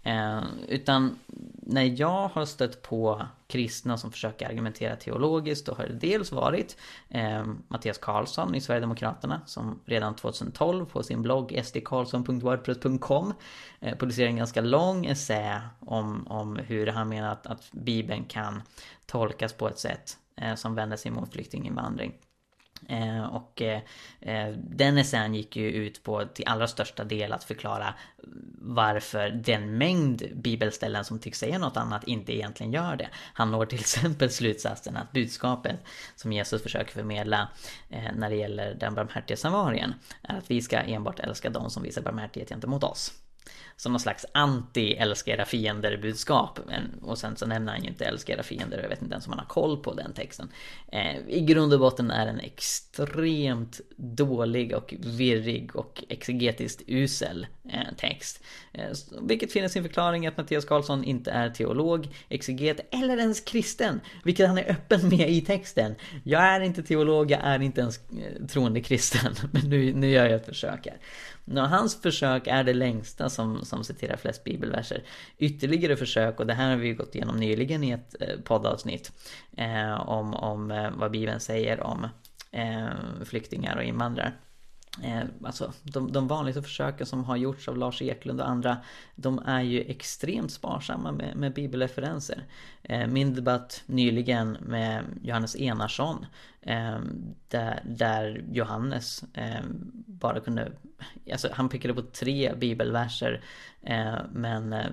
Eh, 0.04 0.44
utan 0.68 1.20
när 1.54 2.02
jag 2.02 2.28
har 2.28 2.46
stött 2.46 2.82
på 2.82 3.28
kristna 3.48 3.98
som 3.98 4.12
försöker 4.12 4.48
argumentera 4.48 4.96
teologiskt 4.96 5.66
då 5.66 5.74
har 5.74 5.88
det 5.88 5.94
dels 5.94 6.32
varit 6.32 6.78
eh, 7.10 7.46
Mattias 7.68 7.98
Karlsson 7.98 8.56
i 8.56 8.62
Sverigedemokraterna 8.62 9.42
som 9.46 9.69
redan 9.86 10.16
2012 10.16 10.86
på 10.86 11.04
sin 11.04 11.22
blogg 11.22 11.60
sdkarlsson.wordpress.com 11.64 13.34
eh, 13.80 13.98
publicerade 13.98 14.32
en 14.32 14.38
ganska 14.38 14.62
lång 14.62 15.06
essä 15.06 15.62
om, 15.80 16.28
om 16.28 16.56
hur 16.56 16.88
han 16.88 17.10
menar 17.10 17.32
att, 17.32 17.48
att 17.48 17.72
Bibeln 17.72 18.26
kan 18.26 18.62
tolkas 19.06 19.54
på 19.54 19.68
ett 19.68 19.80
sätt 19.80 20.18
eh, 20.42 20.56
som 20.56 20.76
vänder 20.76 20.98
sig 20.98 21.12
mot 21.12 21.34
flyktinginvandring. 21.34 22.14
Eh, 22.88 23.26
och 23.26 23.62
eh, 23.62 23.82
eh 24.22 24.50
den 24.58 24.98
essän 24.98 25.36
gick 25.36 25.56
ju 25.56 25.72
ut 25.72 26.04
på 26.04 26.26
till 26.26 26.48
allra 26.48 26.68
största 26.68 27.04
del 27.04 27.34
att 27.34 27.44
förklara 27.44 27.94
varför 28.62 29.30
den 29.30 29.78
mängd 29.78 30.24
bibelställen 30.36 31.06
som 31.06 31.20
tycks 31.20 31.40
säga 31.40 31.58
något 31.58 31.78
annat 31.78 32.04
inte 32.04 32.36
egentligen 32.36 32.74
gör 32.74 32.96
det. 32.96 33.10
Han 33.34 33.52
når 33.52 33.66
till 33.66 33.80
exempel 33.90 34.30
slutsatsen 34.30 34.98
att 34.98 35.12
budskapet 35.12 35.76
som 36.16 36.34
Jesus 36.34 36.64
försöker 36.64 36.92
förmedla 36.92 37.50
eh, 37.90 38.12
när 38.16 38.30
det 38.30 38.36
gäller 38.36 38.74
den 38.74 38.96
barmhärtiga 38.96 39.38
samarien 39.38 39.94
är 40.22 40.38
att 40.38 40.52
vi 40.52 40.62
ska 40.62 40.78
enbart 40.78 41.20
älska 41.20 41.50
de 41.50 41.70
som 41.70 41.84
visar 41.84 42.02
barmhärtighet 42.02 42.50
gentemot 42.50 42.84
oss 42.84 43.14
som 43.80 43.92
någon 43.92 44.00
slags 44.00 44.26
anti-älska 44.34 45.32
era 45.32 45.46
fiender 45.46 45.98
budskap. 45.98 46.60
Och 47.02 47.18
sen 47.18 47.36
så 47.36 47.46
nämner 47.46 47.72
han 47.72 47.84
ju 47.84 47.90
inte 47.90 48.06
älska 48.06 48.34
era 48.34 48.44
fiender, 48.44 48.82
jag 48.82 48.90
vet 48.90 49.02
inte 49.02 49.14
ens 49.14 49.26
om 49.26 49.32
han 49.32 49.40
har 49.40 49.46
koll 49.46 49.78
på 49.78 49.94
den 49.94 50.14
texten. 50.14 50.50
Eh, 50.92 51.28
I 51.28 51.42
grund 51.42 51.74
och 51.74 51.80
botten 51.80 52.12
är 52.12 52.26
den 52.26 52.40
extremt 52.40 53.82
dålig 53.98 54.76
och 54.76 54.94
virrig 55.00 55.76
och 55.76 56.04
exegetiskt 56.10 56.82
usel 56.88 57.48
Eh, 57.74 57.96
text. 57.98 58.44
Eh, 58.74 58.92
vilket 59.22 59.52
finner 59.52 59.68
sin 59.68 59.84
förklaring 59.84 60.26
i 60.26 60.28
att 60.28 60.38
Mattias 60.38 60.66
Karlsson 60.66 61.04
inte 61.04 61.32
är 61.32 61.50
teolog, 61.50 62.08
exeget 62.30 62.94
eller 62.94 63.18
ens 63.18 63.42
kristen. 63.42 64.02
Vilket 64.24 64.48
han 64.48 64.58
är 64.58 64.72
öppen 64.72 65.10
med 65.10 65.30
i 65.30 65.42
texten. 65.42 65.96
Jag 66.24 66.42
är 66.42 66.62
inte 66.62 66.84
teolog, 66.84 67.32
jag 67.32 67.40
är 67.44 67.62
inte 67.62 67.82
ens 67.82 67.98
eh, 67.98 68.46
troende 68.48 68.82
kristen. 68.82 69.36
Men 69.52 69.70
nu, 69.70 69.94
nu 69.94 70.10
gör 70.10 70.26
jag 70.26 70.36
ett 70.36 70.46
försök 70.46 70.86
här. 70.86 70.98
Nå, 71.46 71.62
hans 71.62 72.02
försök 72.02 72.48
är 72.48 72.64
det 72.64 72.74
längsta 72.74 73.30
som, 73.30 73.66
som 73.66 73.84
citerar 73.84 74.18
flest 74.18 74.44
bibelverser. 74.44 75.04
Ytterligare 75.38 75.96
försök, 75.96 76.40
och 76.40 76.48
det 76.48 76.54
här 76.54 76.70
har 76.70 76.78
vi 76.78 76.94
gått 76.94 77.16
igenom 77.16 77.38
nyligen 77.38 77.84
i 77.84 77.92
ett 77.92 78.16
poddavsnitt, 78.44 79.12
eh, 79.58 80.10
om, 80.10 80.34
om 80.34 80.72
eh, 80.72 80.92
vad 80.92 81.12
Bibeln 81.12 81.40
säger 81.40 81.80
om 81.84 82.08
eh, 82.52 82.88
flyktingar 83.26 83.78
och 83.78 83.84
invandrare. 83.84 84.34
Eh, 85.04 85.24
alltså 85.44 85.74
de, 85.84 86.12
de 86.12 86.28
vanligaste 86.28 86.62
försöken 86.62 87.06
som 87.06 87.24
har 87.24 87.38
gjorts 87.38 87.68
av 87.68 87.78
Lars 87.78 88.02
Eklund 88.02 88.42
och 88.42 88.50
andra 88.50 88.78
De 89.16 89.40
är 89.46 89.62
ju 89.62 89.82
extremt 89.82 90.52
sparsamma 90.52 91.12
med, 91.12 91.36
med 91.36 91.54
bibelreferenser. 91.54 92.44
Eh, 92.84 93.08
Min 93.08 93.34
debatt 93.34 93.84
nyligen 93.86 94.52
med 94.52 95.04
Johannes 95.22 95.56
Enarsson 95.56 96.26
eh, 96.62 97.00
där, 97.48 97.82
där 97.86 98.44
Johannes 98.52 99.24
eh, 99.34 99.64
bara 100.06 100.40
kunde 100.40 100.72
Alltså 101.32 101.50
han 101.54 101.70
pekade 101.70 101.94
på 101.94 102.02
tre 102.02 102.54
bibelverser 102.56 103.42
eh, 103.82 104.16
Men 104.34 104.74
eh, 104.74 104.86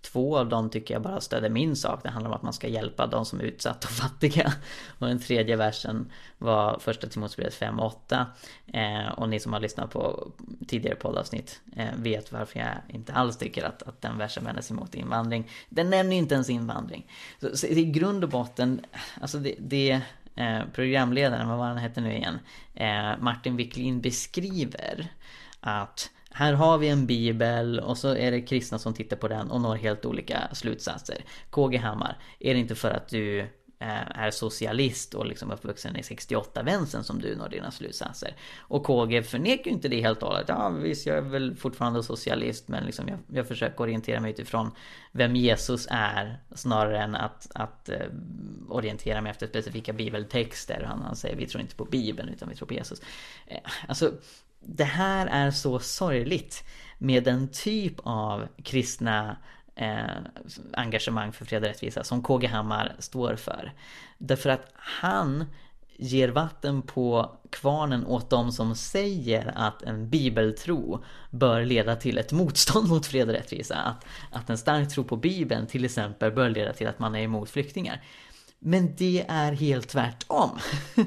två 0.00 0.38
av 0.38 0.48
dem 0.48 0.70
tycker 0.70 0.94
jag 0.94 1.02
bara 1.02 1.20
stödde 1.20 1.48
min 1.48 1.76
sak. 1.76 2.00
Det 2.02 2.10
handlar 2.10 2.30
om 2.30 2.36
att 2.36 2.42
man 2.42 2.52
ska 2.52 2.68
hjälpa 2.68 3.06
de 3.06 3.24
som 3.24 3.40
är 3.40 3.44
utsatta 3.44 3.88
och 3.88 3.94
fattiga. 3.94 4.52
Och 4.98 5.06
den 5.06 5.18
tredje 5.18 5.56
versen 5.56 6.10
var 6.38 6.78
första 6.78 7.06
Timoteusbrevet 7.06 7.54
5 7.54 7.80
och 7.80 7.86
8 7.86 8.26
eh, 8.72 9.08
Och 9.08 9.28
ni 9.28 9.40
som 9.40 9.52
har 9.52 9.60
lyssnat 9.60 9.90
på 9.90 10.30
tidigare 10.66 10.96
poddavsnitt 10.96 11.60
eh, 11.76 11.94
vet 11.96 12.32
varför 12.32 12.58
jag 12.58 12.68
inte 12.88 13.12
alls 13.12 13.36
tycker 13.36 13.64
att, 13.64 13.82
att 13.82 14.02
den 14.02 14.18
versen 14.18 14.44
vänder 14.44 14.62
sig 14.62 14.76
mot 14.76 14.94
invandring. 14.94 15.50
Den 15.68 15.90
nämner 15.90 16.16
inte 16.16 16.34
ens 16.34 16.50
invandring. 16.50 17.06
Så, 17.40 17.56
så 17.56 17.66
i 17.66 17.84
grund 17.84 18.24
och 18.24 18.30
botten, 18.30 18.80
alltså 19.20 19.38
det, 19.38 19.54
det 19.58 20.00
eh, 20.36 20.60
programledaren, 20.72 21.48
vad 21.48 21.58
var 21.58 21.66
han 21.66 21.78
hette 21.78 22.00
nu 22.00 22.12
igen? 22.12 22.38
Eh, 22.74 23.18
Martin 23.20 23.56
Wiklin 23.56 24.00
beskriver 24.00 25.08
att 25.66 26.10
här 26.30 26.52
har 26.52 26.78
vi 26.78 26.88
en 26.88 27.06
bibel 27.06 27.80
och 27.80 27.98
så 27.98 28.14
är 28.14 28.30
det 28.30 28.40
kristna 28.40 28.78
som 28.78 28.94
tittar 28.94 29.16
på 29.16 29.28
den 29.28 29.50
och 29.50 29.60
når 29.60 29.76
helt 29.76 30.04
olika 30.04 30.48
slutsatser. 30.52 31.24
KG 31.50 31.76
Hammar, 31.76 32.18
är 32.38 32.54
det 32.54 32.60
inte 32.60 32.74
för 32.74 32.90
att 32.90 33.08
du 33.08 33.40
eh, 33.78 34.18
är 34.18 34.30
socialist 34.30 35.14
och 35.14 35.26
liksom 35.26 35.50
uppvuxen 35.50 35.96
i 35.96 36.00
68-vänstern 36.00 37.02
som 37.02 37.20
du 37.20 37.36
når 37.36 37.48
dina 37.48 37.70
slutsatser. 37.70 38.36
Och 38.58 38.84
KG 38.84 39.22
förnekar 39.22 39.64
ju 39.64 39.70
inte 39.70 39.88
det 39.88 40.00
helt 40.00 40.22
och 40.22 40.28
hållet. 40.28 40.48
Ja 40.48 40.68
visst, 40.68 41.06
jag 41.06 41.16
är 41.16 41.20
väl 41.22 41.56
fortfarande 41.56 42.02
socialist 42.02 42.68
men 42.68 42.84
liksom 42.84 43.08
jag, 43.08 43.18
jag 43.26 43.48
försöker 43.48 43.80
orientera 43.80 44.20
mig 44.20 44.30
utifrån 44.30 44.70
vem 45.12 45.36
Jesus 45.36 45.86
är 45.90 46.40
snarare 46.54 47.02
än 47.02 47.14
att, 47.14 47.50
att 47.54 47.88
eh, 47.88 48.06
orientera 48.68 49.20
mig 49.20 49.30
efter 49.30 49.46
specifika 49.46 49.92
bibeltexter. 49.92 50.84
Han, 50.88 51.02
han 51.02 51.16
säger 51.16 51.36
vi 51.36 51.46
tror 51.46 51.60
inte 51.60 51.76
på 51.76 51.84
bibeln 51.84 52.28
utan 52.28 52.48
vi 52.48 52.54
tror 52.54 52.68
på 52.68 52.74
Jesus. 52.74 53.02
Eh, 53.46 53.58
alltså, 53.88 54.12
det 54.60 54.84
här 54.84 55.26
är 55.26 55.50
så 55.50 55.78
sorgligt 55.78 56.64
med 56.98 57.24
den 57.24 57.48
typ 57.48 57.94
av 58.02 58.48
kristna 58.64 59.36
eh, 59.74 60.16
engagemang 60.72 61.32
för 61.32 61.44
fred 61.44 61.62
och 61.62 61.68
rättvisa 61.68 62.04
som 62.04 62.22
KG 62.22 62.46
Hammar 62.46 62.96
står 62.98 63.36
för. 63.36 63.72
Därför 64.18 64.50
att 64.50 64.72
han 64.74 65.44
ger 65.98 66.28
vatten 66.28 66.82
på 66.82 67.38
kvarnen 67.50 68.06
åt 68.06 68.30
de 68.30 68.52
som 68.52 68.74
säger 68.74 69.52
att 69.56 69.82
en 69.82 70.10
bibeltro 70.10 71.04
bör 71.30 71.64
leda 71.64 71.96
till 71.96 72.18
ett 72.18 72.32
motstånd 72.32 72.88
mot 72.88 73.06
fred 73.06 73.28
och 73.28 73.34
rättvisa. 73.34 73.76
Att, 73.76 74.06
att 74.30 74.50
en 74.50 74.58
stark 74.58 74.88
tro 74.88 75.04
på 75.04 75.16
bibeln 75.16 75.66
till 75.66 75.84
exempel 75.84 76.32
bör 76.32 76.48
leda 76.48 76.72
till 76.72 76.86
att 76.86 76.98
man 76.98 77.14
är 77.14 77.22
emot 77.22 77.50
flyktingar. 77.50 78.02
Men 78.58 78.96
det 78.96 79.24
är 79.28 79.52
helt 79.52 79.88
tvärtom. 79.88 80.58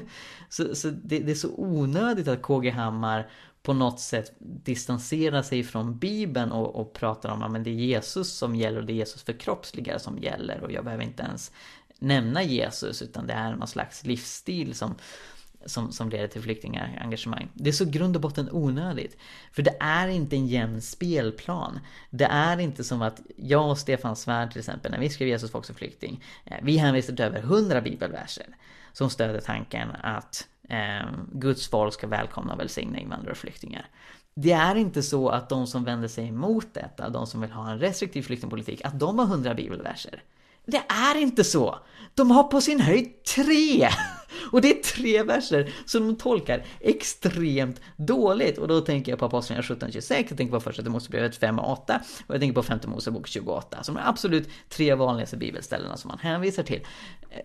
så, 0.50 0.74
så 0.74 0.90
det, 0.90 1.18
det, 1.18 1.30
är 1.30 1.34
så 1.34 1.54
onödigt 1.56 2.28
att 2.28 2.42
KG 2.42 2.70
Hammar 2.70 3.30
på 3.62 3.72
något 3.72 4.00
sätt 4.00 4.32
distansera 4.38 5.42
sig 5.42 5.64
från 5.64 5.98
Bibeln 5.98 6.52
och, 6.52 6.76
och 6.76 6.92
pratar 6.92 7.30
om 7.30 7.42
att 7.42 7.64
det 7.64 7.70
är 7.70 7.74
Jesus 7.74 8.32
som 8.32 8.56
gäller 8.56 8.80
och 8.80 8.86
det 8.86 8.92
är 8.92 8.94
Jesus 8.94 9.22
förkroppsligare 9.22 9.98
som 9.98 10.18
gäller 10.18 10.60
och 10.60 10.72
jag 10.72 10.84
behöver 10.84 11.04
inte 11.04 11.22
ens 11.22 11.52
nämna 11.98 12.42
Jesus 12.42 13.02
utan 13.02 13.26
det 13.26 13.32
är 13.32 13.54
någon 13.54 13.68
slags 13.68 14.04
livsstil 14.04 14.74
som, 14.74 14.94
som, 15.66 15.92
som 15.92 16.10
leder 16.10 16.28
till 16.28 16.42
flyktingengagemang. 16.42 17.48
Det 17.54 17.70
är 17.70 17.72
så 17.72 17.84
grund 17.84 18.16
och 18.16 18.22
botten 18.22 18.48
onödigt. 18.52 19.16
För 19.52 19.62
det 19.62 19.76
är 19.80 20.08
inte 20.08 20.36
en 20.36 20.46
jämn 20.46 20.82
spelplan. 20.82 21.80
Det 22.10 22.24
är 22.24 22.60
inte 22.60 22.84
som 22.84 23.02
att 23.02 23.20
jag 23.36 23.70
och 23.70 23.78
Stefan 23.78 24.16
Svärd 24.16 24.50
till 24.50 24.58
exempel, 24.58 24.90
när 24.90 24.98
vi 24.98 25.10
skrev 25.10 25.28
Jesus 25.28 25.50
folk 25.50 25.64
som 25.64 25.74
flykting, 25.74 26.24
eh, 26.44 26.56
vi 26.62 26.76
hänvisade 26.76 27.16
till 27.16 27.24
över 27.24 27.40
100 27.40 27.80
bibelverser 27.80 28.46
som 28.92 29.10
stöder 29.10 29.40
tanken 29.40 29.88
att 30.02 30.48
eh, 30.68 31.08
Guds 31.32 31.68
folk 31.68 31.94
ska 31.94 32.06
välkomna 32.06 32.52
och 32.52 32.60
välsigna 32.60 32.98
invandrare 32.98 33.30
och 33.30 33.38
flyktingar. 33.38 33.86
Det 34.34 34.52
är 34.52 34.74
inte 34.74 35.02
så 35.02 35.28
att 35.28 35.48
de 35.48 35.66
som 35.66 35.84
vänder 35.84 36.08
sig 36.08 36.28
emot 36.28 36.74
detta, 36.74 37.08
de 37.08 37.26
som 37.26 37.40
vill 37.40 37.50
ha 37.50 37.70
en 37.70 37.78
restriktiv 37.78 38.22
flyktingpolitik, 38.22 38.84
att 38.84 38.98
de 38.98 39.18
har 39.18 39.26
hundra 39.26 39.54
bibelverser. 39.54 40.22
Det 40.70 40.82
är 40.88 41.16
inte 41.16 41.44
så! 41.44 41.78
De 42.14 42.30
har 42.30 42.42
på 42.42 42.60
sin 42.60 42.80
höjd 42.80 43.24
tre! 43.24 43.88
Och 44.52 44.60
det 44.60 44.78
är 44.78 44.82
tre 44.82 45.22
verser 45.22 45.72
som 45.86 46.06
de 46.06 46.16
tolkar 46.16 46.64
extremt 46.80 47.80
dåligt. 47.96 48.58
Och 48.58 48.68
då 48.68 48.80
tänker 48.80 49.12
jag 49.12 49.18
på 49.18 49.24
Apostlagärningarna 49.24 49.90
17.26, 49.90 50.26
jag 50.28 50.36
tänker 50.36 50.54
på 50.54 50.60
Första 50.60 50.90
Mosebrevet 50.90 51.36
5 51.36 51.58
och 51.58 51.72
8 51.72 52.00
och 52.26 52.34
jag 52.34 52.40
tänker 52.40 52.54
på 52.54 52.62
Femte 52.62 52.88
Mosebok 52.88 53.26
28 53.26 53.82
som 53.82 53.96
är 53.96 54.08
absolut 54.08 54.48
tre 54.68 54.94
vanligaste 54.94 55.36
bibelställena 55.36 55.96
som 55.96 56.08
man 56.08 56.18
hänvisar 56.18 56.62
till. 56.62 56.80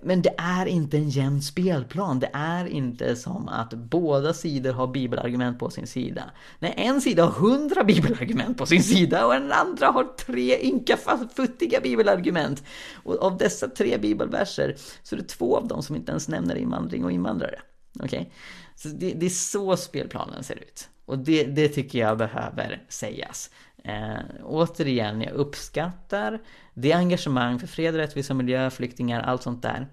Men 0.02 0.22
det 0.22 0.34
är 0.38 0.66
inte 0.66 0.98
en 0.98 1.10
jämn 1.10 1.42
spelplan. 1.42 2.20
Det 2.20 2.30
är 2.34 2.66
inte 2.66 3.16
som 3.16 3.48
att 3.48 3.74
båda 3.74 4.34
sidor 4.34 4.74
har 4.74 4.88
bibelargument 4.88 5.60
på 5.60 5.70
sin 5.70 5.88
sida. 5.88 6.24
Nej, 6.60 6.74
en 6.78 7.02
sida 7.02 7.24
har 7.24 7.32
hundra 7.32 7.84
bibelargument 7.84 8.58
på 8.58 8.66
sin 8.66 8.84
sida 8.84 9.26
och 9.26 9.34
den 9.34 9.52
andra 9.52 9.88
har 9.88 10.04
tre 10.04 10.66
ynka 10.66 10.98
futtiga 11.36 11.80
bibelargument. 11.82 12.64
Och 13.04 13.15
av 13.18 13.38
dessa 13.38 13.68
tre 13.68 13.98
bibelverser 13.98 14.76
så 15.04 15.16
är 15.16 15.20
det 15.20 15.28
två 15.28 15.58
av 15.58 15.68
dem 15.68 15.84
som 15.84 15.96
inte 15.96 16.12
ens 16.12 16.28
nämner 16.28 16.56
invandring 16.56 17.06
och 17.06 17.12
invandrare. 17.12 17.60
Okej? 18.00 18.20
Okay? 18.20 18.32
Så 18.76 18.88
det, 18.88 19.14
det, 19.14 19.26
är 19.26 19.30
så 19.30 19.78
spelplanen 19.78 20.44
ser 20.44 20.56
ut. 20.56 20.90
Och 21.06 21.18
det, 21.18 21.44
det 21.44 21.68
tycker 21.68 22.00
jag 22.00 22.18
behöver 22.18 22.84
sägas. 22.90 23.50
Eh, 23.84 24.18
återigen, 24.44 25.22
jag 25.22 25.34
uppskattar 25.34 26.42
det 26.74 26.94
engagemang 26.94 27.60
för 27.60 27.68
fred, 27.68 27.96
rättvisa, 27.96 28.34
miljö, 28.34 28.70
flyktingar, 28.70 29.22
allt 29.22 29.44
sånt 29.44 29.62
där 29.62 29.88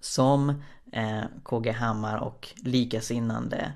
som 0.00 0.62
eh, 0.92 1.24
KG 1.42 1.70
Hammar 1.70 2.18
och 2.18 2.48
likasinnande 2.56 3.72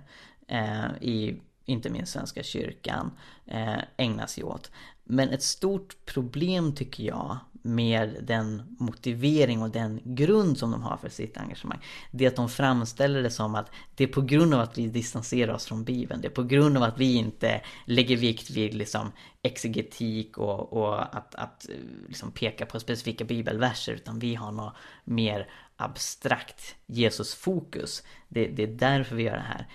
eh, 0.49 0.87
i 1.01 1.41
inte 1.65 1.91
minst 1.91 2.13
Svenska 2.13 2.43
kyrkan 2.43 3.11
eh, 3.47 3.79
ägnar 3.97 4.27
sig 4.27 4.45
åt. 4.45 4.71
Men 5.05 5.29
ett 5.29 5.43
stort 5.43 5.97
problem 6.05 6.75
tycker 6.75 7.05
jag 7.05 7.39
med 7.63 8.17
den 8.23 8.77
motivering 8.79 9.63
och 9.63 9.71
den 9.71 10.01
grund 10.05 10.59
som 10.59 10.71
de 10.71 10.83
har 10.83 10.97
för 10.97 11.09
sitt 11.09 11.37
engagemang. 11.37 11.79
Det 12.11 12.25
är 12.25 12.29
att 12.29 12.37
de 12.37 12.49
framställer 12.49 13.23
det 13.23 13.31
som 13.31 13.55
att 13.55 13.71
det 13.95 14.05
är 14.05 14.09
på 14.09 14.21
grund 14.21 14.55
av 14.55 14.61
att 14.61 14.79
vi 14.79 14.87
distanserar 14.87 15.53
oss 15.53 15.67
från 15.67 15.85
Bibeln. 15.85 16.21
Det 16.21 16.29
är 16.29 16.33
på 16.33 16.43
grund 16.43 16.77
av 16.77 16.83
att 16.83 16.99
vi 16.99 17.15
inte 17.15 17.61
lägger 17.85 18.17
vikt 18.17 18.51
vid 18.51 18.75
liksom 18.75 19.13
exegetik 19.43 20.39
och, 20.39 20.73
och 20.73 21.17
att, 21.17 21.35
att 21.35 21.69
eh, 21.69 21.75
liksom 22.09 22.31
peka 22.31 22.67
på 22.67 22.81
specifika 22.81 23.25
bibelverser 23.25 23.93
utan 23.93 24.19
vi 24.19 24.35
har 24.35 24.53
något 24.53 24.75
mer 25.05 25.49
abstrakt 25.77 26.75
Jesusfokus. 26.87 28.03
Det, 28.29 28.47
det 28.47 28.63
är 28.63 28.67
därför 28.67 29.17
vi 29.17 29.23
gör 29.23 29.37
det 29.37 29.41
här. 29.41 29.67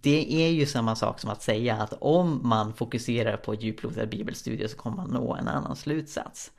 Det 0.00 0.44
är 0.46 0.50
ju 0.50 0.66
samma 0.66 0.96
sak 0.96 1.20
som 1.20 1.30
att 1.30 1.42
säga 1.42 1.76
att 1.76 1.92
om 2.00 2.40
man 2.48 2.74
fokuserar 2.74 3.36
på 3.36 3.54
djuplodade 3.54 4.06
bibelstudier 4.06 4.68
så 4.68 4.76
kommer 4.76 4.96
man 4.96 5.10
nå 5.10 5.34
en 5.34 5.48
annan 5.48 5.76
slutsats. 5.76 6.52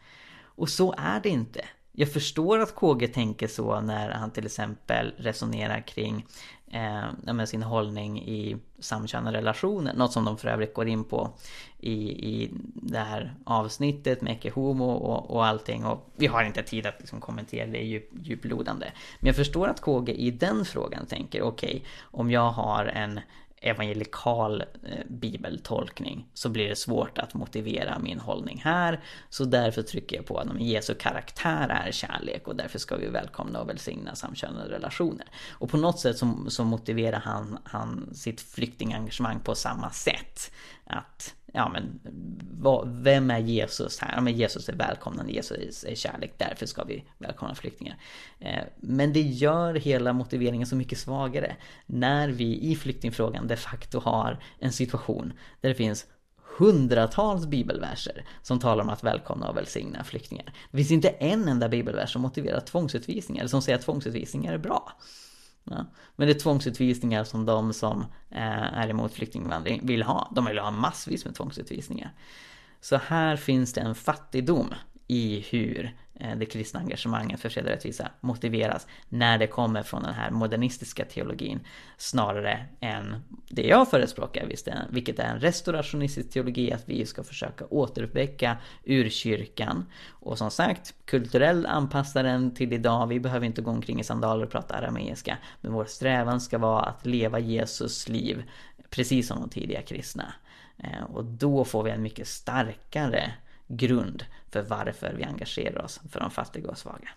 Och 0.57 0.69
så 0.69 0.95
är 0.97 1.19
det 1.19 1.29
inte. 1.29 1.65
Jag 1.91 2.13
förstår 2.13 2.59
att 2.59 2.75
KG 2.75 3.07
tänker 3.07 3.47
så 3.47 3.81
när 3.81 4.09
han 4.09 4.31
till 4.31 4.45
exempel 4.45 5.13
resonerar 5.17 5.87
kring 5.87 6.25
eh, 6.71 7.45
sin 7.45 7.63
hållning 7.63 8.21
i 8.21 8.57
samkönade 8.79 9.37
relationer. 9.37 9.93
Något 9.93 10.13
som 10.13 10.25
de 10.25 10.37
för 10.37 10.47
övrigt 10.47 10.73
går 10.73 10.87
in 10.87 11.03
på 11.03 11.29
i, 11.79 11.93
i 12.33 12.51
det 12.73 12.99
här 12.99 13.33
avsnittet 13.45 14.21
med 14.21 14.33
Eke 14.33 14.49
Homo 14.49 14.91
och, 14.91 15.31
och 15.31 15.45
allting. 15.45 15.85
Och 15.85 16.09
vi 16.15 16.27
har 16.27 16.43
inte 16.43 16.63
tid 16.63 16.85
att 16.85 16.99
liksom 16.99 17.21
kommentera 17.21 17.67
det 17.67 17.83
djup, 17.83 18.09
djuplodande. 18.21 18.91
Men 19.19 19.27
jag 19.27 19.35
förstår 19.35 19.67
att 19.67 19.81
KG 19.81 20.13
i 20.13 20.31
den 20.31 20.65
frågan 20.65 21.05
tänker 21.05 21.41
okej, 21.41 21.69
okay, 21.69 21.81
om 22.01 22.31
jag 22.31 22.51
har 22.51 22.85
en 22.85 23.19
evangelikal 23.61 24.61
eh, 24.61 25.05
bibeltolkning 25.09 26.27
så 26.33 26.49
blir 26.49 26.69
det 26.69 26.75
svårt 26.75 27.17
att 27.17 27.33
motivera 27.33 27.99
min 27.99 28.19
hållning 28.19 28.61
här. 28.63 29.03
Så 29.29 29.45
därför 29.45 29.81
trycker 29.81 30.15
jag 30.15 30.25
på 30.25 30.37
att 30.37 30.61
Jesu 30.61 30.93
karaktär 30.93 31.69
är 31.69 31.91
kärlek 31.91 32.47
och 32.47 32.55
därför 32.55 32.79
ska 32.79 32.95
vi 32.95 33.07
välkomna 33.07 33.61
och 33.61 33.69
välsigna 33.69 34.15
samkönade 34.15 34.73
relationer. 34.73 35.27
Och 35.49 35.69
på 35.69 35.77
något 35.77 35.99
sätt 35.99 36.17
så, 36.17 36.45
så 36.47 36.63
motiverar 36.63 37.19
han, 37.19 37.57
han 37.63 38.09
sitt 38.13 38.41
flyktingengagemang 38.41 39.39
på 39.39 39.55
samma 39.55 39.89
sätt. 39.89 40.51
Att 40.85 41.35
ja 41.53 41.69
men 41.69 41.99
vad, 42.51 42.89
vem 43.03 43.31
är 43.31 43.39
Jesus 43.39 43.99
här? 43.99 44.13
Ja 44.15 44.21
men 44.21 44.33
Jesus 44.33 44.69
är 44.69 44.73
välkomnande, 44.73 45.31
Jesus 45.31 45.83
är 45.83 45.95
kärlek, 45.95 46.33
därför 46.37 46.65
ska 46.65 46.83
vi 46.83 47.03
välkomna 47.17 47.55
flyktingar. 47.55 47.97
Eh, 48.39 48.63
men 48.77 49.13
det 49.13 49.21
gör 49.21 49.73
hela 49.73 50.13
motiveringen 50.13 50.67
så 50.67 50.75
mycket 50.75 50.99
svagare 50.99 51.55
när 51.85 52.29
vi 52.29 52.71
i 52.71 52.75
flyktingfrågan 52.75 53.47
de 53.47 53.57
facto 53.57 53.99
har 53.99 54.43
en 54.59 54.71
situation 54.71 55.33
där 55.61 55.69
det 55.69 55.75
finns 55.75 56.05
hundratals 56.57 57.45
bibelverser 57.45 58.25
som 58.41 58.59
talar 58.59 58.83
om 58.83 58.89
att 58.89 59.03
välkomna 59.03 59.49
och 59.49 59.57
välsigna 59.57 60.03
flyktingar. 60.03 60.53
Det 60.71 60.77
finns 60.77 60.91
inte 60.91 61.09
en 61.09 61.47
enda 61.47 61.69
bibelvers 61.69 62.13
som 62.13 62.21
motiverar 62.21 62.59
tvångsutvisningar, 62.59 63.41
eller 63.41 63.49
som 63.49 63.61
säger 63.61 63.77
att 63.77 63.85
tvångsutvisningar 63.85 64.53
är 64.53 64.57
bra. 64.57 64.93
Ja. 65.69 65.85
Men 66.15 66.27
det 66.27 66.33
är 66.33 66.39
tvångsutvisningar 66.39 67.23
som 67.23 67.45
de 67.45 67.73
som 67.73 68.01
eh, 68.29 68.77
är 68.77 68.89
emot 68.89 69.13
flyktinginvandring 69.13 69.81
vill 69.83 70.03
ha. 70.03 70.31
De 70.35 70.45
vill 70.45 70.59
ha 70.59 70.71
massvis 70.71 71.25
med 71.25 71.35
tvångsutvisningar. 71.35 72.11
Så 72.81 72.97
här 72.97 73.35
finns 73.35 73.73
det 73.73 73.81
en 73.81 73.95
fattigdom 73.95 74.73
i 75.07 75.45
hur 75.49 75.97
Eh, 76.19 76.37
det 76.37 76.45
kristna 76.45 76.79
engagemanget 76.79 77.39
för 77.39 77.49
fred 77.49 77.65
och 77.65 77.71
rättvisa 77.71 78.11
motiveras 78.21 78.87
när 79.09 79.37
det 79.37 79.47
kommer 79.47 79.83
från 79.83 80.03
den 80.03 80.13
här 80.13 80.31
modernistiska 80.31 81.05
teologin 81.05 81.59
snarare 81.97 82.65
än 82.79 83.15
det 83.49 83.67
jag 83.67 83.89
förespråkar, 83.89 84.45
vilket 84.89 85.19
är 85.19 85.23
en 85.23 85.39
restaurationistisk 85.39 86.29
teologi, 86.29 86.71
att 86.71 86.89
vi 86.89 87.05
ska 87.05 87.23
försöka 87.23 87.65
återuppväcka 87.65 88.57
urkyrkan. 88.83 89.85
Och 90.09 90.37
som 90.37 90.51
sagt, 90.51 90.93
kulturell 91.05 91.65
anpassa 91.65 92.23
den 92.23 92.55
till 92.55 92.73
idag, 92.73 93.07
vi 93.07 93.19
behöver 93.19 93.45
inte 93.45 93.61
gå 93.61 93.71
omkring 93.71 93.99
i 93.99 94.03
sandaler 94.03 94.45
och 94.45 94.51
prata 94.51 94.75
arameiska, 94.75 95.37
men 95.61 95.73
vår 95.73 95.85
strävan 95.85 96.41
ska 96.41 96.57
vara 96.57 96.83
att 96.83 97.05
leva 97.05 97.39
Jesus 97.39 98.09
liv 98.09 98.43
precis 98.89 99.27
som 99.27 99.39
de 99.39 99.49
tidiga 99.49 99.81
kristna. 99.81 100.33
Eh, 100.77 101.03
och 101.03 101.25
då 101.25 101.65
får 101.65 101.83
vi 101.83 101.91
en 101.91 102.01
mycket 102.01 102.27
starkare 102.27 103.31
grund 103.67 104.25
för 104.51 104.61
varför 104.61 105.13
vi 105.17 105.23
engagerar 105.23 105.85
oss 105.85 106.01
för 106.09 106.19
de 106.19 106.31
fattiga 106.31 106.69
och 106.69 106.77
svaga. 106.77 107.09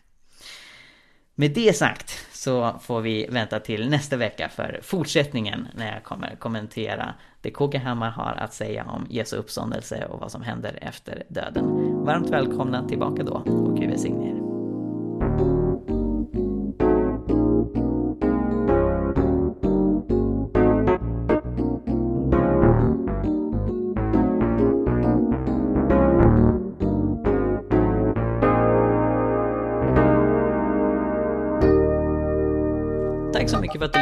Med 1.34 1.50
det 1.50 1.76
sagt 1.76 2.26
så 2.32 2.78
får 2.80 3.00
vi 3.00 3.26
vänta 3.30 3.60
till 3.60 3.90
nästa 3.90 4.16
vecka 4.16 4.48
för 4.48 4.80
fortsättningen 4.82 5.68
när 5.74 5.94
jag 5.94 6.04
kommer 6.04 6.36
kommentera 6.36 7.14
det 7.40 7.50
KG 7.50 7.78
Hammar 7.78 8.10
har 8.10 8.32
att 8.32 8.54
säga 8.54 8.84
om 8.84 9.06
Jesu 9.10 9.36
uppståndelse 9.36 10.06
och 10.06 10.20
vad 10.20 10.32
som 10.32 10.42
händer 10.42 10.78
efter 10.82 11.22
döden. 11.28 11.64
Varmt 12.04 12.30
välkomna 12.30 12.88
tillbaka 12.88 13.22
då 13.22 13.32
och 13.32 13.76
Gud 13.76 13.90
välsigne 13.90 14.30
er. 14.30 14.39